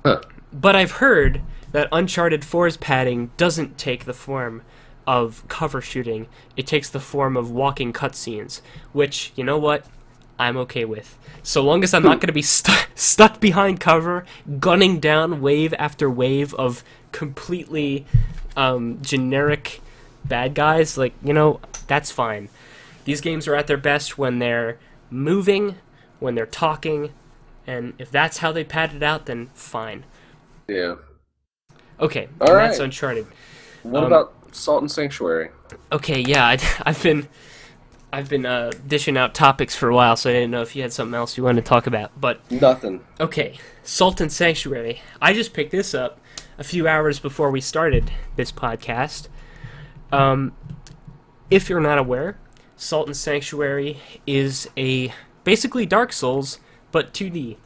Huh. 0.05 0.23
But 0.53 0.77
I've 0.77 0.93
heard 0.93 1.43
that 1.73 1.89
Uncharted 1.93 2.43
4's 2.43 2.77
padding 2.77 3.31
doesn't 3.37 3.77
take 3.77 4.05
the 4.05 4.15
form 4.15 4.63
of 5.07 5.47
cover 5.49 5.81
shooting. 5.81 6.27
It 6.57 6.67
takes 6.67 6.89
the 6.89 7.01
form 7.01 7.37
of 7.37 7.51
walking 7.51 7.93
cutscenes, 7.93 8.61
which, 8.93 9.33
you 9.37 9.45
know 9.45 9.59
what? 9.59 9.85
I'm 10.39 10.57
okay 10.59 10.85
with. 10.85 11.17
So 11.43 11.63
long 11.63 11.83
as 11.83 11.95
I'm 11.95 12.03
not 12.03 12.21
going 12.21 12.29
to 12.29 12.33
be 12.33 12.43
stu- 12.43 12.73
stuck 12.95 13.41
behind 13.41 13.81
cover, 13.81 14.25
gunning 14.59 15.01
down 15.01 15.41
wave 15.41 15.75
after 15.79 16.11
wave 16.11 16.53
of 16.55 16.83
completely 17.13 18.07
um, 18.57 19.01
generic 19.03 19.81
bad 20.25 20.55
guys, 20.55 20.99
like, 20.99 21.15
you 21.23 21.33
know, 21.33 21.61
that's 21.87 22.11
fine. 22.11 22.49
These 23.05 23.21
games 23.21 23.47
are 23.47 23.55
at 23.55 23.67
their 23.67 23.77
best 23.77 24.19
when 24.19 24.41
they're 24.41 24.79
moving, 25.11 25.77
when 26.19 26.35
they're 26.35 26.47
talking, 26.47 27.13
and 27.67 27.95
if 27.99 28.11
that's 28.11 28.39
how 28.39 28.53
they 28.53 28.65
pad 28.65 28.95
it 28.95 29.03
out, 29.03 29.27
then 29.27 29.47
fine. 29.55 30.05
Yeah. 30.69 30.97
Okay, 32.01 32.29
All 32.41 32.49
and 32.49 32.57
that's. 32.59 32.79
Uncharted. 32.79 33.27
What 33.83 34.01
Um, 34.05 34.07
about 34.13 34.35
Salt 34.53 34.83
and 34.83 34.91
Sanctuary? 34.91 35.51
Okay, 35.93 36.21
yeah, 36.21 36.45
I, 36.47 36.59
I've 36.87 37.03
been, 37.03 37.29
I've 38.13 38.29
been 38.29 38.45
uh, 38.47 38.73
dishing 38.87 39.17
out 39.17 39.35
topics 39.35 39.75
for 39.75 39.89
a 39.89 39.95
while, 39.95 40.17
so 40.17 40.29
I 40.31 40.35
didn't 40.35 40.51
know 40.51 40.63
if 40.63 40.77
you 40.77 40.83
had 40.83 40.93
something 40.93 41.15
else 41.15 41.37
you 41.37 41.45
wanted 41.45 41.65
to 41.65 41.69
talk 41.69 41.87
about. 41.87 42.13
But 42.21 42.51
Nothing. 42.51 43.05
okay, 43.21 43.59
Salt 43.83 44.21
and 44.21 44.33
Sanctuary. 44.33 45.01
I 45.23 45.33
just 45.33 45.53
picked 45.55 45.71
this 45.73 45.95
up 45.95 46.21
a 46.59 46.65
few 46.65 46.87
hours 46.89 47.19
before 47.19 47.51
we 47.51 47.61
started 47.61 48.11
this 48.37 48.51
podcast. 48.53 49.29
Um, 50.13 50.53
if 51.51 51.69
you're 51.69 51.81
not 51.81 51.99
aware, 51.99 52.39
Salt 52.77 53.07
and 53.07 53.17
Sanctuary 53.17 53.99
is 54.27 54.69
a 54.77 55.13
basically 55.45 55.87
Dark 55.87 56.13
Souls, 56.13 56.59
but 56.93 57.13
2D. 57.13 57.57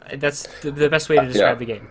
Uh, 0.00 0.16
That's 0.16 0.46
the, 0.60 0.70
the 0.70 0.88
best 0.88 1.08
way 1.08 1.16
to 1.16 1.22
Uh, 1.22 1.26
describe 1.26 1.56
yeah. 1.60 1.66
the 1.66 1.72
game. 1.72 1.88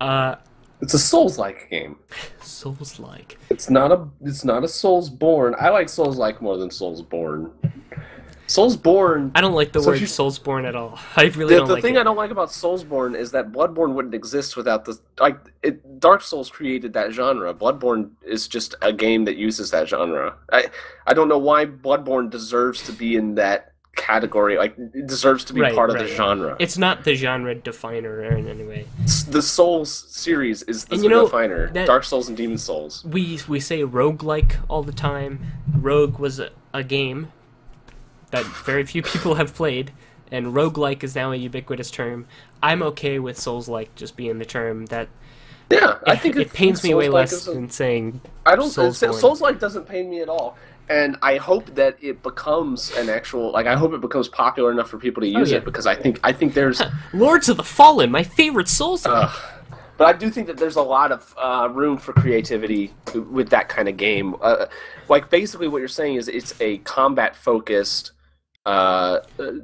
Uh, 0.00 0.36
It's 0.80 0.94
a 0.94 0.98
Souls-like 0.98 1.68
game. 1.70 1.96
Souls-like. 2.40 3.38
It's 3.50 3.70
not 3.70 3.92
a. 3.92 4.08
It's 4.22 4.44
not 4.44 4.64
a 4.64 4.66
Soulsborne. 4.66 5.54
I 5.60 5.68
like 5.70 5.88
Souls-like 5.88 6.42
more 6.42 6.56
than 6.56 6.70
Soulsborne. 6.70 7.50
Soulsborne. 8.48 9.30
I 9.34 9.40
don't 9.40 9.54
like 9.54 9.72
the 9.72 9.80
So 9.80 9.90
word 9.90 10.00
you- 10.00 10.06
Soulsborne 10.06 10.66
at 10.66 10.74
all. 10.74 10.98
I 11.16 11.24
really 11.26 11.54
The, 11.54 11.60
don't 11.60 11.68
the 11.68 11.74
like 11.74 11.82
thing 11.82 11.94
it. 11.96 12.00
I 12.00 12.02
don't 12.02 12.16
like 12.16 12.30
about 12.30 12.48
Soulsborne 12.50 13.16
is 13.16 13.30
that 13.32 13.50
Bloodborne 13.52 13.94
wouldn't 13.94 14.14
exist 14.14 14.56
without 14.56 14.84
the 14.84 14.98
like. 15.20 15.38
It, 15.62 16.00
Dark 16.00 16.20
Souls 16.22 16.50
created 16.50 16.92
that 16.94 17.12
genre. 17.12 17.54
Bloodborne 17.54 18.10
is 18.22 18.48
just 18.48 18.74
a 18.82 18.92
game 18.92 19.24
that 19.24 19.36
uses 19.36 19.70
that 19.70 19.88
genre. 19.88 20.34
I 20.52 20.66
I 21.06 21.14
don't 21.14 21.28
know 21.28 21.38
why 21.38 21.64
Bloodborne 21.66 22.28
deserves 22.28 22.82
to 22.86 22.92
be 22.92 23.16
in 23.16 23.36
that 23.36 23.71
category. 23.96 24.56
Like 24.58 24.74
it 24.78 25.06
deserves 25.06 25.44
to 25.46 25.52
be 25.52 25.60
Right, 25.60 25.74
part 25.74 25.90
of 25.90 25.96
right. 25.96 26.08
the 26.08 26.14
genre. 26.14 26.56
It's 26.58 26.78
not 26.78 27.04
the 27.04 27.14
genre 27.14 27.54
definer 27.54 28.22
in 28.22 28.48
any 28.48 28.64
way. 28.64 28.86
The 29.28 29.42
Souls 29.42 29.90
series 30.08 30.62
is 30.64 30.86
the 30.86 30.96
know, 30.96 31.24
definer. 31.24 31.70
that- 31.72 31.86
Dark 31.86 32.04
Souls 32.04 32.28
and 32.28 32.36
Demon 32.36 32.58
Souls. 32.58 33.04
We 33.04 33.38
we 33.48 33.60
say 33.60 33.80
roguelike 33.82 34.56
all 34.68 34.82
the 34.82 34.92
time. 34.92 35.40
Rogue 35.76 36.18
was 36.18 36.38
a, 36.40 36.50
a 36.72 36.82
game 36.82 37.32
that 38.30 38.44
very 38.44 38.84
few 38.84 39.02
people 39.02 39.34
have 39.34 39.54
played, 39.54 39.92
and 40.30 40.48
roguelike 40.54 41.02
is 41.04 41.14
now 41.14 41.32
a 41.32 41.36
ubiquitous 41.36 41.90
term. 41.90 42.26
I'm 42.62 42.82
okay 42.82 43.18
with 43.18 43.38
Souls-like 43.38 43.94
just 43.96 44.16
being 44.16 44.38
the 44.38 44.44
term 44.44 44.86
that 44.86 45.08
Yeah, 45.70 45.98
I 46.06 46.12
it, 46.14 46.20
think 46.20 46.36
it 46.36 46.52
pains 46.52 46.82
me 46.84 46.94
way 46.94 47.08
less 47.08 47.44
than 47.44 47.68
saying 47.70 48.20
I 48.46 48.56
don't. 48.56 48.68
Soulsborne. 48.68 49.14
Souls 49.14 49.40
like 49.40 49.58
doesn't 49.58 49.86
pain 49.86 50.08
me 50.08 50.20
at 50.20 50.28
all, 50.28 50.56
and 50.88 51.16
I 51.22 51.36
hope 51.36 51.74
that 51.74 51.96
it 52.02 52.22
becomes 52.22 52.90
an 52.96 53.08
actual. 53.08 53.52
Like 53.52 53.66
I 53.66 53.76
hope 53.76 53.92
it 53.92 54.00
becomes 54.00 54.28
popular 54.28 54.70
enough 54.70 54.88
for 54.90 54.98
people 54.98 55.20
to 55.22 55.28
use 55.28 55.50
Oh, 55.50 55.52
yeah. 55.52 55.58
it 55.58 55.64
because 55.64 55.86
I 55.86 55.94
think 55.94 56.20
I 56.24 56.32
think 56.32 56.54
there's. 56.54 56.82
Lords 57.14 57.48
of 57.48 57.56
the 57.56 57.62
Fallen, 57.64 58.10
my 58.10 58.22
favorite 58.22 58.68
Souls. 58.68 59.06
uh, 59.06 59.32
but 59.98 60.06
I 60.06 60.18
do 60.18 60.30
think 60.30 60.46
that 60.48 60.56
there's 60.56 60.76
a 60.76 60.82
lot 60.82 61.12
of 61.12 61.34
uh, 61.38 61.68
room 61.70 61.96
for 61.98 62.12
creativity 62.12 62.92
with 63.14 63.50
that 63.50 63.68
kind 63.68 63.88
of 63.88 63.96
game. 63.96 64.34
Uh, 64.40 64.66
like 65.08 65.30
basically, 65.30 65.68
what 65.68 65.78
you're 65.78 65.88
saying 65.88 66.16
is 66.16 66.28
it's 66.28 66.54
a 66.60 66.78
combat 66.78 67.36
focused, 67.36 68.12
uh, 68.66 69.20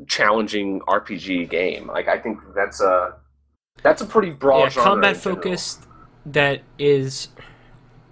challenging 0.06 0.80
RPG 0.80 1.48
game. 1.50 1.88
Like 1.88 2.08
I 2.08 2.18
think 2.18 2.38
that's 2.54 2.80
a 2.80 3.14
that's 3.82 4.02
a 4.02 4.06
pretty 4.06 4.30
broad 4.30 4.74
yeah, 4.76 4.82
combat 4.82 5.16
focused 5.16 5.84
that 6.26 6.62
is 6.78 7.28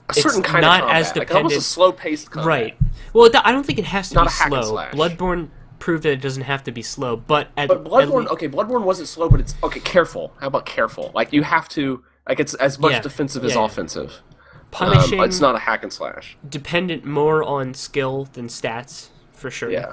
a 0.09 0.15
certain 0.15 0.43
kind 0.43 0.63
not 0.63 0.81
of 0.81 0.87
combat. 0.87 0.97
as 1.01 1.17
like 1.17 1.17
almost 1.17 1.29
a 1.29 1.33
dependent- 1.35 1.63
slow 1.63 1.93
paced 1.93 2.31
combat. 2.31 2.47
right. 2.49 2.77
Well, 3.17 3.31
I 3.45 3.53
don't 3.53 3.64
think 3.64 3.79
it 3.79 3.85
has 3.87 4.11
to 4.11 4.14
Not 4.17 4.25
be 4.25 4.29
a 4.29 4.31
hack 4.31 4.53
and 4.53 4.64
slow. 4.64 4.75
slash. 4.75 4.93
Bloodborne 4.95 5.49
proved 5.79 6.03
that 6.05 6.12
it 6.12 6.21
doesn't 6.21 6.43
have 6.45 6.64
to 6.64 6.73
be 6.73 6.83
slow, 6.83 7.17
but 7.17 7.49
at, 7.57 7.69
But 7.69 7.85
Bloodborne, 7.85 8.23
lea- 8.25 8.29
okay, 8.29 8.49
Bloodborne 8.49 8.83
wasn't 8.83 9.09
slow, 9.09 9.29
but 9.29 9.41
it's 9.41 9.55
okay. 9.62 9.81
Careful. 9.81 10.33
How 10.41 10.47
about 10.49 10.67
careful? 10.67 11.11
Like 11.14 11.33
you 11.33 11.43
have 11.43 11.69
to, 11.71 12.03
like 12.29 12.41
it's 12.41 12.55
as 12.55 12.79
much 12.79 12.93
Yeah, 12.93 13.01
defensive 13.01 13.45
as 13.45 13.55
yeah, 13.55 13.61
yeah. 13.61 13.64
offensive. 13.67 14.23
punishing 14.71 15.21
Um, 15.21 15.27
it's 15.27 15.41
not 15.41 15.55
a 15.55 15.59
hack 15.61 15.83
and 15.83 15.93
slash. 15.93 16.37
dependent 16.49 17.05
more 17.05 17.43
on 17.43 17.73
skill 17.75 18.29
than 18.33 18.49
stats 18.49 19.09
for 19.33 19.51
sure. 19.51 19.71
Yeah. 19.71 19.93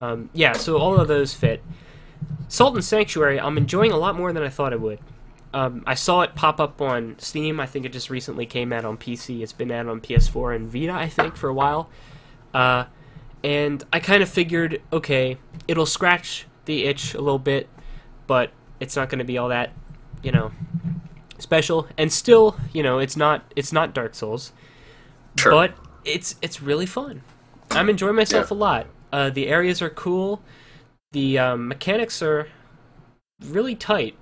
Um, 0.00 0.30
yeah, 0.32 0.52
so 0.52 0.78
all 0.78 0.98
of 0.98 1.08
those 1.08 1.34
fit. 1.34 1.62
Salt 2.48 2.74
and 2.74 2.84
Sanctuary, 2.84 3.38
I'm 3.40 3.56
enjoying 3.58 3.92
a 3.92 3.96
lot 3.96 4.14
more 4.16 4.32
than 4.32 4.42
I 4.42 4.48
thought 4.48 4.72
I 4.72 4.76
would. 4.76 4.98
Um, 5.52 5.82
I 5.86 5.94
saw 5.94 6.20
it 6.22 6.34
pop 6.34 6.60
up 6.60 6.80
on 6.80 7.16
Steam. 7.18 7.58
I 7.60 7.66
think 7.66 7.84
it 7.84 7.92
just 7.92 8.08
recently 8.10 8.46
came 8.46 8.72
out 8.72 8.84
on 8.84 8.96
PC. 8.96 9.42
It's 9.42 9.52
been 9.52 9.70
out 9.72 9.86
on 9.88 10.00
PS4 10.00 10.54
and 10.54 10.70
Vita, 10.70 10.92
I 10.92 11.08
think, 11.08 11.36
for 11.36 11.48
a 11.48 11.54
while. 11.54 11.88
Uh, 12.54 12.84
and 13.42 13.84
I 13.92 14.00
kind 14.00 14.22
of 14.22 14.28
figured, 14.28 14.82
okay, 14.92 15.38
it'll 15.68 15.86
scratch 15.86 16.46
the 16.66 16.84
itch 16.84 17.14
a 17.14 17.20
little 17.20 17.38
bit, 17.38 17.68
but 18.26 18.50
it's 18.80 18.96
not 18.96 19.08
going 19.08 19.18
to 19.20 19.24
be 19.24 19.38
all 19.38 19.48
that, 19.48 19.70
you 20.22 20.30
know, 20.32 20.52
special. 21.38 21.86
And 21.96 22.12
still, 22.12 22.56
you 22.72 22.82
know, 22.82 22.98
it's 22.98 23.16
not 23.16 23.50
it's 23.56 23.72
not 23.72 23.94
Dark 23.94 24.14
Souls, 24.14 24.52
Sure. 25.38 25.52
but 25.52 25.74
it's 26.04 26.36
it's 26.42 26.60
really 26.62 26.86
fun. 26.86 27.22
I'm 27.70 27.88
enjoying 27.88 28.16
myself 28.16 28.50
Yeah. 28.50 28.56
a 28.56 28.58
lot. 28.58 28.86
Uh, 29.12 29.30
the 29.30 29.48
areas 29.48 29.80
are 29.82 29.90
cool. 29.90 30.42
The 31.12 31.38
um, 31.38 31.68
mechanics 31.68 32.22
are 32.22 32.48
really 33.44 33.74
tight. 33.74 34.16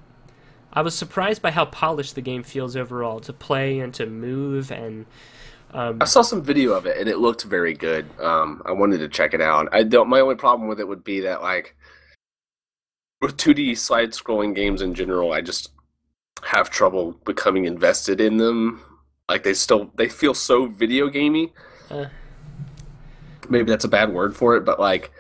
I 0.73 0.83
was 0.83 0.95
surprised 0.95 1.43
by 1.43 1.51
how 1.51 1.65
polished 1.65 2.15
the 2.15 2.21
game 2.21 2.43
feels 2.43 2.77
overall 2.77 3.21
to 3.21 3.33
play 3.33 3.81
and 3.81 3.93
to 3.95 4.07
move 4.07 4.71
and 4.71 5.07
um, 5.73 5.99
I 6.01 6.05
saw 6.05 6.23
some 6.23 6.43
video 6.43 6.73
of 6.73 6.87
it 6.87 6.97
and 6.99 7.09
it 7.09 7.19
looked 7.19 7.45
very 7.45 7.75
good. 7.75 8.07
Um, 8.21 8.63
I 8.65 8.73
wanted 8.73 8.99
to 8.99 9.09
check 9.09 9.35
it 9.35 9.41
out. 9.41 9.69
I 9.73 9.83
don't. 9.83 10.09
My 10.09 10.21
only 10.21 10.35
problem 10.37 10.69
with 10.69 10.81
it 10.81 10.89
would 10.89 11.05
be 11.05 11.21
that 11.21 11.43
like 11.43 11.77
with 13.21 13.37
2D 13.37 13.77
side 13.77 14.11
scrolling 14.13 14.55
games 14.55 14.81
in 14.83 14.95
general, 14.95 15.33
I 15.33 15.41
just 15.41 15.71
have 16.43 16.71
trouble 16.71 17.13
becoming 17.25 17.65
invested 17.65 18.21
in 18.21 18.37
them. 18.37 18.81
Like 19.29 19.43
they 19.43 19.55
still 19.55 19.91
they 19.97 20.09
feel 20.09 20.35
so 20.35 20.67
video 20.67 21.09
gamey. 21.09 21.53
Uh. 21.91 22.07
Maybe 23.51 23.71
that's 23.71 23.85
a 23.85 23.89
bad 23.89 24.13
word 24.13 24.37
for 24.37 24.57
it, 24.57 24.65
but 24.65 24.79
like 24.79 25.11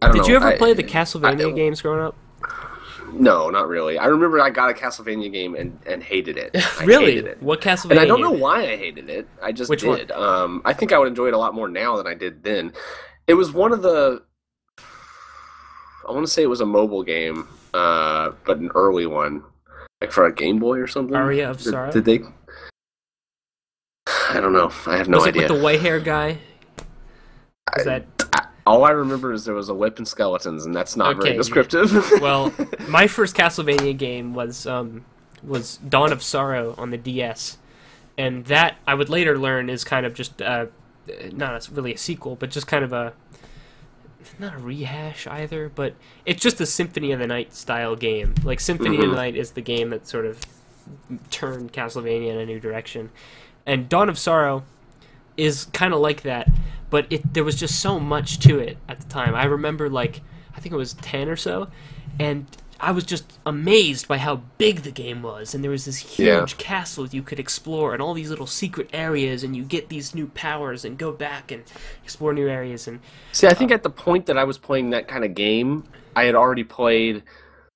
I 0.00 0.06
don't 0.06 0.16
Did 0.16 0.22
know. 0.22 0.28
you 0.28 0.36
ever 0.36 0.48
I- 0.48 0.58
play 0.58 0.74
the 0.74 0.82
Castlevania 0.84 1.48
I- 1.52 1.52
games 1.54 1.80
growing 1.80 2.00
up? 2.02 2.16
No, 3.12 3.50
not 3.50 3.68
really. 3.68 3.98
I 3.98 4.06
remember 4.06 4.40
I 4.40 4.50
got 4.50 4.70
a 4.70 4.74
Castlevania 4.74 5.30
game 5.32 5.54
and, 5.54 5.78
and 5.86 6.02
hated 6.02 6.36
it. 6.36 6.50
I 6.80 6.84
really? 6.84 7.06
hated 7.14 7.26
it. 7.26 7.42
What 7.42 7.60
Castlevania? 7.60 7.90
And 7.92 8.00
I 8.00 8.04
don't 8.06 8.20
know 8.20 8.30
why 8.30 8.62
I 8.62 8.76
hated 8.76 9.08
it. 9.10 9.28
I 9.42 9.52
just 9.52 9.68
Which 9.70 9.84
one? 9.84 9.98
did. 9.98 10.10
Um, 10.12 10.62
I 10.64 10.72
think 10.72 10.92
I 10.92 10.98
would 10.98 11.08
enjoy 11.08 11.26
it 11.28 11.34
a 11.34 11.38
lot 11.38 11.54
more 11.54 11.68
now 11.68 11.96
than 11.96 12.06
I 12.06 12.14
did 12.14 12.42
then. 12.42 12.72
It 13.26 13.34
was 13.34 13.52
one 13.52 13.72
of 13.72 13.82
the. 13.82 14.22
I 14.78 16.10
want 16.12 16.26
to 16.26 16.32
say 16.32 16.42
it 16.42 16.46
was 16.50 16.60
a 16.60 16.66
mobile 16.66 17.02
game, 17.04 17.46
uh, 17.74 18.32
but 18.44 18.58
an 18.58 18.70
early 18.74 19.06
one, 19.06 19.44
like 20.00 20.10
for 20.10 20.26
a 20.26 20.34
Game 20.34 20.58
Boy 20.58 20.78
or 20.78 20.86
something. 20.88 21.14
Aria 21.14 21.50
of 21.50 21.58
Did- 21.58 21.70
Sorrow? 21.70 21.92
Did, 21.92 22.04
they? 22.04 22.20
I 24.30 24.40
don't 24.40 24.52
know. 24.52 24.72
I 24.86 24.96
have 24.96 25.08
no 25.08 25.18
was 25.18 25.26
idea. 25.28 25.42
it 25.42 25.50
with 25.50 25.58
the 25.58 25.64
white 25.64 25.80
hair 25.80 26.00
guy? 26.00 26.38
Is 27.76 27.86
I- 27.86 27.98
that 28.00 28.21
all 28.66 28.84
I 28.84 28.90
remember 28.90 29.32
is 29.32 29.44
there 29.44 29.54
was 29.54 29.68
a 29.68 29.74
whip 29.74 29.98
and 29.98 30.06
skeletons, 30.06 30.64
and 30.66 30.74
that's 30.74 30.96
not 30.96 31.16
Okay, 31.16 31.28
very 31.28 31.36
descriptive. 31.36 31.92
well? 32.20 32.52
My 32.88 33.06
first 33.06 33.34
Castlevania 33.36 33.96
game 33.96 34.34
was 34.34 34.66
um, 34.66 35.04
was 35.42 35.78
Dawn 35.78 36.12
of 36.12 36.22
Sorrow 36.22 36.74
on 36.78 36.90
the 36.90 36.98
DS, 36.98 37.58
and 38.16 38.44
that 38.46 38.76
I 38.86 38.94
would 38.94 39.08
later 39.08 39.38
learn 39.38 39.68
is 39.70 39.84
kind 39.84 40.06
of 40.06 40.14
just 40.14 40.40
uh, 40.40 40.66
not 41.32 41.68
a, 41.68 41.72
really 41.72 41.94
a 41.94 41.98
sequel, 41.98 42.36
but 42.36 42.50
just 42.50 42.66
kind 42.66 42.84
of 42.84 42.92
a 42.92 43.12
not 44.38 44.54
a 44.54 44.58
rehash 44.58 45.26
either, 45.26 45.68
but 45.68 45.94
it's 46.24 46.40
just 46.40 46.60
a 46.60 46.66
Symphony 46.66 47.10
of 47.12 47.18
the 47.18 47.26
Night 47.26 47.52
style 47.54 47.96
game. 47.96 48.34
Like 48.44 48.60
Symphony 48.60 48.96
of 48.96 49.02
Mhm. 49.04 49.10
the 49.10 49.16
Night 49.16 49.36
is 49.36 49.50
the 49.52 49.60
game 49.60 49.90
that 49.90 50.06
sort 50.06 50.24
of 50.26 50.40
turned 51.30 51.72
Castlevania 51.72 52.30
in 52.32 52.38
a 52.38 52.46
new 52.46 52.60
direction, 52.60 53.10
and 53.66 53.88
Dawn 53.88 54.08
of 54.08 54.18
Sorrow 54.18 54.62
is 55.36 55.66
kind 55.72 55.92
of 55.94 56.00
like 56.00 56.22
that, 56.22 56.48
but 56.90 57.06
it 57.10 57.34
there 57.34 57.44
was 57.44 57.56
just 57.56 57.80
so 57.80 57.98
much 58.00 58.38
to 58.40 58.58
it 58.58 58.78
at 58.88 59.00
the 59.00 59.06
time. 59.08 59.34
I 59.34 59.44
remember 59.44 59.88
like 59.88 60.20
I 60.56 60.60
think 60.60 60.72
it 60.72 60.76
was 60.78 60.94
ten 60.94 61.28
or 61.28 61.36
so, 61.36 61.68
and 62.20 62.46
I 62.84 62.90
was 62.90 63.04
just 63.04 63.38
amazed 63.46 64.08
by 64.08 64.18
how 64.18 64.42
big 64.58 64.80
the 64.82 64.90
game 64.90 65.22
was, 65.22 65.54
and 65.54 65.62
there 65.62 65.70
was 65.70 65.84
this 65.84 65.98
huge 65.98 66.26
Yeah. 66.26 66.44
castle 66.58 67.06
you 67.06 67.22
could 67.22 67.38
explore, 67.38 67.92
and 67.94 68.02
all 68.02 68.12
these 68.12 68.28
little 68.28 68.46
secret 68.48 68.90
areas, 68.92 69.44
and 69.44 69.54
you 69.56 69.62
get 69.62 69.88
these 69.88 70.14
new 70.16 70.26
powers, 70.26 70.84
and 70.84 70.98
go 70.98 71.12
back 71.12 71.52
and 71.52 71.62
explore 72.02 72.34
new 72.34 72.48
areas, 72.48 72.88
and 72.88 72.98
See, 73.30 73.46
I 73.46 73.54
think 73.54 73.70
at 73.70 73.84
the 73.84 73.90
point 73.90 74.26
that 74.26 74.36
I 74.36 74.42
was 74.44 74.58
playing 74.58 74.90
that 74.90 75.06
kind 75.06 75.24
of 75.24 75.34
game, 75.34 75.84
I 76.16 76.24
had 76.24 76.34
already 76.34 76.64
played 76.64 77.22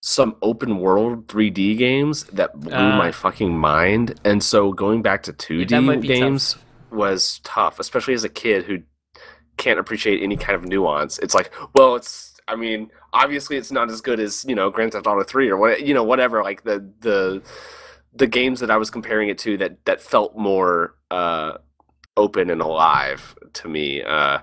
some 0.03 0.37
open 0.43 0.79
world 0.79 1.27
3D 1.29 1.77
games 1.79 2.25
that 2.33 2.59
blew 2.61 2.73
Ah. 2.75 2.99
my 2.99 3.13
fucking 3.13 3.57
mind, 3.57 4.21
and 4.25 4.43
so 4.43 4.73
going 4.73 5.03
back 5.03 5.23
to 5.25 5.33
2D 5.33 5.69
that 5.71 5.81
might 5.83 6.01
be 6.01 6.09
games 6.09 6.57
was 6.91 7.41
tough, 7.45 7.79
especially 7.81 8.15
as 8.15 8.25
a 8.25 8.29
kid 8.29 8.65
who 8.65 8.79
can't 9.57 9.79
appreciate 9.79 10.23
any 10.23 10.37
kind 10.37 10.55
of 10.55 10.65
nuance. 10.65 11.19
It's 11.19 11.35
like, 11.35 11.53
well, 11.75 11.97
it's 11.97 12.37
I 12.49 12.57
mean, 12.57 12.91
obviously 13.13 13.57
it's 13.57 13.73
not 13.73 13.91
as 13.91 14.01
good 14.01 14.21
as, 14.21 14.45
you 14.47 14.55
know, 14.55 14.71
Grand 14.71 14.93
Theft 14.93 15.07
Auto 15.07 15.25
3 15.25 15.49
or 15.51 15.57
what, 15.57 15.85
you 15.87 15.95
know, 15.95 16.05
whatever 16.05 16.43
like 16.43 16.63
the 16.65 16.89
the 17.01 17.43
the 18.15 18.27
games 18.27 18.61
that 18.61 18.71
I 18.71 18.77
was 18.77 18.91
comparing 18.91 19.29
it 19.29 19.39
to 19.39 19.57
that 19.59 19.85
that 19.85 20.01
felt 20.01 20.37
more 20.37 20.95
uh 21.11 21.59
open 22.17 22.51
and 22.51 22.61
alive 22.61 23.37
to 23.55 23.69
me. 23.69 24.03
Uh 24.03 24.39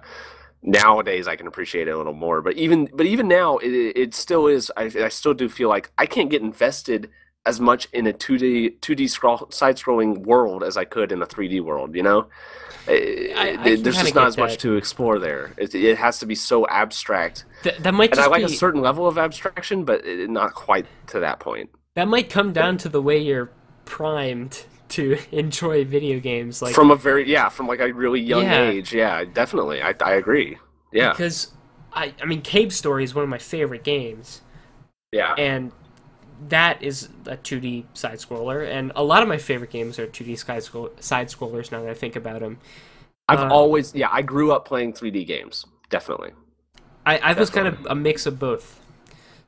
nowadays 0.62 1.28
I 1.28 1.36
can 1.36 1.48
appreciate 1.48 1.88
it 1.88 1.92
a 1.92 1.98
little 1.98 2.14
more. 2.14 2.42
But 2.42 2.56
even 2.58 2.90
but 2.94 3.06
even 3.06 3.28
now, 3.28 3.58
it, 3.58 3.70
it 3.70 4.14
still 4.14 4.48
is. 4.48 4.72
I, 4.76 4.84
I 4.84 5.10
still 5.10 5.34
do 5.34 5.50
feel 5.50 5.70
like 5.70 5.92
I 5.98 6.06
can't 6.06 6.30
get 6.30 6.42
invested 6.42 7.10
as 7.46 7.60
much 7.60 7.88
in 7.94 8.08
a 8.08 8.14
two 8.14 8.38
D 8.38 8.70
two 8.82 8.96
D 8.96 9.08
scroll 9.08 9.48
side 9.52 9.78
scrolling 9.78 10.20
world 10.26 10.64
as 10.64 10.78
I 10.78 10.86
could 10.86 11.12
in 11.12 11.22
a 11.22 11.26
three 11.26 11.48
D 11.48 11.60
world. 11.60 11.96
You 11.96 12.04
know, 12.04 12.28
Eh, 12.88 13.34
I 13.36 13.50
eh, 13.50 13.56
can 13.56 13.84
there's 13.84 13.98
just 13.98 14.16
not 14.16 14.28
as 14.28 14.38
much 14.38 14.58
to 14.60 14.76
explore 14.76 15.20
there. 15.20 15.54
It, 15.58 15.74
it 15.76 15.98
has 15.98 16.20
to 16.20 16.26
be 16.26 16.36
so 16.36 16.68
abstract, 16.68 17.46
th- 17.64 17.78
that 17.80 17.94
might 17.94 18.10
and 18.12 18.16
just 18.16 18.28
I 18.28 18.32
like 18.32 18.46
be 18.46 18.54
a 18.54 18.58
certain 18.58 18.82
level 18.82 19.08
of 19.08 19.18
abstraction, 19.18 19.86
but 19.86 20.06
it, 20.06 20.30
not 20.30 20.54
quite 20.54 20.86
to 21.08 21.20
that 21.22 21.40
point. 21.40 21.70
that 21.96 22.08
might 22.08 22.30
come 22.30 22.52
down 22.54 22.78
to 22.80 22.90
the 22.90 23.02
way 23.02 23.18
you're 23.20 23.52
primed 23.86 24.66
to 24.90 25.18
enjoy 25.32 25.86
video 25.86 26.20
games, 26.20 26.62
like 26.62 26.74
from 26.76 26.92
a 26.92 26.96
very 26.96 27.30
yeah, 27.30 27.50
from 27.50 27.68
like 27.68 27.80
a 27.80 27.92
really 27.94 28.22
young 28.22 28.44
Yeah. 28.44 28.62
age. 28.70 28.94
Yeah, 28.94 29.24
definitely. 29.26 29.82
I 29.82 29.94
I 30.02 30.14
agree. 30.16 30.58
Yeah, 30.92 31.12
because 31.12 31.52
I 31.94 32.14
I 32.22 32.26
mean 32.26 32.42
Cave 32.42 32.74
Story 32.74 33.04
is 33.04 33.14
one 33.16 33.24
of 33.24 33.30
my 33.30 33.38
favorite 33.38 33.84
games. 33.84 34.42
yeah. 35.12 35.34
and 35.38 35.72
that 36.50 36.82
is 36.82 37.10
a 37.26 37.38
2D 37.38 37.86
side 37.94 38.20
scroller, 38.20 38.68
and 38.68 38.92
a 38.96 39.04
lot 39.04 39.22
of 39.22 39.30
my 39.30 39.38
favorite 39.38 39.72
games 39.72 40.00
are 40.00 40.08
2D 40.08 40.38
side 40.38 41.28
scrollers. 41.28 41.72
Now 41.72 41.82
that 41.82 41.90
I 41.90 41.94
think 41.94 42.16
about 42.16 42.40
them, 42.42 42.60
I've 43.30 43.40
uh, 43.40 43.48
always 43.50 43.94
yeah. 43.96 44.10
I 44.12 44.22
grew 44.22 44.52
up 44.52 44.66
playing 44.66 44.94
3D 44.94 45.26
games. 45.26 45.66
Definitely. 45.90 46.32
I, 47.06 47.18
I 47.18 47.34
was 47.34 47.50
kind 47.50 47.68
of 47.68 47.86
a 47.90 47.96
mix 47.96 48.26
of 48.26 48.40
both. 48.40 48.80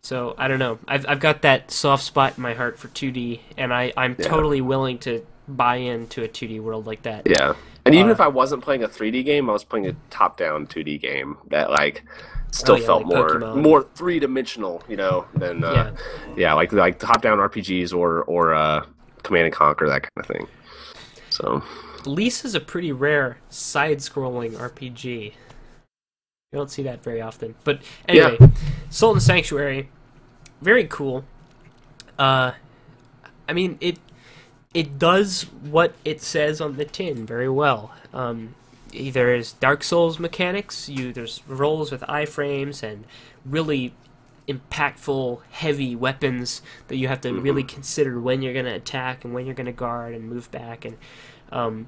So 0.01 0.35
I 0.37 0.47
don't 0.47 0.59
know. 0.59 0.77
I've 0.87 1.05
I've 1.07 1.19
got 1.19 1.41
that 1.41 1.71
soft 1.71 2.03
spot 2.03 2.33
in 2.37 2.43
my 2.43 2.53
heart 2.53 2.77
for 2.77 2.89
2D, 2.89 3.39
and 3.57 3.73
I 3.73 3.91
I'm 3.97 4.15
Yeah. 4.19 4.27
totally 4.27 4.61
willing 4.61 4.99
to 4.99 5.25
buy 5.47 5.77
into 5.77 6.23
a 6.23 6.27
2D 6.27 6.59
world 6.61 6.85
like 6.85 7.03
that. 7.03 7.23
Yeah. 7.25 7.55
And 7.85 7.93
even 7.95 8.09
Uh, 8.09 8.13
if 8.13 8.19
I 8.19 8.27
wasn't 8.27 8.63
playing 8.63 8.83
a 8.83 8.87
3D 8.87 9.23
game, 9.23 9.49
I 9.49 9.53
was 9.53 9.63
playing 9.63 9.87
a 9.87 9.95
top-down 10.09 10.67
2D 10.67 10.97
game 10.99 11.37
that 11.49 11.69
like 11.69 12.03
still 12.55 12.75
Oh, 12.75 12.79
yeah, 12.79 12.85
felt 12.85 13.05
like 13.05 13.15
more 13.15 13.29
Pokemon. 13.29 13.61
more 13.61 13.83
three-dimensional, 13.95 14.83
you 14.87 14.97
know, 14.97 15.25
than 15.35 15.63
uh, 15.63 15.95
yeah. 16.35 16.53
like 16.53 16.71
like 16.71 16.99
top-down 16.99 17.37
RPGs 17.39 17.93
or 17.93 18.23
or 18.23 18.53
uh, 18.53 18.85
Command 19.23 19.45
and 19.45 19.53
Conquer 19.53 19.87
that 19.87 20.03
kind 20.03 20.11
of 20.17 20.25
thing. 20.25 20.47
So 21.29 21.63
Lisa's 22.05 22.55
a 22.55 22.59
pretty 22.59 22.91
rare 22.91 23.37
side-scrolling 23.49 24.53
RPG. 24.53 25.33
You 26.51 26.59
don't 26.59 26.71
see 26.71 26.83
that 26.83 27.03
very 27.03 27.21
often. 27.21 27.55
But 27.63 27.81
anyway, 28.07 28.37
Salt 28.89 29.15
and 29.15 29.23
Sanctuary, 29.23 29.89
very 30.61 30.85
cool. 30.85 31.25
Uh, 32.17 32.53
I 33.49 33.53
mean 33.53 33.77
it. 33.81 33.97
It 34.73 34.99
does 34.99 35.43
what 35.43 35.93
it 36.03 36.21
says 36.21 36.59
on 36.59 36.75
the 36.75 36.83
tin 36.83 37.25
very 37.25 37.47
well. 37.47 37.93
Um, 38.13 38.55
there's 39.11 39.53
Dark 39.53 39.83
Souls 39.83 40.19
mechanics. 40.19 40.89
You 40.89 41.11
there's 41.13 41.41
rolls 41.47 41.91
with 41.91 42.01
iframes 42.01 42.83
and 42.83 43.05
really 43.45 43.93
impactful, 44.47 45.41
heavy 45.51 45.95
weapons 45.95 46.61
that 46.87 46.97
you 46.97 47.07
have 47.07 47.21
to 47.21 47.33
really 47.33 47.63
consider 47.63 48.19
when 48.19 48.41
you're 48.41 48.53
going 48.53 48.65
to 48.65 48.73
attack 48.73 49.23
and 49.25 49.33
when 49.33 49.45
you're 49.45 49.55
going 49.55 49.65
to 49.65 49.71
guard 49.71 50.13
and 50.13 50.29
move 50.29 50.51
back 50.51 50.85
and 50.85 50.97
um, 51.51 51.87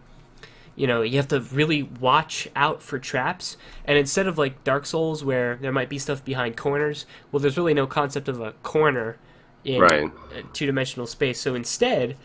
you 0.75 0.87
know 0.87 1.01
you 1.01 1.17
have 1.17 1.27
to 1.27 1.39
really 1.39 1.83
watch 1.83 2.47
out 2.55 2.81
for 2.81 2.97
traps 2.99 3.57
and 3.85 3.97
instead 3.97 4.27
of 4.27 4.37
like 4.37 4.63
dark 4.63 4.85
souls 4.85 5.23
where 5.23 5.55
there 5.57 5.71
might 5.71 5.89
be 5.89 5.99
stuff 5.99 6.23
behind 6.23 6.55
corners 6.55 7.05
well 7.31 7.39
there's 7.39 7.57
really 7.57 7.73
no 7.73 7.85
concept 7.87 8.27
of 8.29 8.39
a 8.39 8.51
corner 8.63 9.17
in 9.63 9.81
Right. 9.81 10.11
a 10.35 10.43
two-dimensional 10.53 11.07
space 11.07 11.39
so 11.39 11.55
instead 11.55 12.15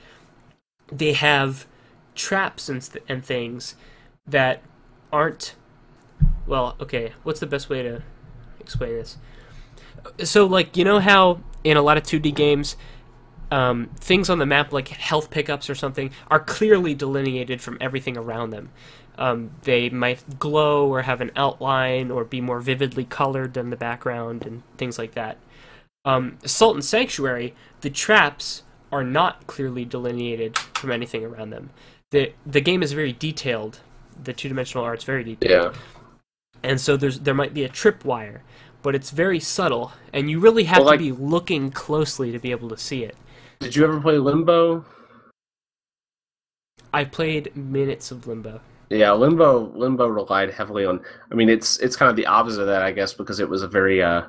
they 0.90 1.14
have 1.14 1.66
traps 2.14 2.68
and, 2.68 2.86
and 3.08 3.24
things 3.24 3.74
that 4.26 4.62
aren't 5.12 5.54
well 6.46 6.76
okay 6.80 7.12
what's 7.22 7.40
the 7.40 7.46
best 7.46 7.68
way 7.68 7.82
to 7.82 8.02
explain 8.60 8.92
this 8.92 9.18
so 10.24 10.46
like 10.46 10.76
you 10.76 10.84
know 10.84 10.98
how 10.98 11.40
in 11.64 11.76
a 11.76 11.82
lot 11.82 11.96
of 11.96 12.02
2d 12.02 12.34
games 12.34 12.76
um, 13.52 13.90
things 13.96 14.30
on 14.30 14.38
the 14.38 14.46
map 14.46 14.72
like 14.72 14.88
health 14.88 15.30
pickups 15.30 15.68
or 15.68 15.74
something 15.74 16.10
are 16.28 16.40
clearly 16.40 16.94
delineated 16.94 17.60
from 17.60 17.76
everything 17.82 18.16
around 18.16 18.48
them. 18.48 18.70
Um, 19.18 19.50
they 19.64 19.90
might 19.90 20.38
glow 20.38 20.88
or 20.88 21.02
have 21.02 21.20
an 21.20 21.30
outline 21.36 22.10
or 22.10 22.24
be 22.24 22.40
more 22.40 22.60
vividly 22.60 23.04
colored 23.04 23.52
than 23.52 23.68
the 23.68 23.76
background 23.76 24.46
and 24.46 24.62
things 24.78 24.98
like 24.98 25.12
that. 25.12 25.36
Um, 26.06 26.38
Salt 26.46 26.76
and 26.76 26.84
Sanctuary, 26.84 27.54
the 27.82 27.90
traps 27.90 28.62
are 28.90 29.04
not 29.04 29.46
clearly 29.46 29.84
delineated 29.84 30.56
from 30.56 30.90
anything 30.90 31.22
around 31.22 31.50
them. 31.50 31.70
the 32.10 32.32
The 32.46 32.62
game 32.62 32.82
is 32.82 32.92
very 32.94 33.12
detailed. 33.12 33.80
The 34.24 34.32
two 34.32 34.48
dimensional 34.48 34.84
art's 34.84 35.04
very 35.04 35.24
detailed 35.24 35.74
yeah. 35.74 35.80
and 36.62 36.80
so 36.80 36.96
there's 36.96 37.20
there 37.20 37.34
might 37.34 37.54
be 37.54 37.64
a 37.64 37.68
tripwire, 37.68 38.40
but 38.82 38.94
it's 38.94 39.10
very 39.10 39.40
subtle, 39.40 39.92
and 40.12 40.30
you 40.30 40.38
really 40.40 40.64
have 40.64 40.78
Well, 40.78 40.86
like- 40.88 40.98
to 41.00 41.04
be 41.04 41.12
looking 41.12 41.70
closely 41.70 42.32
to 42.32 42.38
be 42.38 42.50
able 42.50 42.68
to 42.68 42.76
see 42.76 43.04
it. 43.04 43.16
Did 43.60 43.76
you 43.76 43.84
ever 43.84 44.00
play 44.00 44.18
Limbo? 44.18 44.84
I 46.92 47.04
played 47.04 47.54
minutes 47.56 48.10
of 48.10 48.26
Limbo. 48.26 48.60
Yeah, 48.90 49.12
Limbo 49.12 49.72
Limbo 49.74 50.06
relied 50.06 50.50
heavily 50.50 50.84
on. 50.84 51.00
I 51.30 51.34
mean, 51.34 51.48
it's 51.48 51.78
it's 51.78 51.96
kind 51.96 52.10
of 52.10 52.16
the 52.16 52.26
opposite 52.26 52.60
of 52.60 52.66
that, 52.66 52.82
I 52.82 52.92
guess, 52.92 53.14
because 53.14 53.40
it 53.40 53.48
was 53.48 53.62
a 53.62 53.68
very 53.68 54.02
uh, 54.02 54.22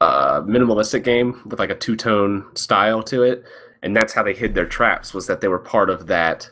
uh, 0.00 0.40
minimalistic 0.42 1.04
game 1.04 1.40
with 1.46 1.60
like 1.60 1.70
a 1.70 1.74
two 1.76 1.94
tone 1.96 2.46
style 2.54 3.02
to 3.04 3.22
it, 3.22 3.44
and 3.82 3.94
that's 3.94 4.12
how 4.12 4.22
they 4.24 4.34
hid 4.34 4.54
their 4.54 4.66
traps. 4.66 5.14
Was 5.14 5.26
that 5.28 5.40
they 5.40 5.48
were 5.48 5.60
part 5.60 5.88
of 5.90 6.06
that 6.08 6.50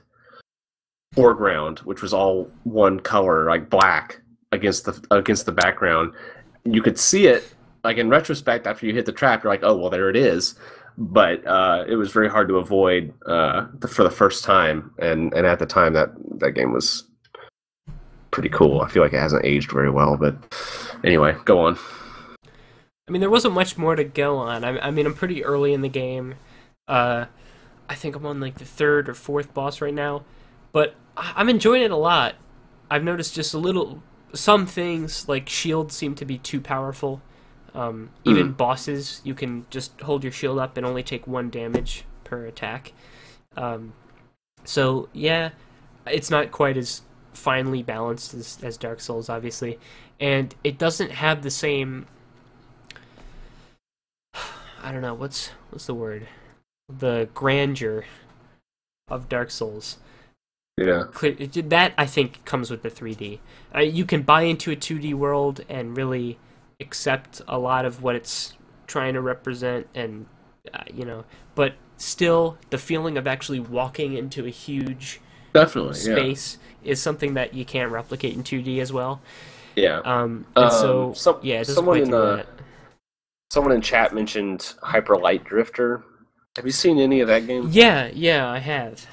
foreground, 1.12 1.80
which 1.80 2.02
was 2.02 2.12
all 2.12 2.50
one 2.64 3.00
color, 3.00 3.46
like 3.46 3.70
black, 3.70 4.20
against 4.52 4.84
the 4.84 5.04
against 5.10 5.46
the 5.46 5.52
background. 5.52 6.12
You 6.64 6.82
could 6.82 6.98
see 6.98 7.26
it, 7.26 7.54
like 7.84 7.96
in 7.96 8.08
retrospect, 8.08 8.66
after 8.66 8.86
you 8.86 8.94
hit 8.94 9.06
the 9.06 9.12
trap, 9.12 9.42
you're 9.42 9.52
like, 9.52 9.62
oh 9.62 9.76
well, 9.76 9.90
there 9.90 10.10
it 10.10 10.16
is. 10.16 10.54
But 10.98 11.46
uh, 11.46 11.84
it 11.88 11.96
was 11.96 12.12
very 12.12 12.28
hard 12.28 12.48
to 12.48 12.56
avoid 12.56 13.14
uh, 13.26 13.66
the, 13.78 13.88
for 13.88 14.02
the 14.02 14.10
first 14.10 14.44
time, 14.44 14.92
and 14.98 15.32
and 15.32 15.46
at 15.46 15.58
the 15.58 15.66
time 15.66 15.94
that 15.94 16.10
that 16.38 16.52
game 16.52 16.72
was 16.72 17.04
pretty 18.30 18.50
cool. 18.50 18.80
I 18.80 18.88
feel 18.88 19.02
like 19.02 19.12
it 19.12 19.20
hasn't 19.20 19.44
aged 19.44 19.70
very 19.70 19.90
well, 19.90 20.16
but 20.16 20.36
anyway, 21.02 21.34
go 21.44 21.60
on. 21.60 21.78
I 23.08 23.10
mean, 23.10 23.20
there 23.20 23.30
wasn't 23.30 23.54
much 23.54 23.76
more 23.76 23.96
to 23.96 24.04
go 24.04 24.36
on. 24.36 24.64
I, 24.64 24.78
I 24.78 24.90
mean, 24.90 25.06
I'm 25.06 25.14
pretty 25.14 25.44
early 25.44 25.72
in 25.72 25.82
the 25.82 25.88
game. 25.88 26.36
Uh, 26.88 27.26
I 27.88 27.94
think 27.94 28.14
I'm 28.14 28.24
on 28.26 28.40
like 28.40 28.58
the 28.58 28.64
third 28.64 29.08
or 29.08 29.14
fourth 29.14 29.52
boss 29.52 29.80
right 29.80 29.94
now, 29.94 30.24
but 30.72 30.94
I'm 31.16 31.48
enjoying 31.48 31.82
it 31.82 31.90
a 31.90 31.96
lot. 31.96 32.34
I've 32.90 33.04
noticed 33.04 33.34
just 33.34 33.54
a 33.54 33.58
little, 33.58 34.02
some 34.34 34.66
things 34.66 35.28
like 35.28 35.48
shields 35.48 35.96
seem 35.96 36.14
to 36.16 36.24
be 36.24 36.38
too 36.38 36.60
powerful. 36.60 37.22
Um, 37.74 38.10
even 38.24 38.52
bosses, 38.52 39.22
you 39.24 39.34
can 39.34 39.64
just 39.70 39.98
hold 40.02 40.24
your 40.24 40.32
shield 40.32 40.58
up 40.58 40.76
and 40.76 40.84
only 40.84 41.02
take 41.02 41.26
one 41.26 41.48
damage 41.48 42.04
per 42.24 42.44
attack. 42.44 42.92
Um, 43.56 43.94
so 44.64 45.08
yeah, 45.12 45.50
it's 46.06 46.30
not 46.30 46.50
quite 46.50 46.76
as 46.76 47.02
finely 47.32 47.82
balanced 47.82 48.34
as, 48.34 48.58
as 48.62 48.76
Dark 48.76 49.00
Souls, 49.00 49.28
obviously, 49.28 49.78
and 50.20 50.54
it 50.62 50.78
doesn't 50.78 51.12
have 51.12 51.42
the 51.42 51.50
same. 51.50 52.06
I 54.82 54.92
don't 54.92 55.02
know 55.02 55.14
what's 55.14 55.48
what's 55.70 55.86
the 55.86 55.94
word, 55.94 56.28
the 56.88 57.28
grandeur 57.32 58.04
of 59.08 59.28
Dark 59.28 59.50
Souls. 59.50 59.98
Yeah. 60.76 61.04
Clear, 61.12 61.34
that 61.34 61.92
I 61.98 62.06
think 62.06 62.44
comes 62.44 62.70
with 62.70 62.82
the 62.82 62.90
3D. 62.90 63.38
Uh, 63.74 63.80
you 63.80 64.04
can 64.04 64.22
buy 64.22 64.42
into 64.42 64.70
a 64.70 64.76
2D 64.76 65.14
world 65.14 65.60
and 65.68 65.96
really 65.96 66.38
accept 66.80 67.42
a 67.46 67.58
lot 67.58 67.84
of 67.84 68.02
what 68.02 68.14
it's 68.16 68.54
trying 68.86 69.14
to 69.14 69.20
represent, 69.20 69.86
and 69.94 70.26
uh, 70.72 70.82
you 70.92 71.04
know, 71.04 71.24
but 71.54 71.74
still, 71.98 72.58
the 72.70 72.78
feeling 72.78 73.16
of 73.18 73.26
actually 73.26 73.60
walking 73.60 74.14
into 74.14 74.46
a 74.46 74.50
huge 74.50 75.20
Definitely. 75.52 75.94
space 75.94 76.58
is 76.82 77.00
something 77.00 77.34
that 77.34 77.54
you 77.54 77.64
can't 77.64 77.92
replicate 77.92 78.34
in 78.34 78.42
2D 78.42 78.80
as 78.80 78.92
well. 78.92 79.20
Yeah. 79.76 79.98
Um, 80.04 80.46
Um, 80.56 80.70
so 80.70 81.12
some- 81.14 81.38
yeah, 81.42 81.62
someone 81.62 81.98
in, 81.98 82.14
uh. 82.14 82.44
Someone 83.50 83.72
in 83.74 83.82
chat 83.82 84.14
mentioned 84.14 84.74
Hyper 84.82 85.16
Light 85.18 85.44
Drifter. 85.44 86.02
Have 86.56 86.64
you 86.64 86.72
seen 86.72 86.98
any 86.98 87.20
of 87.20 87.28
that 87.28 87.46
game? 87.46 87.68
Yeah, 87.70 88.10
yeah, 88.14 88.48
I 88.48 88.58
have. 88.58 89.06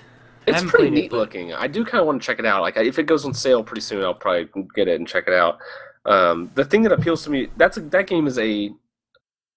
It's 0.55 0.63
pretty 0.63 0.87
it, 0.87 0.91
neat 0.91 1.11
but- 1.11 1.17
looking. 1.17 1.53
I 1.53 1.67
do 1.67 1.83
kind 1.85 1.99
of 1.99 2.07
want 2.07 2.21
to 2.21 2.25
check 2.25 2.39
it 2.39 2.45
out. 2.45 2.61
Like, 2.61 2.77
if 2.77 2.99
it 2.99 3.03
goes 3.03 3.25
on 3.25 3.33
sale 3.33 3.63
pretty 3.63 3.81
soon, 3.81 4.03
I'll 4.03 4.13
probably 4.13 4.49
get 4.75 4.87
it 4.87 4.99
and 4.99 5.07
check 5.07 5.25
it 5.27 5.33
out. 5.33 5.59
Um, 6.05 6.49
the 6.55 6.65
thing 6.65 6.81
that 6.83 6.91
appeals 6.91 7.23
to 7.25 7.29
me 7.29 7.49
that's 7.57 7.77
a, 7.77 7.81
that 7.81 8.07
game 8.07 8.25
is 8.25 8.39
a 8.39 8.71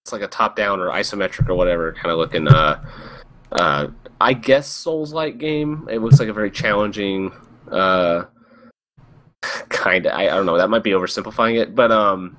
it's 0.05 0.13
like 0.13 0.23
a 0.23 0.27
top 0.27 0.57
down 0.57 0.81
or 0.81 0.89
isometric 0.89 1.49
or 1.49 1.55
whatever 1.55 1.93
kind 1.93 2.11
of 2.11 2.19
looking. 2.19 2.49
Uh, 2.49 2.83
uh, 3.53 3.87
I 4.21 4.33
guess 4.33 4.69
Souls 4.69 5.13
like 5.13 5.39
game. 5.39 5.89
It 5.91 6.01
looks 6.01 6.19
like 6.19 6.29
a 6.29 6.33
very 6.33 6.51
challenging. 6.51 7.33
Uh, 7.71 8.25
kind 9.69 10.07
of. 10.07 10.13
I, 10.13 10.25
I 10.25 10.35
don't 10.35 10.47
know. 10.47 10.59
That 10.59 10.71
might 10.71 10.83
be 10.83 10.91
oversimplifying 10.91 11.61
it, 11.61 11.75
but 11.75 11.93
um, 11.93 12.37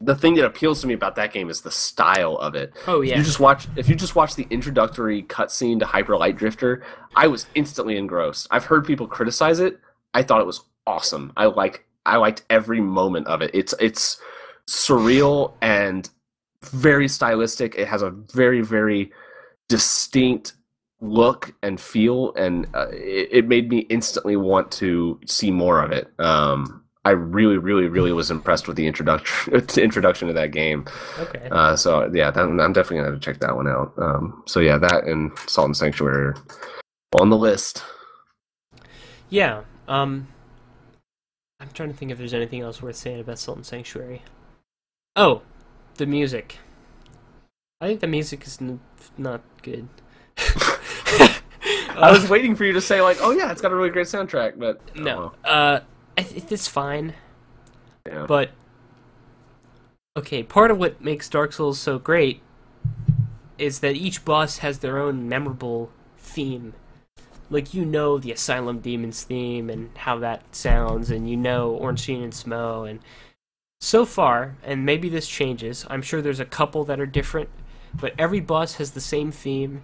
the 0.00 0.14
thing 0.14 0.34
that 0.34 0.46
appeals 0.46 0.80
to 0.80 0.86
me 0.86 0.94
about 0.94 1.14
that 1.16 1.32
game 1.32 1.50
is 1.50 1.60
the 1.60 1.70
style 1.70 2.36
of 2.36 2.54
it. 2.54 2.72
Oh 2.86 3.02
If 3.02 3.08
yeah, 3.08 3.18
you 3.18 3.22
just 3.22 3.40
watch 3.40 3.68
if 3.76 3.88
you 3.88 3.94
just 3.94 4.16
watch 4.16 4.34
the 4.34 4.46
introductory 4.50 5.22
cutscene 5.24 5.78
to 5.80 5.86
Hyper 5.86 6.16
Light 6.16 6.36
Drifter, 6.36 6.82
I 7.14 7.26
was 7.26 7.46
instantly 7.54 7.96
engrossed. 7.96 8.46
I've 8.50 8.64
heard 8.64 8.86
people 8.86 9.06
criticize 9.06 9.60
it. 9.60 9.78
I 10.14 10.22
thought 10.22 10.40
it 10.40 10.46
was 10.46 10.62
awesome. 10.86 11.32
I 11.36 11.46
like 11.46 11.84
I 12.06 12.16
liked 12.16 12.44
every 12.48 12.80
moment 12.80 13.26
of 13.26 13.42
it. 13.42 13.50
It's 13.52 13.74
it's 13.78 14.20
surreal 14.66 15.52
and 15.60 16.08
very 16.64 17.08
stylistic. 17.08 17.74
It 17.74 17.88
has 17.88 18.02
a 18.02 18.10
very 18.10 18.62
very 18.62 19.12
distinct 19.68 20.54
look 21.02 21.54
and 21.62 21.80
feel, 21.80 22.34
and 22.34 22.66
uh, 22.74 22.88
it, 22.90 23.28
it 23.32 23.48
made 23.48 23.68
me 23.68 23.80
instantly 23.90 24.36
want 24.36 24.70
to 24.72 25.20
see 25.26 25.50
more 25.50 25.82
of 25.82 25.92
it. 25.92 26.10
Um, 26.18 26.79
I 27.04 27.10
really, 27.10 27.56
really, 27.56 27.88
really 27.88 28.12
was 28.12 28.30
impressed 28.30 28.68
with 28.68 28.76
the 28.76 28.86
introduction 28.86 29.54
introduction 29.78 30.28
to 30.28 30.34
that 30.34 30.50
game. 30.50 30.86
okay. 31.18 31.48
Uh, 31.50 31.74
so 31.76 32.10
yeah, 32.12 32.30
that, 32.30 32.40
I'm 32.42 32.58
definitely 32.72 32.98
gonna 32.98 33.10
have 33.12 33.20
to 33.20 33.24
check 33.24 33.40
that 33.40 33.56
one 33.56 33.68
out. 33.68 33.92
Um, 33.96 34.42
so 34.46 34.60
yeah, 34.60 34.76
that 34.78 35.04
and 35.04 35.36
Salt 35.46 35.66
and 35.66 35.76
Sanctuary 35.76 36.26
are 36.26 36.34
on 37.18 37.30
the 37.30 37.38
list. 37.38 37.82
Yeah. 39.30 39.62
Um, 39.88 40.28
I'm 41.58 41.70
trying 41.72 41.90
to 41.90 41.96
think 41.96 42.10
if 42.10 42.18
there's 42.18 42.34
anything 42.34 42.60
else 42.60 42.82
worth 42.82 42.96
saying 42.96 43.20
about 43.20 43.38
Salt 43.38 43.56
and 43.58 43.66
Sanctuary. 43.66 44.22
Oh, 45.16 45.42
the 45.96 46.06
music. 46.06 46.58
I 47.80 47.86
think 47.86 48.00
the 48.00 48.06
music 48.06 48.46
is 48.46 48.58
n- 48.60 48.80
not 49.16 49.40
good. 49.62 49.88
I 51.96 52.10
was 52.12 52.28
waiting 52.28 52.54
for 52.54 52.64
you 52.64 52.72
to 52.72 52.80
say 52.80 53.00
like, 53.00 53.18
oh 53.20 53.30
yeah, 53.30 53.50
it's 53.50 53.60
got 53.60 53.72
a 53.72 53.74
really 53.74 53.90
great 53.90 54.06
soundtrack, 54.06 54.58
but 54.58 54.80
oh, 54.96 55.00
no. 55.00 55.16
well, 55.18 55.34
Uh, 55.44 55.80
it's 56.20 56.68
fine, 56.68 57.14
yeah. 58.06 58.26
but 58.26 58.50
okay. 60.16 60.42
Part 60.42 60.70
of 60.70 60.78
what 60.78 61.00
makes 61.00 61.28
Dark 61.28 61.52
Souls 61.52 61.78
so 61.78 61.98
great 61.98 62.42
is 63.58 63.80
that 63.80 63.94
each 63.94 64.24
boss 64.24 64.58
has 64.58 64.78
their 64.78 64.98
own 64.98 65.28
memorable 65.28 65.90
theme. 66.18 66.74
Like 67.50 67.74
you 67.74 67.84
know 67.84 68.18
the 68.18 68.32
Asylum 68.32 68.80
Demons 68.80 69.24
theme 69.24 69.68
and 69.68 69.96
how 69.98 70.18
that 70.20 70.54
sounds, 70.54 71.10
and 71.10 71.28
you 71.28 71.36
know 71.36 71.70
Ornstein 71.70 72.22
and 72.22 72.32
Smough, 72.32 72.88
and 72.88 73.00
so 73.80 74.04
far, 74.04 74.56
and 74.62 74.84
maybe 74.84 75.08
this 75.08 75.26
changes. 75.26 75.86
I'm 75.90 76.02
sure 76.02 76.22
there's 76.22 76.40
a 76.40 76.44
couple 76.44 76.84
that 76.84 77.00
are 77.00 77.06
different, 77.06 77.48
but 77.94 78.14
every 78.18 78.40
boss 78.40 78.74
has 78.74 78.92
the 78.92 79.00
same 79.00 79.32
theme, 79.32 79.82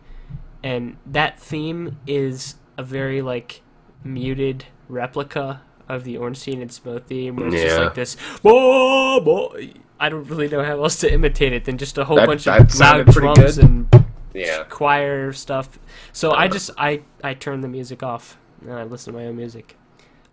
and 0.63 0.97
that 1.07 1.41
theme 1.41 1.99
is 2.07 2.57
a 2.79 2.83
very 2.83 3.23
like 3.23 3.63
muted 4.05 4.67
replica 4.89 5.63
of 5.89 6.05
the 6.05 6.17
Ornstein 6.19 6.61
and 6.63 6.71
Smough 6.71 7.05
theme, 7.05 7.37
where 7.37 7.47
it's 7.49 7.57
just 7.63 7.79
like 7.79 7.95
this. 7.95 8.15
Whoa, 8.43 9.21
boy. 9.21 9.73
I 9.99 10.09
don't 10.09 10.25
really 10.29 10.49
know 10.49 10.63
how 10.63 10.83
else 10.83 10.97
to 11.01 11.13
imitate 11.13 11.53
it 11.53 11.65
than 11.65 11.79
just 11.79 11.97
a 11.99 12.05
whole 12.05 12.17
That- 12.17 12.27
bunch 12.27 12.47
of 12.47 12.79
loud 12.79 13.07
drums 13.07 13.57
good. 13.57 13.65
and 13.65 14.05
yeah. 14.35 14.65
choir 14.65 15.33
stuff. 15.33 15.79
So 16.13 16.33
I 16.33 16.47
Uh. 16.47 16.49
just 16.49 16.71
I 16.77 17.01
I 17.25 17.35
turn 17.35 17.61
the 17.63 17.69
music 17.69 18.03
off 18.03 18.37
and 18.61 18.73
I 18.75 18.83
listen 18.85 19.13
to 19.15 19.19
my 19.19 19.27
own 19.27 19.37
music. 19.37 19.77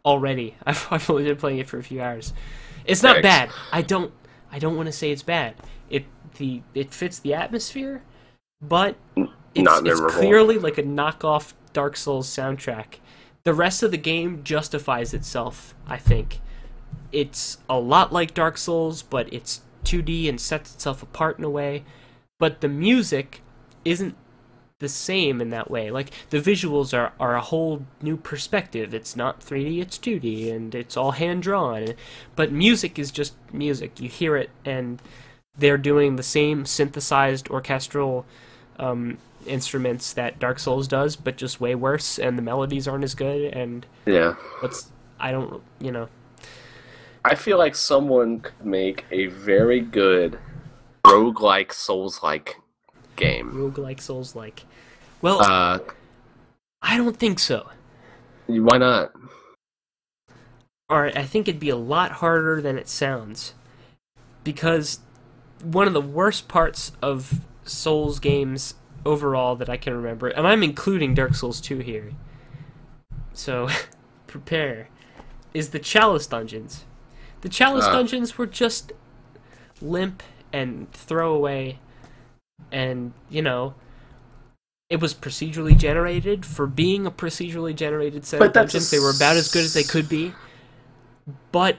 Already, 0.06 0.56
I've 0.66 0.86
I've 0.92 1.10
only 1.10 1.24
been 1.24 1.38
playing 1.38 1.60
it 1.60 1.68
for 1.70 1.78
a 1.78 1.84
few 1.84 2.02
hours. 2.02 2.34
It's 2.86 3.02
not 3.04 3.22
bad. 3.22 3.50
I 3.72 3.82
don't 3.82 4.12
I 4.52 4.60
don't 4.60 4.76
want 4.76 4.88
to 4.88 4.92
say 4.92 5.12
it's 5.12 5.24
bad. 5.24 5.56
It 5.90 6.06
the 6.38 6.62
it 6.74 6.92
fits 6.94 7.20
the 7.20 7.34
atmosphere, 7.34 8.02
but 8.62 8.98
it's, 9.16 9.64
Not 9.64 9.88
it's 9.88 10.02
clearly 10.02 10.58
like 10.58 10.78
a 10.78 10.84
knockoff 10.84 11.54
Dark 11.72 11.96
Souls 11.96 12.28
soundtrack. 12.28 12.96
The 13.46 13.54
rest 13.54 13.84
of 13.84 13.92
the 13.92 13.98
game 13.98 14.44
justifies 14.44 15.14
itself. 15.14 15.76
I 15.86 15.98
think 15.98 16.40
it's 17.12 17.58
a 17.70 17.80
lot 17.80 18.14
like 18.14 18.34
Dark 18.34 18.58
Souls, 18.58 19.04
but 19.04 19.32
it's 19.34 19.62
2D 19.84 20.30
and 20.30 20.40
sets 20.40 20.74
itself 20.74 21.04
apart 21.04 21.38
in 21.38 21.44
a 21.44 21.50
way. 21.50 21.84
But 22.40 22.62
the 22.62 22.70
music 22.70 23.42
isn't 23.84 24.16
the 24.80 24.90
same 24.90 25.42
in 25.42 25.50
that 25.50 25.70
way. 25.70 25.92
Like 25.92 26.12
the 26.30 26.40
visuals 26.40 26.98
are, 26.98 27.14
are 27.20 27.36
a 27.36 27.42
whole 27.42 27.86
new 28.02 28.18
perspective. 28.18 28.94
It's 28.94 29.16
not 29.16 29.40
3D, 29.40 29.82
it's 29.82 29.98
2D, 29.98 30.54
and 30.54 30.74
it's 30.74 30.98
all 30.98 31.12
hand 31.12 31.44
drawn. 31.44 31.90
But 32.36 32.52
music 32.52 32.98
is 32.98 33.12
just 33.12 33.34
music. 33.52 34.00
You 34.00 34.10
hear 34.10 34.36
it, 34.36 34.50
and 34.66 35.02
they're 35.58 35.78
doing 35.78 36.16
the 36.16 36.24
same 36.24 36.66
synthesized 36.66 37.50
orchestral 37.50 38.26
um, 38.80 39.18
instruments 39.48 40.14
that 40.14 40.40
Dark 40.40 40.60
Souls 40.60 40.88
does, 40.88 41.16
but 41.16 41.38
just 41.38 41.60
way 41.62 41.76
worse. 41.76 42.18
And 42.20 42.38
the 42.38 42.42
melodies 42.42 42.88
aren't 42.88 43.04
as 43.04 43.16
good. 43.16 43.54
And 43.54 43.86
Yeah. 44.06 44.34
what's 44.60 44.92
I 45.20 45.32
don't 45.32 45.62
you 45.80 45.92
know 45.92 46.10
I 47.26 47.36
feel 47.36 47.58
like 47.58 47.76
someone 47.76 48.42
could 48.42 48.66
make 48.66 49.06
a 49.12 49.28
very 49.28 49.80
good 49.80 50.38
roguelike 51.06 51.72
Souls-like 51.72 52.60
game. 53.16 53.52
roguelike 53.54 54.02
Souls 54.02 54.36
like. 54.36 54.66
Well, 55.22 55.42
Uh, 55.42 55.80
I 56.82 56.98
don't 56.98 57.16
think 57.18 57.40
so. 57.40 57.70
why 58.48 58.78
not? 58.78 59.14
or 60.90 61.06
I 61.18 61.24
think 61.24 61.48
it'd 61.48 61.62
be 61.62 61.70
a 61.70 61.78
lot 61.78 62.12
harder 62.14 62.62
than 62.62 62.78
it 62.78 62.90
sounds. 62.90 63.54
Because 64.44 65.00
one 65.64 65.88
of 65.88 65.94
the 65.94 66.02
worst 66.02 66.48
parts 66.50 66.92
of 67.02 67.40
Souls 67.64 68.20
games 68.20 68.76
overall 69.06 69.56
that 69.58 69.70
I 69.70 69.78
can 69.78 69.96
remember, 69.96 70.28
and 70.28 70.48
I'm 70.48 70.64
including 70.64 71.14
Dark 71.14 71.36
Souls 71.36 71.60
2 71.62 71.80
here, 71.80 72.12
so 73.34 73.70
prepare, 74.28 74.90
is 75.54 75.70
the 75.70 75.80
Chalice 75.80 76.28
dungeons. 76.28 76.86
The 77.42 77.50
Chalice 77.50 77.86
Ah. 77.86 77.92
dungeons 77.94 78.38
were 78.38 78.46
just 78.48 78.92
limp 79.82 80.24
and 80.52 80.92
throwaway, 80.92 81.80
and, 82.72 83.14
you 83.30 83.42
know, 83.42 83.76
it 84.90 85.00
was 85.00 85.14
procedurally 85.14 85.78
generated. 85.78 86.46
For 86.46 86.68
being 86.68 87.06
a 87.06 87.12
procedurally 87.12 87.76
generated 87.76 88.26
set 88.26 88.40
But 88.40 88.48
of 88.50 88.54
dungeons, 88.54 88.92
they 88.92 89.00
were 89.00 89.10
about 89.10 89.36
as 89.36 89.52
good 89.52 89.66
as 89.66 89.74
they 89.74 89.84
could 89.84 90.08
be 90.08 90.34
but 91.52 91.78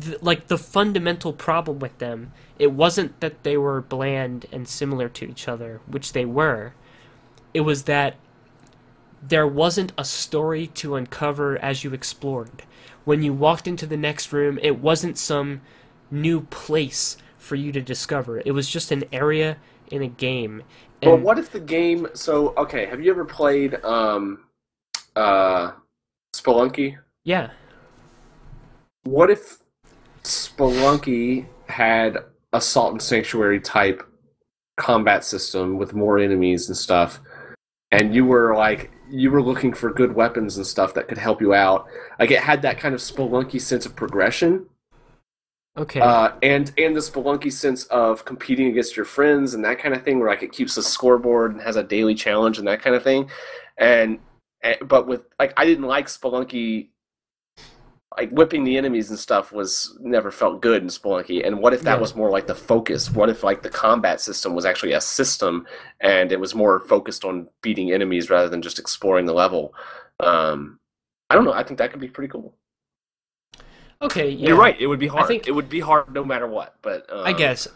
th- 0.00 0.22
like 0.22 0.48
the 0.48 0.58
fundamental 0.58 1.32
problem 1.32 1.78
with 1.78 1.98
them 1.98 2.32
it 2.58 2.72
wasn't 2.72 3.18
that 3.20 3.42
they 3.42 3.56
were 3.56 3.80
bland 3.80 4.46
and 4.52 4.68
similar 4.68 5.08
to 5.08 5.28
each 5.28 5.48
other 5.48 5.80
which 5.86 6.12
they 6.12 6.24
were 6.24 6.72
it 7.54 7.60
was 7.60 7.84
that 7.84 8.16
there 9.22 9.46
wasn't 9.46 9.92
a 9.96 10.04
story 10.04 10.66
to 10.66 10.96
uncover 10.96 11.56
as 11.58 11.84
you 11.84 11.92
explored 11.92 12.62
when 13.04 13.22
you 13.22 13.32
walked 13.32 13.66
into 13.66 13.86
the 13.86 13.96
next 13.96 14.32
room 14.32 14.58
it 14.62 14.78
wasn't 14.78 15.16
some 15.16 15.60
new 16.10 16.40
place 16.42 17.16
for 17.38 17.56
you 17.56 17.72
to 17.72 17.80
discover 17.80 18.42
it 18.44 18.52
was 18.52 18.68
just 18.68 18.90
an 18.90 19.04
area 19.12 19.56
in 19.90 20.02
a 20.02 20.08
game 20.08 20.62
and 21.02 21.10
But 21.10 21.20
what 21.20 21.38
if 21.38 21.50
the 21.50 21.60
game? 21.60 22.06
So 22.14 22.54
okay, 22.56 22.86
have 22.86 23.00
you 23.00 23.10
ever 23.10 23.24
played 23.24 23.74
um, 23.84 24.44
uh, 25.16 25.72
Spelunky? 26.34 26.96
yeah 27.24 27.50
What 29.02 29.30
if 29.30 29.58
Spelunky 30.22 31.46
had 31.66 32.18
a 32.52 32.60
Salt 32.60 32.92
and 32.92 33.02
Sanctuary 33.02 33.60
type 33.60 34.02
combat 34.76 35.24
system 35.24 35.78
with 35.78 35.94
more 35.94 36.18
enemies 36.18 36.68
and 36.68 36.76
stuff, 36.76 37.20
and 37.90 38.14
you 38.14 38.24
were 38.24 38.54
like 38.56 38.90
you 39.10 39.30
were 39.30 39.42
looking 39.42 39.72
for 39.72 39.92
good 39.92 40.14
weapons 40.14 40.56
and 40.56 40.66
stuff 40.66 40.94
that 40.94 41.08
could 41.08 41.18
help 41.18 41.40
you 41.40 41.52
out. 41.52 41.86
Like 42.18 42.30
it 42.30 42.40
had 42.40 42.62
that 42.62 42.78
kind 42.78 42.94
of 42.94 43.00
spelunky 43.00 43.60
sense 43.60 43.84
of 43.84 43.94
progression. 43.94 44.66
Okay. 45.76 46.00
Uh, 46.00 46.32
and 46.42 46.72
and 46.76 46.94
the 46.94 47.00
spelunky 47.00 47.52
sense 47.52 47.84
of 47.84 48.24
competing 48.24 48.68
against 48.68 48.96
your 48.96 49.06
friends 49.06 49.54
and 49.54 49.64
that 49.64 49.78
kind 49.78 49.94
of 49.94 50.02
thing, 50.02 50.18
where 50.18 50.28
like 50.28 50.42
it 50.42 50.52
keeps 50.52 50.76
a 50.76 50.82
scoreboard 50.82 51.52
and 51.52 51.62
has 51.62 51.76
a 51.76 51.82
daily 51.82 52.14
challenge 52.14 52.58
and 52.58 52.66
that 52.68 52.82
kind 52.82 52.94
of 52.94 53.02
thing, 53.02 53.30
and, 53.78 54.18
and 54.62 54.76
but 54.86 55.06
with 55.06 55.24
like 55.38 55.52
I 55.56 55.64
didn't 55.64 55.86
like 55.86 56.06
spelunky, 56.08 56.88
like 58.18 58.30
whipping 58.30 58.64
the 58.64 58.76
enemies 58.76 59.10
and 59.10 59.18
stuff 59.18 59.52
was 59.52 59.96
never 60.00 60.30
felt 60.30 60.60
good 60.60 60.82
in 60.82 60.88
spelunky. 60.88 61.46
And 61.46 61.58
what 61.60 61.72
if 61.72 61.82
that 61.82 61.94
Yeah. 61.94 62.00
was 62.00 62.14
more 62.14 62.30
like 62.30 62.46
the 62.46 62.54
focus? 62.54 63.10
What 63.10 63.28
if 63.30 63.42
like 63.42 63.62
the 63.62 63.70
combat 63.70 64.20
system 64.20 64.54
was 64.54 64.64
actually 64.66 64.92
a 64.92 65.00
system 65.00 65.66
and 66.00 66.30
it 66.32 66.38
was 66.40 66.54
more 66.54 66.80
focused 66.80 67.24
on 67.24 67.48
beating 67.62 67.90
enemies 67.92 68.28
rather 68.30 68.48
than 68.48 68.60
just 68.62 68.78
exploring 68.78 69.26
the 69.26 69.32
level? 69.32 69.74
Um, 70.20 70.78
I 71.30 71.34
don't 71.34 71.44
know. 71.44 71.52
I 71.54 71.62
think 71.62 71.78
that 71.78 71.90
could 71.90 72.00
be 72.00 72.08
pretty 72.08 72.30
cool. 72.30 72.54
okay. 74.00 74.28
Yeah. 74.30 74.48
You're 74.48 74.58
right. 74.58 74.78
It 74.80 74.86
would 74.86 74.98
be 74.98 75.06
hard. 75.06 75.24
I 75.24 75.26
think- 75.28 75.46
it 75.46 75.52
would 75.52 75.68
be 75.68 75.80
hard 75.80 76.12
no 76.12 76.24
matter 76.24 76.46
what. 76.46 76.76
But 76.82 77.10
um, 77.12 77.24
I 77.24 77.32
guess. 77.32 77.68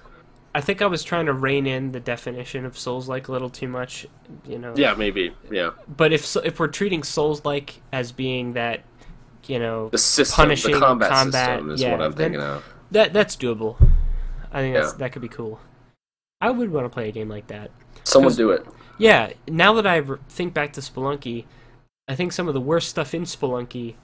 I 0.55 0.61
think 0.63 0.81
I 0.81 0.87
was 0.87 1.05
trying 1.05 1.27
to 1.27 1.35
rein 1.35 1.67
in 1.67 1.93
the 1.93 2.01
definition 2.01 2.65
of 2.65 2.79
Souls 2.79 3.09
like 3.11 3.29
a 3.29 3.33
little 3.33 3.51
too 3.51 3.69
much, 3.69 4.07
you 4.47 4.59
know. 4.59 4.73
Yeah, 4.75 4.95
maybe. 4.95 5.35
Yeah, 5.51 5.71
But 5.87 6.15
if 6.15 6.25
so- 6.25 6.41
if 6.41 6.59
we're 6.59 6.69
treating 6.69 7.03
Souls 7.03 7.45
like 7.45 7.81
as 7.93 8.11
being 8.11 8.55
that, 8.55 8.81
you 9.49 9.59
know, 9.59 9.89
the 9.91 9.99
system, 9.99 10.45
Punishing 10.45 10.73
the 10.75 10.81
combat, 10.81 11.11
combat, 11.11 11.49
system 11.49 11.71
is 11.71 11.81
yeah, 11.83 11.93
what 11.93 12.03
I'm 12.03 12.13
thinking 12.13 12.41
of. 12.41 12.65
that 12.91 13.13
that's 13.13 13.37
doable. 13.37 13.77
I 14.53 14.61
think 14.61 14.75
that's, 14.75 14.93
Yeah. 14.93 14.99
that 14.99 15.13
could 15.13 15.23
be 15.23 15.29
cool. 15.29 15.61
I 16.41 16.51
would 16.51 16.71
want 16.71 16.85
to 16.85 16.91
play 16.91 17.09
a 17.09 17.13
game 17.13 17.29
like 17.29 17.47
that. 17.49 17.71
Someone 18.05 18.35
do 18.35 18.51
it. 18.51 18.67
Yeah, 18.99 19.33
now 19.49 19.75
that 19.75 19.87
I 19.87 20.03
think 20.29 20.55
back 20.55 20.73
to 20.75 20.81
Spelunky, 20.81 21.45
I 22.09 22.15
think 22.15 22.33
some 22.33 22.49
of 22.49 22.55
the 22.55 22.61
worst 22.61 22.89
stuff 22.89 23.15
in 23.15 23.23
Spelunky 23.23 23.95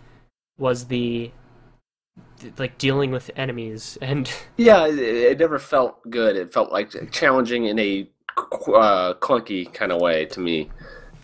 was 0.58 0.86
the 0.86 1.30
like 2.58 2.76
dealing 2.76 3.10
with 3.10 3.30
enemies 3.36 3.96
and 4.02 4.30
Yeah, 4.56 4.86
it, 4.86 4.98
it 4.98 5.38
never 5.38 5.58
felt 5.58 5.98
good. 6.10 6.36
It 6.36 6.52
felt 6.52 6.70
like 6.72 6.90
challenging 7.10 7.66
in 7.66 7.78
a 7.78 8.08
uh, 8.36 9.14
clunky 9.14 9.72
kind 9.72 9.92
of 9.92 10.00
way 10.00 10.26
to 10.26 10.40
me. 10.40 10.70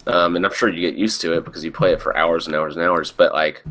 Um, 0.07 0.37
and 0.37 0.47
I'm 0.47 0.53
sure 0.55 0.71
you 0.71 0.81
get 0.81 0.99
used 0.99 1.21
to 1.23 1.35
it 1.35 1.45
because 1.45 1.62
you 1.64 1.71
play 1.73 1.93
it 1.93 2.01
for 2.01 2.16
hours 2.16 2.47
and 2.47 2.57
hours 2.57 2.77
and 2.77 2.85
hours. 2.85 3.11
But 3.12 3.33
like, 3.35 3.62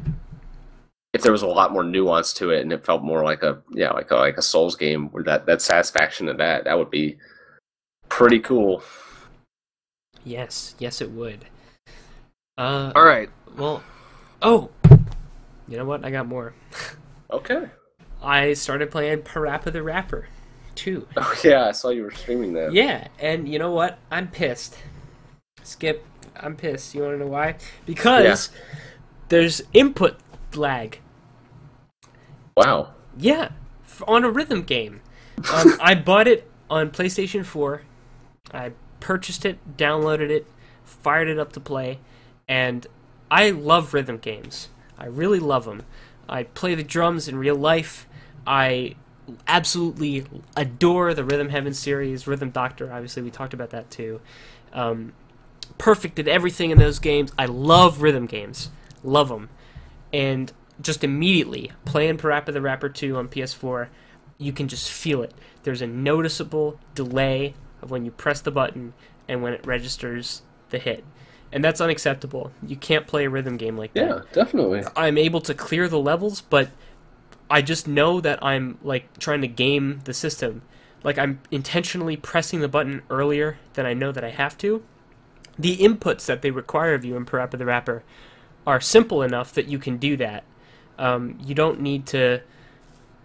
if 1.14 1.22
there 1.22 1.32
was 1.32 1.42
a 1.42 1.48
lot 1.48 1.72
more 1.72 1.84
nuance 1.84 2.34
to 2.34 2.52
it 2.52 2.62
and 2.62 2.72
it 2.72 2.86
felt 2.86 3.04
more 3.04 3.24
like 3.24 3.44
a 3.44 3.62
yeah, 3.72 3.92
like 3.92 4.12
a, 4.12 4.16
like 4.16 4.38
a 4.38 4.42
Souls 4.42 4.76
game, 4.76 5.10
where 5.10 5.24
that 5.24 5.46
that 5.46 5.62
satisfaction 5.62 6.28
of 6.30 6.38
that 6.38 6.66
that 6.66 6.78
would 6.78 6.92
be 6.92 7.18
pretty 8.10 8.40
cool. 8.40 8.84
yes, 10.24 10.76
yes 10.80 11.02
it 11.02 11.12
would. 11.12 11.46
Uh 12.58 12.92
All 12.96 13.06
right. 13.06 13.30
well, 13.58 13.84
oh. 14.42 14.70
You 15.68 15.78
know 15.78 15.86
what? 15.86 16.06
I 16.06 16.12
got 16.12 16.28
more. 16.28 16.54
Okay. 17.30 17.66
I 18.24 18.54
started 18.54 18.90
playing 18.90 19.20
Parappa 19.20 19.70
the 19.74 19.84
Rapper 19.84 20.30
too. 20.76 21.06
Oh 21.18 21.36
yeah, 21.44 21.66
I 21.66 21.74
saw 21.74 21.90
you 21.90 22.04
were 22.04 22.12
streaming 22.12 22.54
that. 22.54 22.72
Yeah, 22.72 23.10
and 23.20 23.50
you 23.50 23.60
know 23.60 23.72
what? 23.74 24.00
I'm 24.10 24.30
pissed. 24.30 24.78
Skip, 25.62 26.06
I'm 26.38 26.56
pissed. 26.56 26.96
You 26.96 27.02
want 27.02 27.16
to 27.16 27.26
know 27.26 27.28
why? 27.30 27.56
Because 27.86 28.50
there's 29.28 29.62
input 29.74 30.18
lag. 30.58 31.00
Wow. 32.56 32.94
Yeah, 33.18 33.50
f- 33.86 34.04
on 34.08 34.24
a 34.24 34.30
rhythm 34.30 34.64
game. 34.64 35.02
Um, 35.54 35.74
I 35.82 35.96
bought 35.96 36.28
it 36.28 36.50
on 36.70 36.90
PlayStation 36.90 37.46
4. 37.46 37.82
I 38.54 38.72
purchased 39.00 39.46
it, 39.46 39.78
downloaded 39.78 40.30
it, 40.30 40.48
fired 40.84 41.28
it 41.28 41.38
up 41.38 41.54
to 41.54 41.60
play, 41.60 42.00
and 42.48 42.86
I 43.30 43.52
love 43.52 43.94
rhythm 43.94 44.18
games. 44.18 44.70
I 44.98 45.06
really 45.06 45.40
love 45.40 45.66
them. 45.66 45.84
I 46.28 46.44
play 46.44 46.76
the 46.76 46.84
drums 46.84 47.28
in 47.28 47.38
real 47.38 47.56
life. 47.56 48.08
I 48.46 48.96
absolutely 49.48 50.26
adore 50.56 51.14
the 51.14 51.24
Rhythm 51.24 51.50
Heaven 51.50 51.74
series, 51.74 52.28
Rhythm 52.28 52.50
Doctor. 52.50 52.92
Obviously, 52.92 53.22
we 53.22 53.32
talked 53.32 53.54
about 53.54 53.70
that 53.72 53.90
too. 53.92 54.22
Um, 54.74 55.14
perfect 55.78 56.20
at 56.20 56.28
everything 56.28 56.72
in 56.72 56.78
those 56.78 57.00
games. 57.00 57.32
I 57.38 57.46
love 57.46 58.02
rhythm 58.02 58.26
games, 58.26 58.70
love 59.04 59.30
them, 59.30 59.50
and 60.14 60.52
just 60.82 61.04
immediately 61.04 61.72
playing 61.86 62.18
Parappa 62.18 62.54
the 62.54 62.62
Rapper 62.62 62.90
2 62.90 63.18
on 63.18 63.28
PS4, 63.28 63.88
you 64.38 64.54
can 64.54 64.68
just 64.68 64.92
feel 64.92 65.24
it. 65.24 65.34
There's 65.64 65.82
a 65.82 65.88
noticeable 65.88 66.80
delay 66.96 67.56
of 67.82 67.92
when 67.92 68.06
you 68.06 68.12
press 68.12 68.42
the 68.42 68.52
button 68.52 68.94
and 69.28 69.42
when 69.42 69.54
it 69.54 69.66
registers 69.66 70.42
the 70.70 70.80
hit. 70.80 71.04
And 71.52 71.64
that's 71.64 71.82
unacceptable. 71.82 72.52
You 72.66 72.76
can't 72.76 73.08
play 73.08 73.26
a 73.26 73.30
rhythm 73.30 73.58
game 73.58 73.78
like 73.78 73.94
that. 73.94 74.08
Yeah, 74.08 74.20
definitely. 74.34 74.84
I'm 74.96 75.18
able 75.18 75.42
to 75.42 75.54
clear 75.54 75.88
the 75.88 76.00
levels, 76.00 76.42
but 76.42 76.70
I 77.50 77.62
just 77.62 77.88
know 77.88 78.20
that 78.22 78.44
I'm 78.44 78.78
like 78.84 79.18
trying 79.20 79.42
to 79.42 79.48
game 79.48 80.02
the 80.04 80.14
system. 80.14 80.62
Like 81.04 81.18
I'm 81.18 81.40
intentionally 81.50 82.18
pressing 82.18 82.60
the 82.60 82.68
button 82.68 83.02
earlier 83.10 83.58
than 83.74 83.86
I 83.86 83.94
know 83.94 84.12
that 84.12 84.24
I 84.24 84.32
have 84.32 84.58
to. 84.60 84.84
The 85.58 85.78
inputs 85.78 86.26
that 86.26 86.42
they 86.42 86.52
require 86.52 86.94
of 86.94 87.06
you 87.06 87.16
in 87.16 87.26
Parappa 87.26 87.58
the 87.58 87.66
Rapper 87.66 88.04
are 88.68 88.80
simple 88.82 89.24
enough 89.24 89.54
that 89.54 89.68
you 89.68 89.80
can 89.80 89.98
do 89.98 90.18
that. 90.18 90.44
Um, 91.00 91.40
you 91.44 91.56
don't 91.56 91.80
need 91.80 92.06
to 92.08 92.42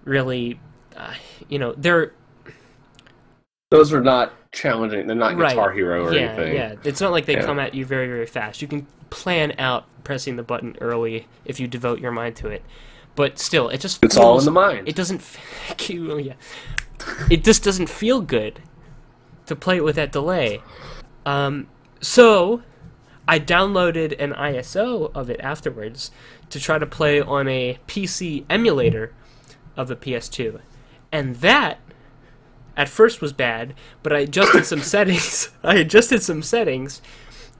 really, 0.04 0.58
uh, 0.96 1.14
you 1.48 1.58
know, 1.58 1.74
they're 1.76 2.12
Those 3.70 3.92
are 3.92 4.02
not 4.02 4.32
challenging. 4.52 5.06
They're 5.06 5.16
not 5.16 5.36
Right. 5.36 5.50
Guitar 5.50 5.72
Hero 5.72 6.04
or 6.04 6.12
yeah, 6.14 6.20
anything. 6.20 6.54
yeah. 6.54 6.74
It's 6.84 7.00
not 7.00 7.10
like 7.10 7.24
they 7.26 7.34
Yeah. 7.34 7.44
come 7.46 7.58
at 7.58 7.74
you 7.74 7.86
very, 7.86 8.06
very 8.06 8.26
fast. 8.26 8.60
You 8.62 8.68
can 8.68 8.86
plan 9.08 9.54
out 9.58 9.86
pressing 10.04 10.36
the 10.36 10.42
button 10.42 10.76
early 10.80 11.26
if 11.46 11.58
you 11.58 11.66
devote 11.66 11.98
your 11.98 12.12
mind 12.12 12.36
to 12.36 12.48
it. 12.48 12.62
But 13.14 13.38
still, 13.38 13.68
it 13.70 13.80
just 13.80 14.04
It's 14.04 14.16
all 14.16 14.38
in 14.38 14.44
the 14.44 14.50
mind. 14.50 14.88
It 14.88 14.94
doesn't. 14.94 15.22
yeah. 15.88 16.34
It 17.30 17.42
just 17.44 17.64
doesn't 17.64 17.88
feel 17.88 18.20
good 18.20 18.60
to 19.46 19.56
play 19.56 19.78
it 19.78 19.84
with 19.84 19.96
that 19.96 20.12
delay. 20.12 20.60
Um, 21.26 21.66
so 22.00 22.62
I 23.26 23.38
downloaded 23.38 24.18
an 24.18 24.32
ISO 24.32 25.10
of 25.14 25.30
it 25.30 25.40
afterwards 25.40 26.10
to 26.50 26.58
try 26.58 26.78
to 26.78 26.86
play 26.86 27.20
on 27.20 27.48
a 27.48 27.78
PC 27.86 28.44
emulator 28.50 29.12
of 29.76 29.88
the 29.88 29.96
PS2, 29.96 30.60
and 31.10 31.36
that 31.36 31.78
at 32.76 32.88
first 32.88 33.20
was 33.20 33.32
bad, 33.32 33.74
but 34.02 34.12
I 34.12 34.20
adjusted 34.20 34.64
some 34.64 34.80
settings. 34.82 35.50
I 35.62 35.76
adjusted 35.76 36.22
some 36.22 36.42
settings 36.42 37.00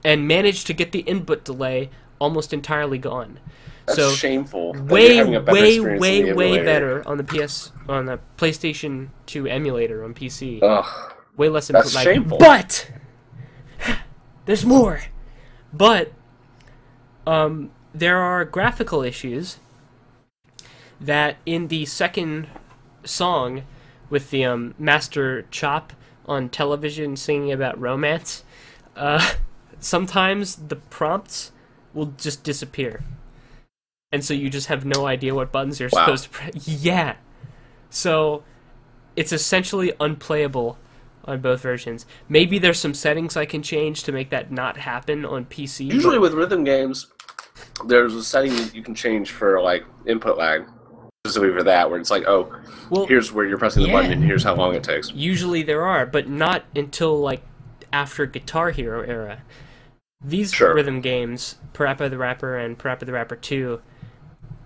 and 0.03 0.27
managed 0.27 0.67
to 0.67 0.73
get 0.73 0.91
the 0.91 0.99
input 1.01 1.45
delay 1.45 1.89
almost 2.19 2.53
entirely 2.53 2.97
gone. 2.97 3.39
That's 3.85 3.97
so 3.97 4.11
shameful. 4.11 4.73
way, 4.73 5.19
a 5.19 5.41
way, 5.41 5.79
way, 5.79 6.33
way 6.33 6.63
better 6.63 7.05
on 7.07 7.17
the 7.17 7.23
PS 7.23 7.71
on 7.89 8.05
the 8.05 8.19
PlayStation 8.37 9.09
2 9.25 9.47
emulator 9.47 10.03
on 10.03 10.13
PC. 10.13 10.59
Ugh. 10.61 11.13
way 11.35 11.49
less 11.49 11.67
that's 11.67 11.87
input 11.87 11.95
lag. 11.95 12.03
shameful. 12.03 12.37
But 12.37 12.91
there's 14.45 14.65
more. 14.65 15.01
But 15.73 16.13
um, 17.25 17.71
there 17.93 18.19
are 18.19 18.45
graphical 18.45 19.01
issues 19.01 19.57
that 21.01 21.37
in 21.45 21.67
the 21.67 21.85
second 21.85 22.47
song 23.03 23.63
with 24.09 24.29
the 24.29 24.45
um, 24.45 24.75
Master 24.77 25.43
Chop 25.51 25.93
on 26.25 26.49
television 26.49 27.15
singing 27.15 27.51
about 27.51 27.79
romance, 27.79 28.43
uh, 28.95 29.33
sometimes 29.79 30.55
the 30.55 30.75
prompts 30.75 31.51
will 31.93 32.13
just 32.17 32.43
disappear. 32.43 33.01
And 34.11 34.23
so 34.23 34.33
you 34.33 34.49
just 34.49 34.67
have 34.67 34.85
no 34.85 35.07
idea 35.07 35.33
what 35.33 35.51
buttons 35.51 35.79
you're 35.79 35.89
Wow. 35.91 36.05
supposed 36.05 36.23
to 36.25 36.29
press. 36.29 36.67
Yeah. 36.67 37.15
So 37.89 38.43
it's 39.15 39.31
essentially 39.31 39.91
unplayable 39.99 40.77
on 41.25 41.41
both 41.41 41.61
versions. 41.61 42.05
Maybe 42.29 42.59
there's 42.59 42.79
some 42.79 42.93
settings 42.93 43.37
I 43.37 43.45
can 43.45 43.61
change 43.63 44.03
to 44.03 44.11
make 44.11 44.29
that 44.31 44.51
not 44.51 44.77
happen 44.77 45.25
on 45.25 45.45
PC. 45.45 45.91
Usually 45.91 46.19
with 46.19 46.33
rhythm 46.33 46.63
games, 46.63 47.07
there's 47.85 48.13
a 48.15 48.23
setting 48.23 48.55
that 48.55 48.73
you 48.75 48.83
can 48.83 48.95
change 48.95 49.31
for 49.31 49.61
like 49.61 49.85
input 50.05 50.37
lag, 50.37 50.65
specifically 51.25 51.55
for 51.57 51.63
that, 51.63 51.89
where 51.89 51.99
it's 51.99 52.11
like, 52.11 52.25
oh, 52.27 52.53
well, 52.89 53.05
here's 53.07 53.31
where 53.31 53.45
you're 53.45 53.57
pressing 53.57 53.83
the 53.83 53.91
button 53.91 54.11
and 54.11 54.23
here's 54.23 54.43
how 54.43 54.55
long 54.55 54.75
it 54.75 54.83
takes. 54.83 55.11
Usually 55.11 55.63
there 55.63 55.85
are, 55.85 56.05
but 56.05 56.27
not 56.27 56.65
until 56.75 57.19
like 57.19 57.43
after 57.91 58.25
Guitar 58.25 58.71
Hero 58.71 59.01
era. 59.01 59.43
These 60.25 60.53
Sure. 60.53 60.73
rhythm 60.73 61.01
games, 61.01 61.57
Parappa 61.73 62.09
the 62.09 62.17
Rapper 62.17 62.57
and 62.57 62.77
Parappa 62.77 63.05
the 63.05 63.11
Rapper 63.11 63.35
2, 63.35 63.81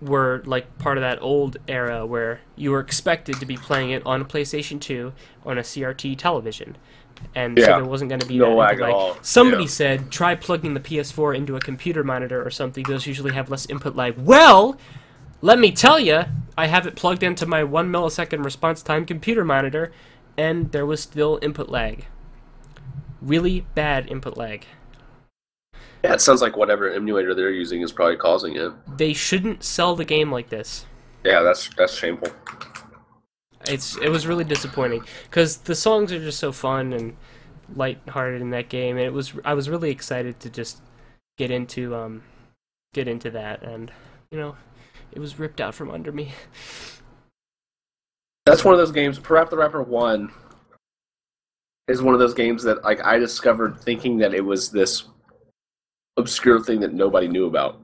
were 0.01 0.43
like 0.45 0.77
part 0.77 0.97
of 0.97 1.01
that 1.01 1.19
old 1.21 1.57
era 1.67 2.05
where 2.05 2.39
you 2.55 2.71
were 2.71 2.79
expected 2.79 3.39
to 3.39 3.45
be 3.45 3.57
playing 3.57 3.89
it 3.91 4.05
on 4.05 4.21
a 4.21 4.25
PlayStation 4.25 4.79
2 4.79 5.11
on 5.45 5.57
a 5.57 5.61
CRT 5.61 6.17
television. 6.17 6.77
And 7.33 7.57
so 7.57 7.65
there 7.65 7.85
wasn't 7.85 8.09
going 8.09 8.19
to 8.19 8.27
be 8.27 8.37
No 8.37 8.55
lag 8.55 8.73
input 8.73 8.89
at 8.89 8.93
all. 8.93 9.17
Somebody 9.23 9.63
Yeah. 9.63 9.69
said 9.69 10.11
try 10.11 10.35
plugging 10.35 10.75
the 10.75 10.79
PS4 10.79 11.35
into 11.35 11.55
a 11.55 11.59
computer 11.59 12.03
monitor 12.03 12.45
or 12.45 12.51
something. 12.51 12.83
Those 12.83 13.07
usually 13.07 13.33
have 13.33 13.49
less 13.49 13.65
input 13.65 13.95
lag. 13.95 14.15
Well, 14.19 14.77
let 15.41 15.57
me 15.57 15.71
tell 15.71 15.99
you, 15.99 16.25
I 16.55 16.67
have 16.67 16.85
it 16.85 16.95
plugged 16.95 17.23
into 17.23 17.47
my 17.47 17.63
one 17.63 17.91
millisecond 17.91 18.43
response 18.45 18.83
time 18.83 19.03
computer 19.05 19.43
monitor, 19.43 19.91
and 20.37 20.71
there 20.71 20.85
was 20.85 21.01
still 21.01 21.39
input 21.41 21.69
lag. 21.69 22.05
Really 23.21 23.65
bad 23.73 24.07
input 24.11 24.37
lag. 24.37 24.65
Yeah, 26.07 26.13
it 26.13 26.21
sounds 26.21 26.41
like 26.41 26.55
whatever 26.55 26.89
emulator 26.89 27.35
they're 27.35 27.51
using 27.51 27.81
is 27.81 27.91
probably 27.91 28.15
causing 28.15 28.55
it. 28.55 28.71
They 28.97 29.11
shouldn't 29.11 29.61
sell 29.61 29.93
the 29.93 30.05
game 30.05 30.31
like 30.31 30.47
this. 30.47 30.85
Yeah, 31.25 31.41
that's 31.41 31.69
that's 31.75 31.93
shameful. 31.93 32.29
It's 33.67 33.97
it 33.97 34.07
was 34.07 34.25
really 34.25 34.45
disappointing 34.45 35.03
because 35.25 35.57
the 35.57 35.75
songs 35.75 36.13
are 36.13 36.19
just 36.19 36.39
so 36.39 36.53
fun 36.53 36.93
and 36.93 37.17
light-hearted 37.75 38.41
in 38.41 38.51
that 38.51 38.69
game, 38.69 38.95
and 38.95 39.05
it 39.05 39.11
was 39.11 39.33
I 39.43 39.53
was 39.53 39.69
really 39.69 39.91
excited 39.91 40.39
to 40.39 40.49
just 40.49 40.81
get 41.37 41.51
into 41.51 41.93
um 41.93 42.23
get 42.93 43.09
into 43.09 43.29
that, 43.31 43.61
and 43.61 43.91
you 44.31 44.37
know, 44.37 44.55
it 45.11 45.19
was 45.19 45.37
ripped 45.37 45.59
out 45.59 45.75
from 45.75 45.91
under 45.91 46.13
me. 46.13 46.31
That's 48.45 48.63
one 48.63 48.73
of 48.73 48.77
those 48.77 48.93
games. 48.93 49.19
Parappa 49.19 49.49
the 49.49 49.57
Rapper 49.57 49.83
One 49.83 50.31
is 51.89 52.01
one 52.01 52.13
of 52.13 52.21
those 52.21 52.33
games 52.33 52.63
that 52.63 52.85
like 52.85 53.03
I 53.05 53.17
discovered 53.17 53.77
thinking 53.81 54.19
that 54.19 54.33
it 54.33 54.45
was 54.45 54.71
this 54.71 55.03
obscure 56.17 56.59
thing 56.63 56.79
that 56.81 56.93
nobody 56.93 57.27
knew 57.27 57.45
about. 57.45 57.79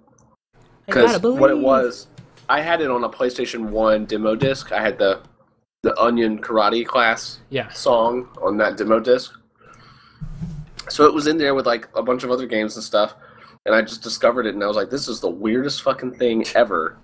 Because 0.86 1.22
what 1.22 1.50
it 1.50 1.58
was, 1.58 2.08
I 2.50 2.62
had 2.62 2.82
it 2.82 2.90
on 2.92 3.04
a 3.04 3.10
PlayStation 3.10 3.70
One 3.70 4.06
demo 4.06 4.36
disc. 4.36 4.72
I 4.72 4.82
had 4.82 4.98
the 4.98 5.22
the 5.84 5.98
Onion 6.02 6.40
Karate 6.42 6.86
class 6.86 7.40
Yeah, 7.50 7.70
song 7.70 8.30
on 8.42 8.58
that 8.58 8.78
demo 8.78 9.00
disc. 9.00 9.34
So 10.90 11.06
it 11.06 11.14
was 11.14 11.28
in 11.28 11.38
there 11.38 11.56
with 11.56 11.66
like 11.66 11.88
a 11.96 12.04
bunch 12.04 12.24
of 12.24 12.32
other 12.32 12.46
games 12.46 12.76
and 12.76 12.84
stuff, 12.84 13.16
and 13.66 13.74
I 13.74 13.82
just 13.82 14.02
discovered 14.04 14.46
it, 14.46 14.54
and 14.56 14.64
I 14.64 14.68
was 14.68 14.76
like, 14.76 14.90
"This 14.90 15.08
is 15.08 15.20
the 15.22 15.30
weirdest 15.30 15.82
fucking 15.84 16.16
thing 16.16 16.46
ever." 16.56 16.98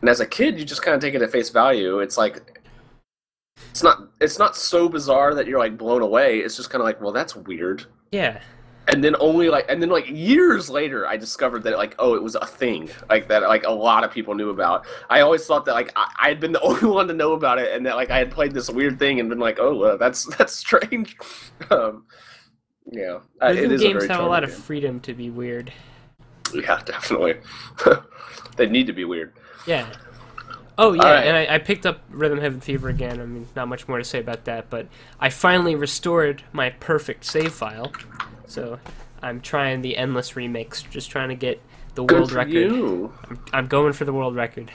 And 0.00 0.08
as 0.08 0.20
a 0.20 0.26
kid, 0.26 0.58
you 0.58 0.64
just 0.64 0.82
kind 0.82 0.94
of 0.94 1.00
take 1.00 1.14
it 1.14 1.22
at 1.22 1.32
face 1.32 1.50
value. 1.50 1.98
It's 1.98 2.16
like, 2.16 2.60
it's 3.70 3.82
not, 3.82 4.10
it's 4.20 4.38
not 4.38 4.54
so 4.56 4.88
bizarre 4.88 5.34
that 5.34 5.48
you're 5.48 5.58
like 5.58 5.76
blown 5.76 6.02
away. 6.02 6.38
It's 6.38 6.56
just 6.56 6.70
kind 6.70 6.80
of 6.80 6.84
like, 6.84 7.00
well, 7.00 7.10
that's 7.10 7.34
weird. 7.34 7.84
yeah, 8.12 8.40
And 8.90 9.04
then 9.04 9.14
only 9.20 9.50
like, 9.50 9.66
and 9.68 9.82
then 9.82 9.90
like 9.90 10.08
years 10.08 10.70
later, 10.70 11.06
I 11.06 11.16
discovered 11.16 11.62
that 11.64 11.76
like, 11.76 11.94
oh, 11.98 12.14
it 12.14 12.22
was 12.22 12.34
a 12.36 12.46
thing 12.46 12.88
like 13.10 13.28
that. 13.28 13.42
Like 13.42 13.64
a 13.64 13.70
lot 13.70 14.02
of 14.02 14.10
people 14.10 14.34
knew 14.34 14.48
about. 14.50 14.86
I 15.10 15.20
always 15.20 15.46
thought 15.46 15.66
that 15.66 15.74
like 15.74 15.92
I, 15.94 16.10
I 16.18 16.28
had 16.28 16.40
been 16.40 16.52
the 16.52 16.60
only 16.62 16.88
one 16.88 17.06
to 17.08 17.14
know 17.14 17.32
about 17.32 17.58
it, 17.58 17.72
and 17.72 17.84
that 17.86 17.96
like 17.96 18.10
I 18.10 18.18
had 18.18 18.30
played 18.30 18.52
this 18.52 18.70
weird 18.70 18.98
thing 18.98 19.20
and 19.20 19.28
been 19.28 19.38
like, 19.38 19.58
oh, 19.60 19.82
uh, 19.82 19.96
that's 19.96 20.24
that's 20.36 20.54
strange. 20.54 21.16
um, 21.70 22.06
yeah, 22.90 23.18
Rhythm 23.42 23.64
it 23.64 23.72
is 23.72 23.82
games 23.82 24.04
a 24.04 24.12
have 24.14 24.24
a 24.24 24.26
lot 24.26 24.42
of 24.42 24.52
freedom 24.52 25.00
to 25.00 25.12
be 25.12 25.28
weird. 25.28 25.70
Yeah, 26.54 26.80
definitely. 26.82 27.34
they 28.56 28.66
need 28.66 28.86
to 28.86 28.94
be 28.94 29.04
weird. 29.04 29.34
Yeah. 29.66 29.86
Oh 30.80 30.92
yeah, 30.92 31.02
Alright. 31.02 31.26
and 31.26 31.36
I, 31.36 31.56
I 31.56 31.58
picked 31.58 31.86
up 31.86 32.00
Rhythm 32.08 32.40
Heaven 32.40 32.60
Fever 32.60 32.88
again. 32.88 33.20
I 33.20 33.26
mean, 33.26 33.48
not 33.56 33.66
much 33.68 33.88
more 33.88 33.98
to 33.98 34.04
say 34.04 34.20
about 34.20 34.44
that, 34.44 34.70
but 34.70 34.86
I 35.18 35.28
finally 35.28 35.74
restored 35.74 36.44
my 36.52 36.70
perfect 36.70 37.24
save 37.24 37.52
file. 37.52 37.92
So 38.46 38.78
I'm 39.20 39.40
trying 39.40 39.82
the 39.82 39.96
endless 39.96 40.32
remix, 40.32 40.88
just 40.88 41.10
trying 41.10 41.30
to 41.30 41.34
get 41.34 41.60
the 41.96 42.04
Good 42.04 42.16
world 42.18 42.30
for 42.30 42.36
record. 42.36 42.52
you. 42.52 43.12
I'm, 43.28 43.44
I'm 43.52 43.66
going 43.66 43.92
for 43.92 44.04
the 44.04 44.12
world 44.12 44.36
record, 44.36 44.70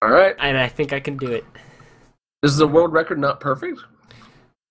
All 0.00 0.10
right. 0.10 0.36
and 0.38 0.56
I 0.56 0.68
think 0.68 0.92
I 0.92 1.00
can 1.00 1.16
do 1.16 1.32
it. 1.32 1.44
Is 2.44 2.56
the 2.56 2.66
world 2.68 2.92
record 2.92 3.18
not 3.18 3.40
perfect? 3.40 3.80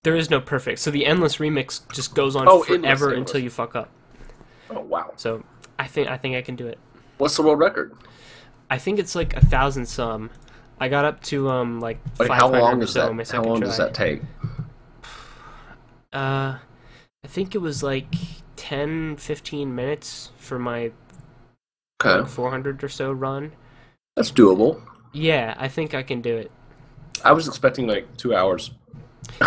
There 0.04 0.16
is 0.16 0.30
no 0.30 0.40
perfect, 0.42 0.80
so 0.80 0.92
the 0.92 1.06
endless 1.06 1.38
remix 1.38 1.82
just 1.94 2.16
goes 2.16 2.36
on 2.36 2.48
Oh, 2.48 2.62
endless, 2.64 2.80
forever 2.80 3.10
endless. 3.10 3.30
until 3.30 3.44
you 3.44 3.50
fuck 3.50 3.76
up. 3.76 3.90
Oh 4.70 4.80
wow. 4.80 5.12
So 5.18 5.44
I 5.78 5.88
think 5.88 6.08
I 6.08 6.18
think 6.18 6.36
I 6.36 6.42
can 6.42 6.56
do 6.56 6.68
it. 6.68 6.80
What's 7.18 7.36
the 7.36 7.44
world 7.44 7.60
record? 7.60 7.94
I 8.72 8.80
think 8.80 9.00
it's 9.00 9.16
like 9.16 9.36
a 9.36 9.42
thousand 9.46 9.86
some. 9.88 10.32
I 10.80 10.90
got 10.90 11.06
up 11.06 11.22
to 11.26 11.50
um 11.50 11.80
like 11.82 12.00
five 12.16 12.32
how 12.34 12.50
long 12.50 12.82
or 12.82 12.86
is 12.86 12.94
so 12.94 13.14
that? 13.14 13.20
How 13.32 13.44
long 13.44 13.64
try. 13.64 13.68
does 13.68 13.78
that 13.78 13.94
take? 13.94 14.24
Uh, 16.14 16.58
I 17.24 17.28
think 17.28 17.56
it 17.56 17.60
was 17.60 17.84
like 17.84 18.16
10, 18.56 19.18
15 19.18 19.76
minutes 19.76 20.32
for 20.38 20.60
my 20.60 20.94
Okay, 22.04 22.20
like 22.20 22.28
400 22.28 22.84
or 22.84 22.90
so 22.90 23.12
run. 23.14 23.54
that's 24.16 24.32
doable. 24.32 24.82
Yeah, 25.14 25.56
I 25.58 25.68
think 25.70 25.94
I 25.94 26.04
can 26.04 26.22
do 26.22 26.36
it. 26.38 26.52
I 27.24 27.32
was 27.34 27.48
expecting 27.48 27.88
like 27.88 28.16
two 28.18 28.36
hours. 28.36 28.72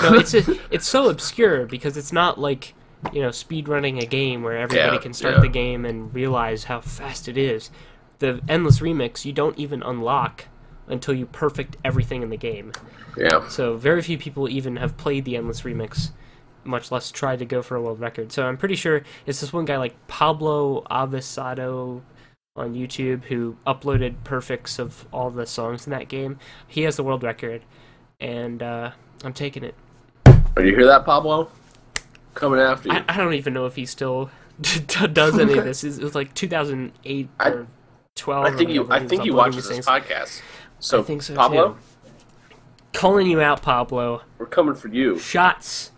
No, 0.01 0.15
it's 0.17 0.35
a, 0.35 0.45
it's 0.71 0.87
so 0.87 1.09
obscure 1.09 1.67
because 1.67 1.97
it's 1.97 2.13
not 2.13 2.39
like 2.39 2.75
you 3.13 3.21
know 3.21 3.31
speed 3.31 3.69
running 3.69 3.99
a 3.99 4.07
game 4.07 4.43
where 4.43 4.57
everybody 4.59 4.99
Yeah, 4.99 4.99
can 4.99 5.13
start 5.13 5.37
yeah. 5.37 5.41
the 5.41 5.49
game 5.49 5.85
and 5.85 6.13
realize 6.15 6.65
how 6.65 6.81
fast 6.81 7.29
it 7.29 7.37
is. 7.39 7.71
The 8.19 8.41
endless 8.49 8.81
remix 8.81 9.25
you 9.25 9.33
don't 9.33 9.59
even 9.59 9.83
unlock 9.83 10.47
until 10.87 11.15
you 11.15 11.27
perfect 11.27 11.77
everything 11.85 12.23
in 12.23 12.31
the 12.31 12.37
game. 12.37 12.73
Yeah. 13.17 13.49
So 13.49 13.77
very 13.77 14.03
few 14.03 14.19
people 14.19 14.49
even 14.49 14.77
have 14.77 14.97
played 14.97 15.25
the 15.25 15.37
endless 15.37 15.63
remix, 15.63 16.11
much 16.65 16.91
less 16.91 17.11
tried 17.11 17.39
to 17.41 17.45
go 17.45 17.63
for 17.63 17.77
a 17.77 17.83
world 17.83 18.01
record. 18.01 18.33
So 18.33 18.47
I'm 18.47 18.57
pretty 18.57 18.75
sure 18.77 19.03
it's 19.27 19.41
this 19.41 19.53
one 19.53 19.65
guy 19.65 19.77
like 19.79 19.95
Pablo 20.09 20.83
Avisado 20.91 22.03
on 22.57 22.75
YouTube 22.75 23.25
who 23.25 23.57
uploaded 23.67 24.15
perfects 24.25 24.79
of 24.79 25.07
all 25.13 25.31
the 25.31 25.47
songs 25.47 25.87
in 25.87 25.91
that 25.91 26.09
game. 26.09 26.39
He 26.69 26.83
has 26.83 26.97
the 26.97 27.03
world 27.03 27.23
record, 27.23 27.63
and 28.21 28.63
uh, 28.63 28.93
I'm 29.25 29.33
taking 29.33 29.65
it. 29.65 29.75
Are 30.57 30.63
you 30.65 30.75
hear 30.77 30.87
that, 30.87 31.05
Pablo? 31.05 31.51
Coming 32.35 32.61
after 32.61 32.89
you. 32.91 32.95
I, 32.95 33.05
I 33.09 33.17
don't 33.17 33.35
even 33.35 33.55
know 33.55 33.67
if 33.67 33.75
he 33.77 33.87
still 33.87 34.31
does 35.13 35.39
any 35.39 35.59
of 35.59 35.65
this. 35.65 35.83
It 35.83 36.03
was 36.03 36.15
like 36.15 36.35
2008 36.35 37.29
I- 37.41 37.49
or 37.49 37.67
12. 38.17 38.45
I 38.47 38.57
think 38.57 38.71
you. 38.71 38.87
I 38.91 39.07
think 39.07 39.25
you 39.25 39.35
watch 39.35 39.55
this 39.57 39.69
things. 39.69 39.87
podcast. 39.87 40.41
So, 40.79 41.01
I 41.01 41.03
think 41.03 41.23
so 41.23 41.35
Pablo, 41.35 41.73
too. 41.73 42.11
Calling 42.93 43.27
you 43.27 43.41
out, 43.41 43.63
Pablo. 43.63 44.23
we're 44.39 44.47
coming 44.47 44.75
for 44.75 44.89
you. 44.89 45.19
Shots. 45.19 45.93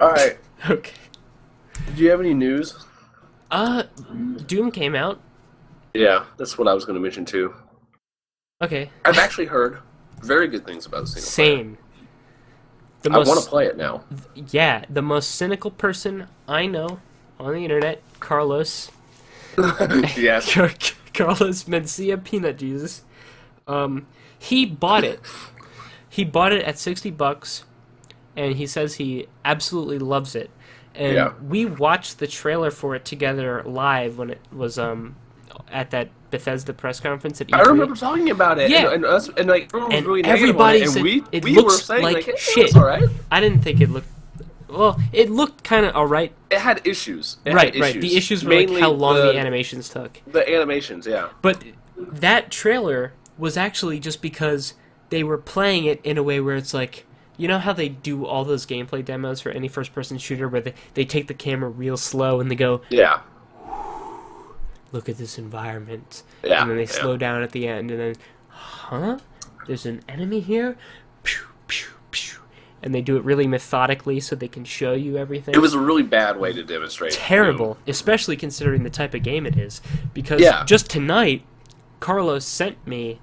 All 0.00 0.10
right. 0.12 0.38
Okay. 0.70 0.92
Do 1.94 2.02
you 2.02 2.08
have 2.08 2.20
any 2.20 2.32
news? 2.32 2.74
Uh, 3.50 3.82
Doom 4.46 4.70
came 4.70 4.94
out. 4.94 5.20
Yeah, 5.92 6.24
that's 6.38 6.56
what 6.56 6.66
I 6.68 6.72
was 6.72 6.86
going 6.86 6.94
to 6.94 7.02
mention 7.02 7.26
too. 7.26 7.54
Okay. 8.62 8.88
I've 9.04 9.18
actually 9.18 9.44
heard 9.44 9.80
very 10.22 10.48
good 10.48 10.64
things 10.64 10.86
about 10.86 11.02
the 11.02 11.06
single. 11.08 11.26
Same. 11.28 11.78
The 13.02 13.10
I 13.10 13.16
most, 13.16 13.28
want 13.28 13.44
to 13.44 13.50
play 13.50 13.66
it 13.66 13.76
now. 13.76 14.04
yeah, 14.34 14.86
the 14.88 15.02
most 15.02 15.32
cynical 15.32 15.70
person 15.70 16.28
I 16.48 16.64
know 16.64 17.00
on 17.38 17.52
the 17.52 17.62
internet, 17.62 18.02
Carlos, 18.20 18.90
yes. 20.16 20.52
Carlos 21.14 21.64
Mencia 21.64 22.22
Peanut 22.22 22.58
Jesus. 22.58 23.02
Um, 23.66 24.06
he 24.38 24.66
bought 24.66 25.04
it. 25.04 25.20
He 26.08 26.24
bought 26.24 26.52
it 26.52 26.62
at 26.64 26.78
sixty 26.78 27.10
bucks, 27.10 27.64
and 28.36 28.54
he 28.54 28.66
says 28.66 28.94
he 28.94 29.26
absolutely 29.44 29.98
loves 29.98 30.34
it. 30.34 30.50
And 30.94 31.14
Yeah. 31.14 31.32
we 31.42 31.64
watched 31.64 32.18
the 32.18 32.26
trailer 32.26 32.70
for 32.70 32.94
it 32.94 33.04
together 33.04 33.62
live 33.64 34.18
when 34.18 34.30
it 34.30 34.40
was 34.52 34.78
um 34.78 35.16
at 35.70 35.90
that 35.92 36.08
Bethesda 36.30 36.72
press 36.72 37.00
conference 37.00 37.40
at 37.40 37.46
E3. 37.48 37.54
I 37.58 37.62
remember 37.62 37.94
talking 37.94 38.30
about 38.30 38.58
it. 38.58 38.70
Yeah. 38.70 38.86
And, 38.86 38.94
and 38.94 39.04
us 39.04 39.28
and 39.36 39.48
like 39.48 39.66
everyone 39.66 39.88
was 39.90 39.98
And 39.98 40.06
really 40.06 40.24
everybody 40.24 40.78
it, 40.78 40.82
and 40.82 40.90
said 40.92 41.02
we 41.02 41.24
it 41.32 41.44
we 41.44 41.54
looks 41.54 41.88
like 41.88 42.02
like, 42.02 42.24
hey, 42.26 42.34
shit. 42.36 42.74
Right. 42.74 43.08
I 43.30 43.40
didn't 43.40 43.62
think 43.62 43.80
it 43.80 43.90
looked. 43.90 44.08
Well, 44.78 45.00
it 45.12 45.30
looked 45.30 45.64
kind 45.64 45.86
of 45.86 45.94
alright. 45.94 46.32
It 46.50 46.58
had 46.58 46.86
issues. 46.86 47.38
It 47.44 47.50
had 47.50 47.56
Right, 47.56 47.78
right. 47.78 48.00
The 48.00 48.16
issues 48.16 48.44
were 48.44 48.54
like 48.54 48.70
how 48.70 48.90
long 48.90 49.16
the, 49.16 49.32
the 49.32 49.38
animations 49.38 49.88
took. 49.88 50.20
The 50.26 50.48
animations, 50.48 51.06
yeah. 51.06 51.28
But 51.42 51.62
that 51.96 52.50
trailer 52.50 53.12
was 53.38 53.56
actually 53.56 53.98
just 54.00 54.22
because 54.22 54.74
they 55.10 55.22
were 55.24 55.38
playing 55.38 55.84
it 55.84 56.00
in 56.04 56.18
a 56.18 56.22
way 56.22 56.40
where 56.40 56.56
it's 56.56 56.74
like, 56.74 57.06
you 57.36 57.48
know 57.48 57.58
how 57.58 57.72
they 57.72 57.88
do 57.88 58.26
all 58.26 58.44
those 58.44 58.64
gameplay 58.66 59.04
demos 59.04 59.40
for 59.40 59.50
any 59.50 59.68
first 59.68 59.92
person 59.92 60.18
shooter 60.18 60.48
where 60.48 60.60
they, 60.60 60.74
they 60.94 61.04
take 61.04 61.26
the 61.26 61.34
camera 61.34 61.68
real 61.68 61.96
slow 61.96 62.40
and 62.40 62.50
they 62.50 62.54
go, 62.54 62.80
Yeah. 62.90 63.20
look 64.92 65.08
at 65.08 65.18
this 65.18 65.38
environment. 65.38 66.22
Yeah. 66.42 66.62
and 66.62 66.70
then 66.70 66.76
they 66.76 66.84
yeah. 66.84 66.88
slow 66.90 67.16
down 67.16 67.42
at 67.42 67.50
the 67.50 67.66
end 67.66 67.90
and 67.90 68.00
then, 68.00 68.14
huh? 68.48 69.18
There's 69.66 69.86
an 69.86 70.02
enemy 70.08 70.40
here? 70.40 70.76
Pew, 71.22 71.46
pew. 71.66 71.88
And 72.84 72.94
they 72.94 73.00
do 73.00 73.16
it 73.16 73.24
really 73.24 73.46
methodically 73.48 74.20
so 74.20 74.36
they 74.36 74.46
can 74.46 74.64
show 74.64 74.92
you 74.92 75.16
everything. 75.16 75.54
It 75.54 75.58
was 75.58 75.72
a 75.74 75.80
really 75.80 76.02
bad 76.02 76.38
way 76.38 76.52
to 76.52 76.62
demonstrate. 76.62 77.12
terrible, 77.12 77.78
especially 77.88 78.36
considering 78.36 78.82
the 78.84 78.90
type 78.90 79.14
of 79.14 79.22
game 79.22 79.46
it 79.46 79.56
is. 79.58 79.80
Because 80.12 80.40
Yeah. 80.40 80.64
just 80.64 80.88
tonight, 80.90 81.44
Carlos 82.00 82.44
sent 82.44 82.86
me 82.86 83.20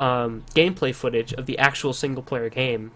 um, 0.00 0.44
gameplay 0.54 0.94
footage 0.94 1.32
of 1.34 1.46
the 1.46 1.56
actual 1.58 1.94
single 1.94 2.22
player 2.22 2.50
game. 2.50 2.90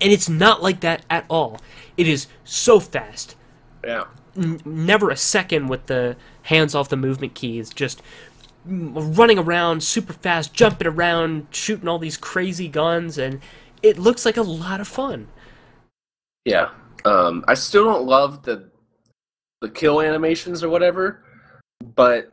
And 0.00 0.12
it's 0.12 0.28
not 0.28 0.62
like 0.62 0.78
that 0.80 1.04
at 1.10 1.24
all. 1.28 1.58
It 1.96 2.06
is 2.06 2.28
so 2.44 2.78
fast. 2.78 3.34
Yeah. 3.82 4.04
N- 4.36 4.60
never 4.64 5.10
a 5.10 5.16
second 5.16 5.66
with 5.68 5.86
the 5.86 6.16
hands 6.42 6.74
off 6.74 6.88
the 6.90 6.96
movement 6.96 7.34
keys. 7.34 7.70
Just 7.70 8.00
running 8.64 9.38
around 9.38 9.82
super 9.82 10.12
fast, 10.12 10.52
jumping 10.54 10.86
around, 10.86 11.46
shooting 11.50 11.88
all 11.88 11.98
these 11.98 12.16
crazy 12.18 12.68
guns, 12.68 13.16
and 13.18 13.40
it 13.82 13.98
looks 13.98 14.24
like 14.24 14.36
a 14.36 14.42
lot 14.42 14.80
of 14.80 14.88
fun. 14.88 15.28
Yeah. 16.44 16.70
Um, 17.04 17.44
I 17.46 17.54
still 17.54 17.84
don't 17.84 18.06
love 18.06 18.42
the 18.42 18.68
the 19.60 19.68
kill 19.68 20.00
animations 20.00 20.62
or 20.62 20.68
whatever, 20.68 21.24
but 21.96 22.32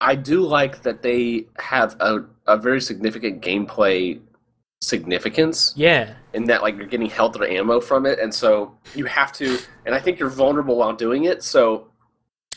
I 0.00 0.14
do 0.14 0.40
like 0.40 0.82
that 0.82 1.02
they 1.02 1.46
have 1.58 1.96
a, 2.00 2.24
a 2.46 2.56
very 2.56 2.80
significant 2.80 3.42
gameplay 3.42 4.20
significance 4.80 5.74
Yeah. 5.76 6.14
in 6.32 6.44
that 6.46 6.62
like 6.62 6.76
you're 6.76 6.86
getting 6.86 7.08
health 7.10 7.36
or 7.38 7.44
ammo 7.44 7.80
from 7.80 8.06
it, 8.06 8.18
and 8.18 8.34
so 8.34 8.76
you 8.94 9.04
have 9.04 9.32
to. 9.34 9.58
And 9.86 9.94
I 9.94 10.00
think 10.00 10.18
you're 10.18 10.28
vulnerable 10.30 10.76
while 10.76 10.92
doing 10.92 11.24
it. 11.24 11.42
So 11.42 11.88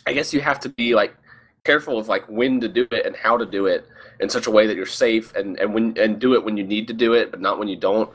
I 0.08 0.14
guess 0.14 0.34
you 0.34 0.42
have 0.42 0.60
to 0.62 0.70
be 0.70 0.96
like 0.96 1.16
careful 1.64 1.98
of 1.98 2.08
like 2.08 2.26
when 2.28 2.60
to 2.62 2.68
do 2.68 2.88
it 2.92 3.06
and 3.06 3.16
how 3.16 3.38
to 3.38 3.46
do 3.46 3.66
it 3.66 3.88
in 4.20 4.30
such 4.30 4.48
a 4.48 4.52
way 4.52 4.66
that 4.68 4.76
you're 4.76 4.86
safe 4.86 5.34
and 5.36 5.60
and 5.60 5.74
when 5.74 5.98
and 5.98 6.20
do 6.20 6.34
it 6.34 6.44
when 6.44 6.58
you 6.58 6.64
need 6.64 6.88
to 6.88 6.94
do 6.94 7.14
it, 7.14 7.32
but 7.32 7.42
not 7.42 7.60
when 7.60 7.68
you 7.68 7.76
don't. 7.76 8.10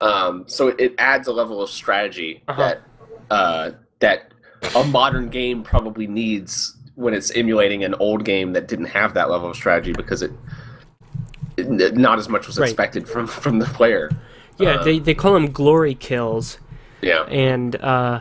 Um, 0.00 0.44
so 0.48 0.68
it 0.68 0.94
adds 0.98 1.28
a 1.28 1.32
level 1.32 1.62
of 1.62 1.70
strategy 1.70 2.42
Uh-huh. 2.48 2.60
that 2.60 2.82
uh, 3.30 3.70
that 4.00 4.32
a 4.76 4.84
modern 4.84 5.28
game 5.28 5.62
probably 5.62 6.06
needs 6.06 6.76
when 6.94 7.14
it's 7.14 7.30
emulating 7.32 7.84
an 7.84 7.94
old 7.94 8.24
game 8.24 8.52
that 8.52 8.68
didn't 8.68 8.86
have 8.86 9.14
that 9.14 9.30
level 9.30 9.48
of 9.50 9.56
strategy 9.56 9.92
because 9.92 10.22
it, 10.22 10.30
it 11.56 11.96
not 11.96 12.18
as 12.18 12.28
much 12.28 12.46
was 12.46 12.58
Right. 12.58 12.68
expected 12.68 13.08
from 13.08 13.26
from 13.26 13.58
the 13.58 13.66
player. 13.66 14.10
Yeah, 14.58 14.80
Uh, 14.80 14.84
they, 14.84 14.98
they 14.98 15.14
call 15.14 15.32
them 15.34 15.50
glory 15.50 15.94
kills. 15.94 16.58
Yeah. 17.00 17.22
And 17.24 17.76
uh, 17.76 18.20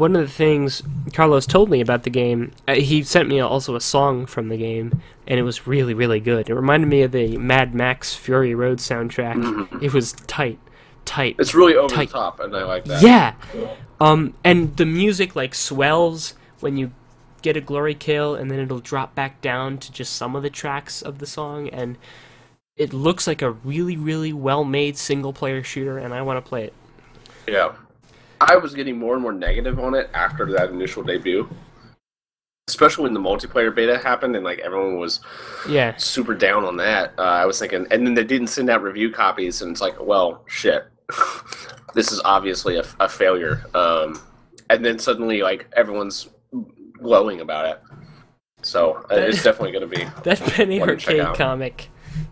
one 0.00 0.16
of 0.16 0.22
the 0.22 0.32
things 0.32 0.82
Carlos 1.12 1.46
told 1.46 1.68
me 1.70 1.80
about 1.80 2.02
the 2.04 2.10
game, 2.10 2.52
uh, 2.66 2.74
he 2.74 3.02
sent 3.02 3.28
me 3.28 3.38
also 3.38 3.76
a 3.76 3.80
song 3.80 4.24
from 4.26 4.48
the 4.48 4.56
game, 4.56 5.00
and 5.26 5.38
it 5.38 5.42
was 5.42 5.66
really, 5.66 5.94
really 5.94 6.20
good. 6.20 6.48
It 6.48 6.54
reminded 6.54 6.88
me 6.88 7.02
of 7.02 7.12
the 7.12 7.36
Mad 7.36 7.74
Max 7.74 8.14
Fury 8.14 8.54
Road 8.54 8.78
soundtrack. 8.78 9.34
Mhm. 9.34 9.82
It 9.82 9.92
was 9.92 10.12
tight, 10.26 10.58
tight. 11.04 11.36
It's 11.38 11.54
really 11.54 11.76
over 11.76 11.94
Tight. 11.94 12.08
the 12.08 12.14
top, 12.14 12.40
and 12.40 12.56
I 12.56 12.64
like 12.64 12.86
that. 12.86 13.02
Yeah. 13.02 13.34
Um, 14.00 14.34
and 14.42 14.76
the 14.78 14.86
music 14.86 15.36
like 15.36 15.54
swells 15.54 16.34
when 16.60 16.76
you 16.78 16.92
get 17.42 17.56
a 17.56 17.60
glory 17.60 17.94
kill, 17.94 18.34
and 18.34 18.50
then 18.50 18.58
it'll 18.58 18.80
drop 18.80 19.14
back 19.14 19.40
down 19.42 19.78
to 19.78 19.92
just 19.92 20.14
some 20.14 20.34
of 20.34 20.42
the 20.42 20.50
tracks 20.50 21.02
of 21.02 21.18
the 21.18 21.26
song, 21.26 21.68
and 21.68 21.96
it 22.76 22.94
looks 22.94 23.26
like 23.26 23.42
a 23.42 23.50
really, 23.50 23.96
really 23.96 24.32
well-made 24.32 24.96
single-player 24.96 25.62
shooter, 25.62 25.98
and 25.98 26.14
I 26.14 26.22
want 26.22 26.42
to 26.42 26.48
play 26.48 26.64
it. 26.64 26.72
Yeah. 27.46 27.72
I 28.40 28.56
was 28.56 28.74
getting 28.74 28.98
more 28.98 29.14
and 29.14 29.22
more 29.22 29.32
negative 29.32 29.78
on 29.78 29.94
it 29.94 30.08
after 30.14 30.50
that 30.52 30.70
initial 30.70 31.02
debut. 31.02 31.48
Especially 32.68 33.02
when 33.04 33.14
the 33.14 33.20
multiplayer 33.20 33.74
beta 33.74 33.98
happened 33.98 34.36
and 34.36 34.44
like 34.44 34.60
everyone 34.60 34.98
was 34.98 35.20
Yeah. 35.68 35.94
super 35.96 36.34
down 36.34 36.64
on 36.64 36.76
that. 36.76 37.12
Uh, 37.18 37.22
I 37.22 37.44
was 37.44 37.58
thinking, 37.58 37.86
and 37.90 38.06
then 38.06 38.14
they 38.14 38.24
didn't 38.24 38.46
send 38.46 38.70
out 38.70 38.82
review 38.82 39.10
copies, 39.10 39.60
and 39.60 39.72
it's 39.72 39.80
like, 39.80 40.00
well, 40.00 40.44
shit, 40.46 40.86
this 41.94 42.12
is 42.12 42.20
obviously 42.24 42.76
a, 42.76 42.84
a 43.00 43.08
failure. 43.08 43.64
Um, 43.74 44.20
and 44.70 44.84
then 44.84 44.98
suddenly, 45.00 45.42
like 45.42 45.66
everyone's 45.76 46.28
glowing 47.02 47.40
about 47.40 47.66
it. 47.66 47.82
So 48.62 49.04
uh, 49.10 49.16
it's 49.16 49.42
definitely 49.42 49.72
going 49.72 49.90
to 49.90 49.96
be. 49.96 50.04
That 50.22 50.38
Penny 50.38 50.80
Arcade 50.80 51.34
comic, 51.34 51.88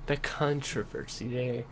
the 0.07 0.17
controversy 0.19 1.27
there. 1.29 1.65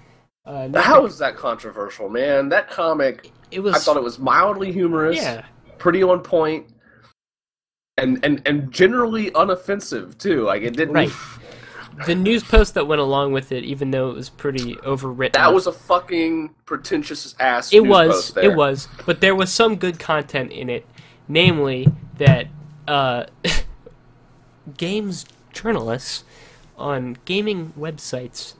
Uh, 0.45 0.68
How 0.80 1.07
the- 1.07 1.14
that 1.18 1.37
controversial, 1.37 2.09
man? 2.09 2.49
That 2.49 2.68
comic, 2.68 3.30
it 3.51 3.61
was? 3.61 3.74
I 3.74 3.78
thought 3.78 3.97
it 3.97 4.03
was 4.03 4.18
mildly 4.18 4.72
humorous. 4.72 5.16
yeah, 5.16 5.44
pretty 5.78 6.03
on 6.03 6.20
point 6.20 6.66
and 7.99 8.22
and 8.24 8.42
and 8.47 8.70
generally 8.72 9.30
unoffensive 9.30 10.18
too 10.18 10.42
like 10.44 10.62
it 10.62 10.76
didn't 10.76 10.94
Right. 10.94 11.11
the 12.07 12.14
news 12.14 12.44
post 12.44 12.74
that 12.74 12.86
went 12.86 13.01
along 13.01 13.32
with 13.32 13.53
it, 13.53 13.64
even 13.64 13.90
though 13.90 14.11
it 14.11 14.14
was 14.14 14.28
pretty 14.28 14.74
overwritten. 14.76 15.32
that 15.32 15.55
was 15.55 15.66
a 15.66 15.72
fucking 15.72 16.55
pretentious 16.66 17.34
ass 17.40 17.72
it 17.72 17.80
was 17.80 18.36
it 18.36 18.55
was, 18.55 18.88
but 19.07 19.20
there 19.22 19.34
was 19.34 19.51
some 19.51 19.76
good 19.76 19.99
content 19.99 20.53
in 20.53 20.68
it, 20.68 20.86
namely 21.26 21.88
that 22.18 22.49
uh, 22.86 23.24
games 24.76 25.24
journalists 25.53 26.24
on 26.76 27.16
gaming 27.24 27.72
websites 27.78 28.55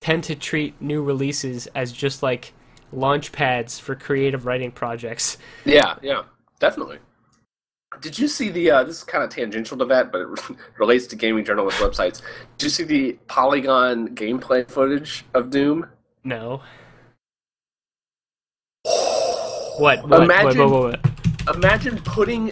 tend 0.00 0.22
to 0.24 0.36
treat 0.36 0.80
new 0.80 1.02
releases 1.02 1.66
as 1.68 1.90
just 1.90 2.22
like 2.22 2.52
launch 2.92 3.32
pads 3.32 3.78
for 3.78 3.94
creative 3.94 4.46
writing 4.46 4.70
projects. 4.70 5.38
yeah 5.64 5.96
yeah 6.02 6.22
definitely 6.60 6.98
did 8.00 8.18
you 8.18 8.28
see 8.28 8.48
the 8.50 8.70
uh 8.70 8.84
this 8.84 8.98
is 8.98 9.04
kind 9.04 9.24
of 9.24 9.30
tangential 9.30 9.76
to 9.76 9.84
that 9.84 10.12
but 10.12 10.20
it 10.50 10.56
relates 10.78 11.06
to 11.06 11.16
gaming 11.16 11.44
journalist 11.44 11.78
websites 11.78 12.22
did 12.58 12.64
you 12.64 12.70
see 12.70 12.84
the 12.84 13.12
polygon 13.26 14.08
gameplay 14.14 14.68
footage 14.68 15.24
of 15.34 15.50
doom 15.50 15.86
No. 16.24 16.60
What? 19.78 20.08
What? 20.08 20.22
Imagine- 20.22 20.70
what, 20.70 20.82
what, 20.82 21.00
what, 21.46 21.56
imagine 21.56 21.98
putting 22.02 22.50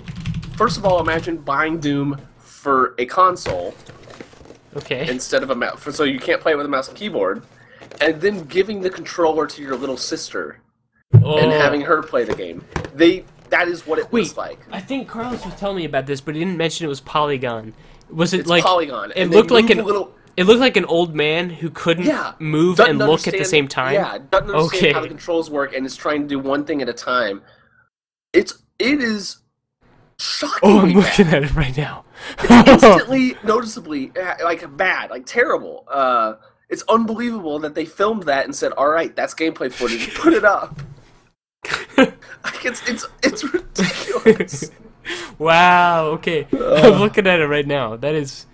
first 0.57 0.77
of 0.79 0.85
all 0.85 1.01
imagine 1.01 1.37
buying 1.39 1.81
doom 1.81 2.21
for 2.39 2.95
a 2.99 3.07
console 3.07 3.75
Okay. 4.77 5.09
instead 5.09 5.43
of 5.43 5.51
a 5.51 5.55
mouse 5.55 5.83
so 5.95 6.05
you 6.05 6.19
can't 6.19 6.41
play 6.41 6.53
it 6.53 6.57
with 6.57 6.67
a 6.67 6.69
mouse 6.69 6.89
and 6.89 6.97
keyboard 6.97 7.43
and 8.01 8.21
then 8.21 8.45
giving 8.45 8.81
the 8.81 8.91
controller 8.91 9.47
to 9.47 9.63
your 9.63 9.77
little 9.77 9.97
sister 9.97 10.61
oh. 11.23 11.39
and 11.39 11.53
having 11.53 11.81
her 11.83 12.03
play 12.03 12.25
the 12.25 12.35
game. 12.35 12.65
They 12.95 13.25
that 13.51 13.69
is 13.69 13.87
what 13.87 13.99
it 13.99 14.11
Wait, 14.13 14.23
looks 14.23 14.37
like. 14.37 14.59
I 14.73 14.81
think 14.81 15.09
Carlos 15.09 15.45
was 15.45 15.55
telling 15.55 15.77
me 15.77 15.85
about 15.85 16.07
this, 16.07 16.21
but 16.21 16.35
he 16.35 16.41
didn't 16.41 16.57
mention 16.57 16.87
it 16.87 16.89
was 16.89 17.01
Polygon. 17.01 17.75
Was 18.11 18.35
it 18.35 18.41
It's 18.41 18.49
like 18.49 18.63
polygon. 18.65 19.13
It 19.17 19.27
looked 19.31 19.51
like 19.51 19.71
an 19.71 19.85
little. 19.85 20.15
it 20.37 20.45
looked 20.45 20.61
like 20.61 20.77
an 20.77 20.85
old 20.87 21.15
man 21.15 21.51
who 21.51 21.71
couldn't 21.71 22.05
Yeah, 22.07 22.33
move 22.39 22.81
and 22.81 22.99
look 22.99 23.27
at 23.29 23.37
the 23.37 23.45
same 23.45 23.69
time. 23.69 23.95
Yeah, 23.95 24.19
doesn't 24.31 24.51
understand 24.51 24.75
Okay. 24.85 24.93
how 24.93 25.01
the 25.01 25.09
controls 25.09 25.51
work 25.51 25.75
and 25.75 25.87
is 25.87 25.97
trying 25.97 26.23
to 26.23 26.29
do 26.29 26.39
one 26.39 26.65
thing 26.65 26.83
at 26.83 26.89
a 26.89 26.93
time. 26.93 27.43
It's 28.33 28.63
it 28.79 29.01
is 29.01 29.39
shocking. 30.19 30.59
Oh, 30.69 30.81
I'm 30.81 30.93
looking 30.93 31.29
at 31.29 31.45
it 31.45 31.55
right 31.55 31.77
now. 31.77 32.05
it's 32.41 32.83
instantly 32.83 33.37
noticeely 33.45 34.13
uh, 34.21 34.35
like 34.43 34.77
bad, 34.77 35.11
like 35.11 35.27
terrible. 35.27 35.85
Uh, 35.91 36.35
it's 36.75 36.83
unbelievable 36.89 37.59
that 37.61 37.75
they 37.75 37.85
filmed 37.87 38.25
that 38.25 38.45
and 38.45 38.55
said, 38.55 38.73
"All 38.73 38.89
right, 38.89 39.15
that's 39.15 39.33
gameplay 39.35 39.73
footage. 39.73 40.13
Put 40.23 40.33
it 40.35 40.45
up." 40.45 40.79
like 41.97 42.65
it's 42.65 42.87
it's 42.89 43.07
it's 43.23 43.45
ridiculous. 43.45 44.71
wow. 45.39 46.07
Okay. 46.09 46.47
I'm 46.53 46.99
looking 47.01 47.27
at 47.27 47.41
it 47.41 47.47
right 47.47 47.67
now. 47.67 47.97
That 47.97 48.15
is 48.15 48.47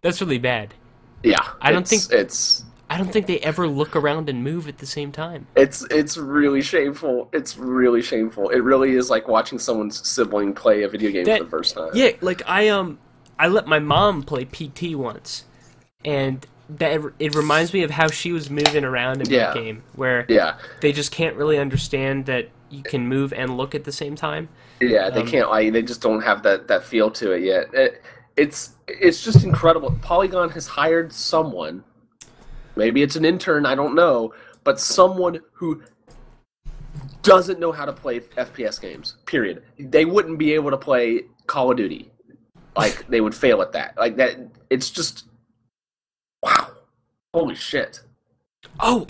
that's 0.00 0.20
really 0.20 0.38
bad. 0.38 0.74
yeah, 1.22 1.36
I 1.60 1.70
don't 1.72 1.86
think- 1.86 2.10
it's 2.10 2.64
I 2.88 2.98
don't 2.98 3.12
think 3.12 3.28
they 3.28 3.38
ever 3.38 3.68
look 3.68 3.94
around 3.94 4.28
and 4.28 4.42
move 4.42 4.66
at 4.66 4.78
the 4.78 4.86
same 4.86 5.12
time. 5.12 5.46
It's 5.54 5.82
it's 5.90 6.16
really 6.16 6.62
shameful. 6.62 7.28
It's 7.32 7.56
really 7.56 8.02
shameful. 8.02 8.48
It 8.48 8.64
really 8.64 8.92
is 8.96 9.10
like 9.10 9.28
watching 9.28 9.60
someone's 9.60 10.04
sibling 10.08 10.54
play 10.54 10.82
a 10.82 10.88
video 10.88 11.12
game 11.12 11.24
That- 11.24 11.38
for 11.38 11.44
the 11.44 11.50
first 11.50 11.74
time. 11.76 11.90
Yeah, 11.94 12.12
like 12.20 12.42
I 12.46 12.68
um 12.68 12.98
I 13.38 13.46
let 13.48 13.66
my 13.68 13.78
mom 13.78 14.22
play 14.24 14.44
PT 14.44 14.96
once, 14.96 15.44
and 16.04 16.44
that 16.78 17.00
it 17.18 17.34
reminds 17.34 17.72
me 17.72 17.82
of 17.82 17.90
how 17.90 18.08
she 18.08 18.32
was 18.32 18.50
moving 18.50 18.84
around 18.84 19.20
in 19.22 19.30
Yeah. 19.30 19.46
that 19.46 19.54
game, 19.54 19.82
where 19.94 20.24
Yeah, 20.28 20.54
they 20.80 20.92
just 20.92 21.10
can't 21.12 21.36
really 21.36 21.58
understand 21.58 22.26
that 22.26 22.48
you 22.70 22.82
can 22.82 23.08
move 23.08 23.32
and 23.32 23.56
look 23.56 23.74
at 23.74 23.84
the 23.84 23.92
same 23.92 24.14
time. 24.14 24.48
yeah. 24.80 25.10
They 25.10 25.20
Um, 25.22 25.26
can't 25.26 25.50
like 25.50 25.72
they 25.72 25.82
just 25.82 26.00
don't 26.00 26.22
have 26.22 26.42
that 26.44 26.68
that 26.68 26.84
feel 26.84 27.10
to 27.12 27.32
it 27.32 27.42
yet. 27.42 27.72
It, 27.74 28.02
it's 28.36 28.70
it's 28.86 29.22
just 29.24 29.44
incredible. 29.44 29.96
Polygon 30.02 30.50
has 30.50 30.66
hired 30.68 31.12
someone. 31.12 31.84
Maybe 32.76 33.02
it's 33.02 33.16
an 33.16 33.24
intern. 33.24 33.66
I 33.66 33.74
don't 33.74 33.94
know, 33.94 34.32
but 34.64 34.78
someone 34.80 35.40
who 35.54 35.82
doesn't 37.22 37.58
know 37.60 37.72
how 37.72 37.84
to 37.84 37.92
play 37.92 38.20
FPS 38.20 38.80
games. 38.80 39.16
Period. 39.26 39.62
They 39.78 40.04
wouldn't 40.04 40.38
be 40.38 40.54
able 40.54 40.70
to 40.70 40.76
play 40.78 41.24
Call 41.46 41.70
of 41.70 41.76
Duty. 41.76 42.10
Like 42.76 43.06
they 43.08 43.20
would 43.20 43.34
fail 43.34 43.60
at 43.62 43.72
that. 43.72 43.96
Like 43.98 44.16
that. 44.16 44.38
It's 44.70 44.88
just 44.90 45.26
wow. 46.42 46.72
Holy 47.34 47.54
shit. 47.54 48.00
Oh, 48.78 49.06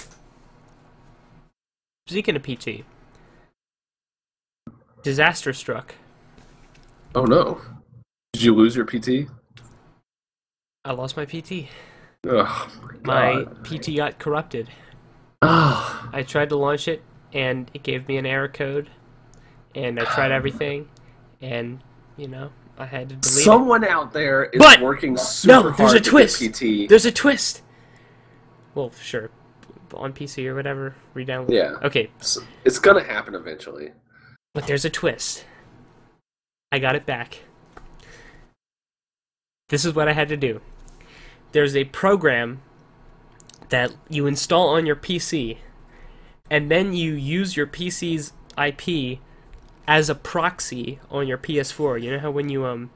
speaking 2.07 2.37
of 2.37 2.43
PT, 2.43 2.85
disaster 5.03 5.53
struck. 5.53 5.95
Oh 7.15 7.25
no. 7.25 7.61
Did 8.33 8.43
you 8.43 8.55
lose 8.55 8.77
your 8.77 8.85
PT? 8.85 9.29
I 10.85 10.93
lost 10.93 11.17
my 11.17 11.25
PT. 11.25 11.69
Oh 12.27 12.69
My 13.03 13.45
PT 13.65 13.97
got 13.97 14.19
corrupted. 14.19 14.69
Oh, 15.43 16.09
I 16.13 16.23
tried 16.23 16.51
to 16.51 16.57
launch 16.57 16.87
it, 16.87 17.03
and 17.33 17.71
it 17.73 17.83
gave 17.83 18.07
me 18.07 18.19
an 18.19 18.27
error 18.27 18.49
code, 18.49 18.91
and 19.75 19.99
I 19.99 20.05
tried 20.05 20.31
everything, 20.33 20.89
and 21.41 21.83
you 22.17 22.29
know 22.29 22.51
I 22.81 22.87
had 22.87 23.11
to 23.11 23.15
delete 23.17 23.37
it. 23.39 23.45
someone 23.45 23.85
out 23.85 24.13
there 24.13 24.45
is 24.45 24.59
But- 24.59 24.81
working 24.81 25.17
super 25.17 25.53
No, 25.53 25.63
hard 25.65 25.77
there's 25.77 25.93
a 25.93 26.01
to 26.01 26.11
twist. 26.11 26.41
PT. 26.41 26.89
There's 26.89 27.05
a 27.05 27.13
twist. 27.13 27.63
Well, 28.75 28.91
sure, 29.01 29.31
on 29.95 30.13
PC 30.15 30.47
or 30.47 30.55
whatever, 30.55 30.95
re-download. 31.13 31.51
Yeah. 31.51 31.77
Okay, 31.83 32.11
It's, 32.19 32.39
it's 32.65 32.79
gonna 32.79 33.05
happen 33.05 33.35
eventually. 33.35 33.93
but 34.55 34.67
there's 34.67 34.85
a 34.87 34.91
twist. 34.91 35.45
I 36.73 36.79
got 36.79 36.95
it 36.97 37.05
back. 37.05 37.41
This 39.69 39.85
is 39.85 39.95
what 39.95 40.09
I 40.09 40.13
had 40.13 40.29
to 40.29 40.37
do. 40.37 40.61
There's 41.53 41.77
a 41.77 41.85
program 41.85 42.63
that 43.69 43.93
you 44.09 44.27
install 44.27 44.69
on 44.71 44.87
your 44.87 44.97
PC, 44.97 45.59
and 46.51 46.71
then 46.71 46.93
you 46.93 47.13
use 47.13 47.57
your 47.57 47.67
PC's 47.67 48.33
IP 48.57 49.21
as 49.91 50.09
a 50.09 50.15
proxy 50.15 51.01
on 51.11 51.27
your 51.27 51.37
PS4. 51.37 52.01
You 52.01 52.13
know 52.13 52.21
how 52.21 52.31
when 52.31 52.49
you 52.49 52.65
um, 52.65 52.91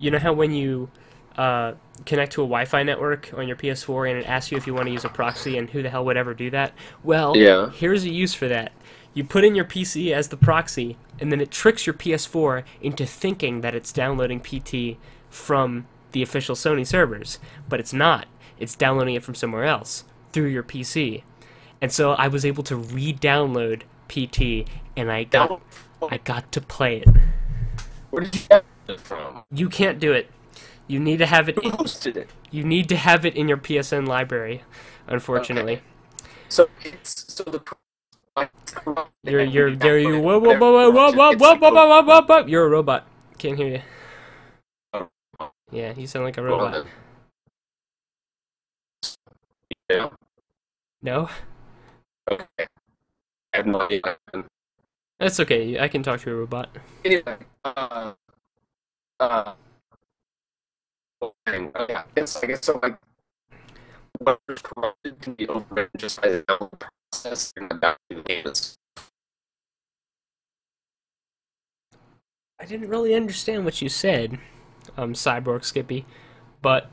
you 0.00 0.10
know 0.10 0.18
how 0.18 0.32
when 0.32 0.50
you 0.52 0.90
uh, 1.38 1.74
connect 2.04 2.32
to 2.32 2.42
a 2.42 2.44
Wi-Fi 2.44 2.82
network 2.82 3.30
on 3.36 3.46
your 3.46 3.56
PS4 3.56 4.10
and 4.10 4.18
it 4.18 4.26
asks 4.26 4.50
you 4.50 4.58
if 4.58 4.66
you 4.66 4.74
want 4.74 4.86
to 4.86 4.92
use 4.92 5.04
a 5.04 5.08
proxy 5.08 5.56
and 5.56 5.70
who 5.70 5.82
the 5.82 5.88
hell 5.88 6.04
would 6.04 6.16
ever 6.16 6.34
do 6.34 6.50
that? 6.50 6.72
Well, 7.04 7.36
Yeah. 7.36 7.70
here's 7.70 8.02
a 8.04 8.10
use 8.10 8.34
for 8.34 8.48
that. 8.48 8.72
You 9.14 9.22
put 9.22 9.44
in 9.44 9.54
your 9.54 9.64
PC 9.64 10.12
as 10.12 10.28
the 10.28 10.36
proxy, 10.36 10.98
and 11.20 11.30
then 11.30 11.40
it 11.40 11.50
tricks 11.50 11.86
your 11.86 11.94
PS4 11.94 12.64
into 12.82 13.06
thinking 13.06 13.60
that 13.60 13.74
it's 13.74 13.92
downloading 13.92 14.40
PT 14.40 14.98
from 15.30 15.86
the 16.10 16.22
official 16.22 16.54
Sony 16.56 16.84
servers, 16.86 17.38
but 17.68 17.78
it's 17.78 17.92
not. 17.92 18.26
It's 18.58 18.74
downloading 18.74 19.14
it 19.14 19.22
from 19.22 19.34
somewhere 19.36 19.64
else 19.64 20.04
through 20.32 20.48
your 20.48 20.62
PC. 20.64 21.22
And 21.80 21.92
so 21.92 22.12
I 22.12 22.28
was 22.28 22.44
able 22.44 22.64
to 22.64 22.76
re-download 22.76 23.82
PT, 24.08 24.68
and 24.96 25.10
I 25.10 25.24
got 25.24 25.60
I 26.08 26.18
got 26.18 26.52
to 26.52 26.60
play 26.60 26.98
it. 26.98 27.10
Where 28.10 28.22
did 28.24 28.34
you 28.36 28.42
get 28.50 28.64
it 28.88 29.00
from? 29.00 29.44
You 29.50 29.68
can't 29.68 29.98
do 30.00 30.12
it. 30.12 30.30
You 30.88 31.00
need 31.00 31.18
to 31.18 31.26
have 31.26 31.48
it. 31.48 31.56
Who 31.56 31.70
hosted 31.72 32.16
it? 32.16 32.30
You 32.50 32.64
need 32.64 32.88
to 32.90 32.96
have 32.96 33.26
it 33.26 33.36
in 33.36 33.48
your 33.48 33.58
PSN 33.58 34.06
library. 34.08 34.62
Unfortunately, 35.08 35.82
So 36.48 36.68
it's 36.84 37.26
so 37.34 37.44
the. 37.44 37.62
you're 39.24 39.42
you're 39.44 39.76
there. 39.76 39.98
You 39.98 40.20
whoa 40.20 40.38
whoa 40.40 40.54
whoa 40.56 40.90
whoa 40.90 40.90
whoa 40.90 41.12
whoa 41.12 41.34
whoa 41.36 41.56
whoa 41.56 41.70
whoa 41.72 42.02
whoa 42.04 42.22
whoa. 42.22 42.46
You're 42.46 42.66
a 42.66 42.70
robot. 42.70 43.06
Can't 43.38 43.56
hear 43.58 43.68
you. 43.68 43.82
Oh. 44.94 45.08
Yeah, 45.72 45.94
you 45.96 46.06
sound 46.06 46.24
like 46.26 46.38
a 46.38 46.42
robot. 46.42 46.80
Yeah. 49.90 50.10
No, 51.02 51.28
Okay. 52.30 52.46
I 53.54 53.58
have 53.58 53.66
no 53.66 53.82
idea. 53.82 54.02
That's 55.18 55.40
okay. 55.40 55.78
I 55.78 55.88
can 55.88 56.02
talk 56.02 56.20
to 56.20 56.30
a 56.30 56.34
robot. 56.34 56.68
Anyway, 57.04 57.36
uh, 57.64 58.12
uh, 59.20 59.52
okay, 61.22 61.70
oh, 61.74 61.86
yeah, 61.88 62.02
I 62.02 62.04
guess, 62.14 62.42
I 62.42 62.46
guess 62.46 62.66
so. 62.66 62.78
Like, 62.82 62.98
whatever's 64.18 64.62
corrupted 64.62 65.20
can 65.20 65.34
be 65.34 65.48
just 65.96 66.20
by 66.20 66.28
the 66.28 66.70
process 67.12 67.52
and 67.56 67.70
the. 67.70 67.96
I 72.58 72.64
didn't 72.64 72.88
really 72.88 73.14
understand 73.14 73.64
what 73.64 73.82
you 73.82 73.88
said, 73.88 74.38
um, 74.96 75.12
Cyborg 75.12 75.64
Skippy, 75.64 76.06
but 76.62 76.90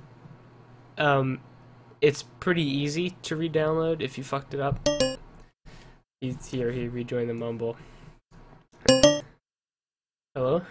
um, 0.98 1.40
it's 2.02 2.24
pretty 2.42 2.64
easy 2.64 3.12
to 3.24 3.36
re-download 3.38 4.02
if 4.02 4.18
you 4.18 4.24
fucked 4.26 4.54
it 4.54 4.60
up. 4.60 4.88
He's 6.20 6.48
here. 6.48 6.72
He 6.72 6.88
rejoined 6.88 7.30
the 7.30 7.34
mumble. 7.34 7.78
Hello. 8.88 10.62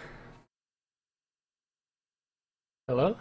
Hello. 2.89 3.17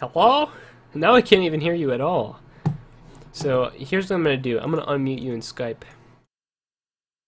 Hello. 0.00 0.50
Now 0.94 1.14
I 1.14 1.22
can't 1.22 1.42
even 1.42 1.60
hear 1.60 1.74
you 1.74 1.92
at 1.92 2.00
all. 2.00 2.40
So 3.32 3.70
here's 3.74 4.10
what 4.10 4.16
I'm 4.16 4.22
gonna 4.22 4.36
do. 4.36 4.58
I'm 4.60 4.70
gonna 4.70 4.86
unmute 4.86 5.22
you 5.22 5.32
in 5.32 5.40
Skype. 5.40 5.82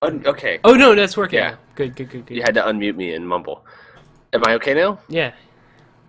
Un- 0.02 0.22
okay, 0.26 0.60
Oh 0.62 0.74
no, 0.74 0.94
that's 0.94 1.16
working. 1.16 1.38
Yeah. 1.38 1.50
now. 1.52 1.58
Good, 1.74 1.96
good, 1.96 2.10
good, 2.10 2.26
good. 2.26 2.36
you 2.36 2.42
had 2.42 2.54
to 2.54 2.62
unmute 2.62 2.96
me 2.96 3.14
and 3.14 3.26
mumble. 3.26 3.64
Am 4.32 4.42
I 4.46 4.54
okay 4.54 4.74
now? 4.74 4.98
yeah. 5.08 5.32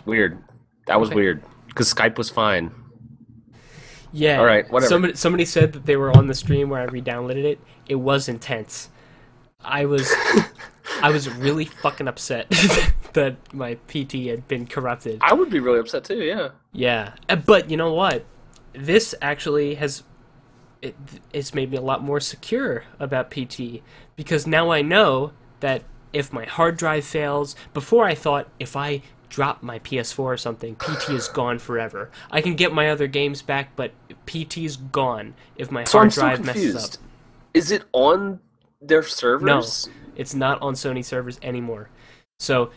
Weird. 0.06 0.42
That 0.88 1.00
was 1.00 1.10
Okay. 1.10 1.16
weird. 1.16 1.44
Because 1.68 1.94
Skype 1.94 2.18
was 2.18 2.30
fine. 2.30 2.72
Yeah. 4.14 4.40
All 4.40 4.46
right, 4.46 4.70
whatever. 4.72 4.90
Somebody 4.90 5.16
somebody 5.16 5.46
said 5.46 5.74
that 5.74 5.86
they 5.86 5.96
were 5.98 6.16
on 6.16 6.28
the 6.28 6.34
stream 6.34 6.70
where 6.70 6.82
I 6.82 6.86
re-downloaded 6.86 7.44
it. 7.44 7.60
It 7.88 7.96
was 7.96 8.28
intense. 8.30 8.90
I 9.64 9.86
was 9.86 10.14
I 11.02 11.12
was 11.12 11.30
really 11.30 11.66
fucking 11.66 12.08
upset 12.08 12.50
that 13.14 13.36
my 13.54 13.76
PT 13.88 14.28
had 14.28 14.48
been 14.48 14.66
corrupted. 14.66 15.20
I 15.22 15.34
would 15.34 15.50
be 15.50 15.60
really 15.60 15.80
upset 15.80 16.04
too, 16.06 16.24
yeah. 16.24 16.50
Yeah. 16.72 17.14
Uh, 17.30 17.36
But 17.36 17.70
you 17.70 17.78
know 17.78 17.94
what? 17.94 18.26
This 18.74 19.14
actually 19.22 19.76
has 19.76 20.04
it, 20.82 20.96
it's 21.34 21.54
made 21.54 21.72
me 21.72 21.78
a 21.78 21.82
lot 21.82 22.04
more 22.04 22.20
secure 22.20 22.84
about 23.00 23.32
PT 23.32 23.82
because 24.16 24.46
now 24.46 24.70
I 24.72 24.82
know 24.82 25.32
that 25.60 25.84
if 26.14 26.32
my 26.32 26.46
hard 26.46 26.78
drive 26.78 27.04
fails, 27.04 27.56
before 27.74 28.06
I 28.06 28.16
thought 28.16 28.48
if 28.60 28.76
I 28.76 29.02
drop 29.30 29.62
my 29.62 29.80
PS4 29.80 30.20
or 30.20 30.38
something, 30.38 30.76
PT 30.76 31.10
is 31.10 31.28
gone 31.34 31.60
forever. 31.60 32.10
I 32.32 32.42
can 32.42 32.56
get 32.56 32.74
my 32.74 32.90
other 32.90 33.08
games 33.08 33.42
back, 33.42 33.76
but 33.76 33.92
PT 34.26 34.60
is 34.60 34.78
gone 34.78 35.34
if 35.58 35.72
my 35.72 35.84
So 35.84 35.98
hard 36.00 36.06
I'm 36.06 36.14
drive 36.14 36.46
messes 36.46 36.76
up. 36.76 37.02
Is 37.54 37.72
it 37.72 37.84
on 37.92 38.40
their 38.82 39.04
servers? 39.04 39.88
No, 39.88 39.94
It's 40.16 40.34
not 40.34 40.62
on 40.62 40.74
Sony 40.74 41.04
servers 41.04 41.40
anymore. 41.42 41.90
So 42.40 42.72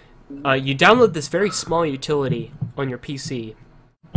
uh, 0.44 0.52
you 0.52 0.74
download 0.74 1.12
this 1.12 1.28
very 1.28 1.50
small 1.50 1.84
utility 1.84 2.52
on 2.76 2.88
your 2.88 2.98
PC, 2.98 3.54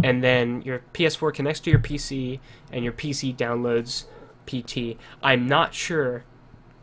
and 0.03 0.23
then 0.23 0.61
your 0.63 0.81
PS4 0.93 1.33
connects 1.33 1.59
to 1.61 1.69
your 1.69 1.79
PC, 1.79 2.39
and 2.71 2.83
your 2.83 2.93
PC 2.93 3.35
downloads 3.35 4.05
PT. 4.45 4.97
I'm 5.21 5.47
not 5.47 5.73
sure 5.73 6.23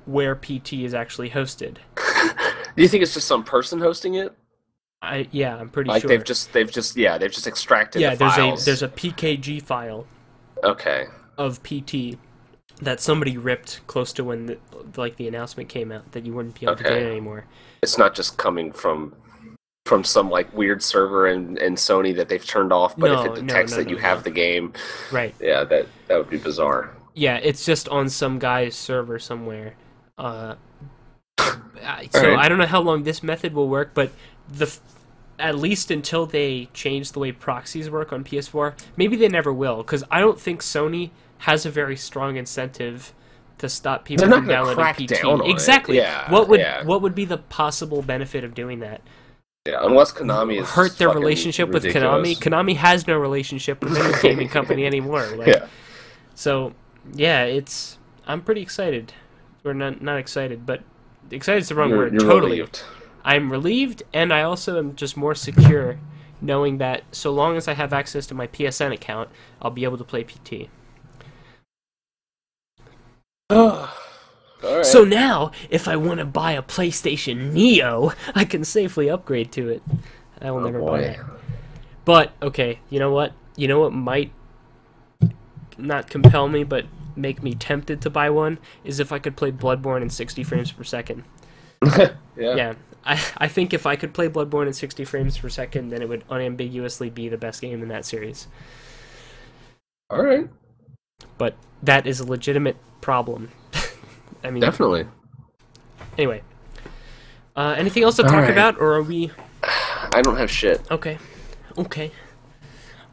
where 0.07 0.35
PT 0.35 0.75
is 0.75 0.95
actually 0.95 1.31
hosted. 1.31 1.77
Do 1.97 2.83
you 2.83 2.89
think 2.89 3.03
it's 3.03 3.15
just 3.15 3.29
some 3.29 3.45
person 3.45 3.81
hosting 3.81 4.15
it? 4.15 4.33
I 5.03 5.29
yeah, 5.31 5.57
I'm 5.57 5.71
pretty 5.71 5.89
Like 5.89 6.03
sure. 6.03 6.09
they've 6.09 6.25
just 6.25 6.53
they've 6.53 6.71
just 6.71 6.97
yeah 6.97 7.17
they've 7.17 7.33
just 7.33 7.47
extracted 7.47 8.03
yeah, 8.03 8.11
the 8.11 8.17
there's 8.17 8.35
files. 8.35 8.63
a 8.63 8.65
there's 8.65 8.83
a 8.83 8.89
PKG 8.89 9.63
file 9.63 10.07
okay 10.63 11.07
of 11.39 11.63
PT 11.63 12.19
that 12.83 13.01
somebody 13.01 13.37
ripped 13.37 13.81
close 13.87 14.13
to 14.15 14.25
when 14.25 14.47
the, 14.47 14.59
like 14.97 15.17
the 15.17 15.29
announcement 15.29 15.69
came 15.69 15.93
out 15.93 16.13
that 16.13 16.25
you 16.25 16.33
wouldn't 16.33 16.59
be 16.59 16.67
able 16.67 16.77
to 16.77 16.83
get 16.83 16.93
it 16.93 17.07
anymore. 17.11 17.45
it's 17.83 17.99
not 17.99 18.15
just 18.15 18.37
coming 18.39 18.73
from 18.73 19.15
from 19.87 20.05
some 20.05 20.31
like 20.31 20.53
weird 20.55 20.83
server 20.83 21.27
in, 21.27 21.57
in 21.59 21.75
Sony 21.75 22.15
that 22.15 22.29
they've 22.29 22.45
turned 22.45 22.73
off, 22.73 22.97
but 22.97 23.11
No, 23.11 23.21
if 23.23 23.27
it 23.39 23.47
detects 23.47 23.73
no, 23.73 23.79
that 23.79 23.85
no, 23.85 23.91
you 23.91 23.97
no. 23.97 24.03
have 24.03 24.23
the 24.25 24.31
game, 24.31 24.73
Right. 25.11 25.35
yeah, 25.41 25.65
that 25.65 25.87
that 26.07 26.17
would 26.19 26.31
be 26.31 26.39
bizarre. 26.39 26.95
Yeah, 27.15 27.37
it's 27.43 27.65
just 27.65 27.89
on 27.89 28.09
some 28.09 28.39
guy's 28.39 28.77
server 28.77 29.19
somewhere. 29.19 29.75
Uh, 30.17 30.55
so 31.39 31.45
Alright. 32.15 32.39
I 32.39 32.49
don't 32.49 32.59
know 32.59 32.67
how 32.67 32.81
long 32.81 33.03
this 33.03 33.23
method 33.23 33.53
will 33.53 33.69
work, 33.69 33.93
but 33.95 34.13
the 34.49 34.73
at 35.39 35.57
least 35.57 35.91
until 35.91 36.27
they 36.27 36.69
change 36.75 37.13
the 37.13 37.19
way 37.19 37.33
proxies 37.33 37.89
work 37.91 38.13
on 38.13 38.23
PS4, 38.23 38.75
maybe 38.97 39.17
they 39.17 39.29
never 39.29 39.53
will, 39.53 39.79
because 39.79 40.05
I 40.11 40.21
don't 40.21 40.39
think 40.39 40.61
Sony 40.63 41.11
has 41.41 41.67
a 41.67 41.71
very 41.71 41.97
strong 41.97 42.37
incentive 42.37 43.13
to 43.59 43.69
stop 43.69 44.05
people 44.05 44.29
from 44.29 44.47
downloading 44.47 45.07
PT. 45.07 45.23
down 45.23 45.45
exactly. 45.45 45.97
Yeah, 45.97 46.31
what 46.31 46.49
would 46.49 46.61
yeah. 46.61 46.85
what 46.85 47.03
would 47.03 47.15
be 47.15 47.25
the 47.25 47.39
possible 47.39 48.03
benefit 48.03 48.45
of 48.45 48.55
doing 48.55 48.81
that? 48.81 49.03
Yeah, 49.67 49.81
unless 49.83 50.13
Konami 50.13 50.61
is 50.61 50.71
Hurt 50.71 50.97
their 50.97 51.11
relationship 51.11 51.69
with. 51.71 51.85
Konami. 51.85 52.37
Konami 52.37 52.77
has 52.77 53.07
no 53.07 53.19
relationship 53.19 53.83
with 53.83 53.97
any 53.97 54.15
gaming 54.23 54.49
company 54.49 54.87
anymore. 54.87 55.27
Like, 55.37 55.49
Yeah, 55.49 55.67
so, 56.35 56.73
yeah, 57.15 57.45
it's. 57.45 57.99
I'm 58.27 58.43
pretty 58.43 58.63
excited. 58.63 59.13
Or 59.65 59.75
not, 59.75 60.01
not 60.01 60.19
excited, 60.19 60.65
but 60.65 60.83
excited 61.31 61.59
is 61.61 61.69
the 61.69 61.75
wrong 61.75 61.91
you're, 61.91 61.99
word. 61.99 62.13
you're 62.15 62.23
totally. 62.23 62.53
relieved. 62.53 62.83
I'm 63.23 63.53
relieved, 63.53 64.03
and 64.15 64.33
I 64.33 64.43
also 64.43 64.79
am 64.79 64.97
just 64.97 65.17
more 65.17 65.35
secure 65.35 65.99
knowing 66.41 66.79
that 66.79 67.03
so 67.13 67.31
long 67.31 67.57
as 67.57 67.69
I 67.69 67.75
have 67.75 67.93
access 67.93 68.27
to 68.29 68.35
my 68.35 68.47
PSN 68.47 68.95
account, 68.95 69.29
I'll 69.61 69.71
be 69.71 69.85
able 69.85 69.99
to 69.99 70.05
play 70.05 70.25
PT. 70.25 70.71
Right. 73.51 74.85
So 74.85 75.05
now, 75.05 75.53
if 75.71 75.89
I 75.89 75.97
want 75.97 76.19
to 76.21 76.27
buy 76.27 76.53
a 76.53 76.63
PlayStation 76.63 77.53
Neo, 77.53 78.13
I 78.35 78.45
can 78.45 78.65
safely 78.65 79.09
upgrade 79.09 79.53
to 79.53 79.69
it. 79.69 79.83
I 80.41 80.51
will 80.51 80.61
Oh, 80.61 80.65
never 80.65 80.81
buy 80.81 81.01
it. 81.01 81.21
But 82.05 82.33
okay, 82.43 82.79
you 82.91 82.99
know 82.99 83.11
what? 83.11 83.33
You 83.57 83.69
know 83.69 83.81
what 83.81 83.93
might 83.93 84.33
not 85.79 86.11
compel 86.11 86.49
me, 86.49 86.65
but 86.65 86.87
make 87.17 87.43
me 87.43 87.55
tempted 87.55 88.01
to 88.03 88.11
buy 88.11 88.31
one 88.31 88.59
is 88.85 89.01
if 89.01 89.13
I 89.13 89.19
could 89.19 89.37
play 89.37 89.51
Bloodborne 89.51 90.03
in 90.03 90.11
60 90.11 90.43
frames 90.45 90.73
per 90.73 90.85
second. 90.85 91.25
yeah. 91.97 92.13
Yeah, 92.37 92.75
I 93.05 93.21
I 93.39 93.49
think 93.49 93.73
if 93.73 93.87
I 93.87 93.97
could 93.97 94.13
play 94.15 94.29
Bloodborne 94.29 94.67
in 94.67 94.73
60 94.73 95.05
frames 95.05 95.39
per 95.39 95.49
second, 95.49 95.89
then 95.91 96.03
it 96.03 96.09
would 96.09 96.25
unambiguously 96.31 97.11
be 97.11 97.29
the 97.29 97.39
best 97.39 97.61
game 97.61 97.83
in 97.83 97.89
that 97.89 98.05
series. 98.05 98.49
All 100.11 100.23
right. 100.23 100.49
But 101.39 101.55
that 101.83 102.07
is 102.07 102.21
a 102.21 102.27
legitimate 102.27 102.77
problem. 103.01 103.51
I 104.45 104.51
mean, 104.51 104.61
Definitely. 104.61 105.07
anyway. 106.17 106.43
Uh, 107.57 107.75
anything 107.77 108.03
else 108.03 108.17
to 108.17 108.23
All 108.23 108.29
talk 108.29 108.43
right. 108.43 108.51
about, 108.51 108.81
or 108.81 108.95
are 108.95 109.03
we 109.03 109.31
I 109.63 110.23
don't 110.23 110.37
have 110.37 110.51
shit. 110.51 110.81
Okay. 110.91 111.19
Okay. 111.79 112.11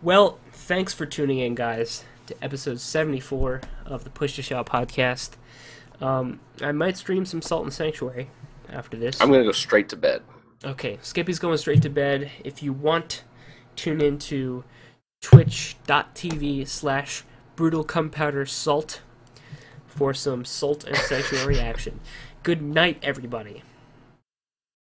Well, 0.02 0.40
thanks 0.52 0.94
for 0.94 1.06
tuning 1.06 1.40
in, 1.40 1.56
guys, 1.56 2.06
to 2.28 2.36
episode 2.44 2.80
74 2.80 3.62
of 3.86 4.04
the 4.04 4.10
Push 4.10 4.36
to 4.36 4.42
Shout 4.42 4.66
podcast. 4.66 5.32
Um, 6.02 6.40
I 6.62 6.72
might 6.72 6.98
stream 6.98 7.26
some 7.26 7.42
Salt 7.42 7.64
and 7.64 7.74
Sanctuary 7.74 8.30
after 8.70 8.98
this. 8.98 9.20
I'm 9.22 9.32
gonna 9.32 9.44
go 9.44 9.52
straight 9.52 9.90
to 9.90 9.96
bed. 9.96 10.22
Okay, 10.64 10.98
Skippy's 11.02 11.40
going 11.40 11.58
straight 11.58 11.82
to 11.84 11.90
bed. 11.90 12.32
If 12.44 12.64
you 12.64 12.74
want, 12.74 13.24
tune 13.76 14.02
into 14.02 14.64
twitch.tv 15.22 16.68
slash 16.68 17.24
brutal 17.56 17.84
gunpowder 17.84 18.46
salt 18.46 19.02
for 19.98 20.14
some 20.14 20.45
Salt 20.45 20.84
and 20.84 20.95
Sanctuary 20.95 21.60
action. 21.60 21.99
Good 22.44 22.61
night, 22.61 22.99
everybody. 23.02 23.64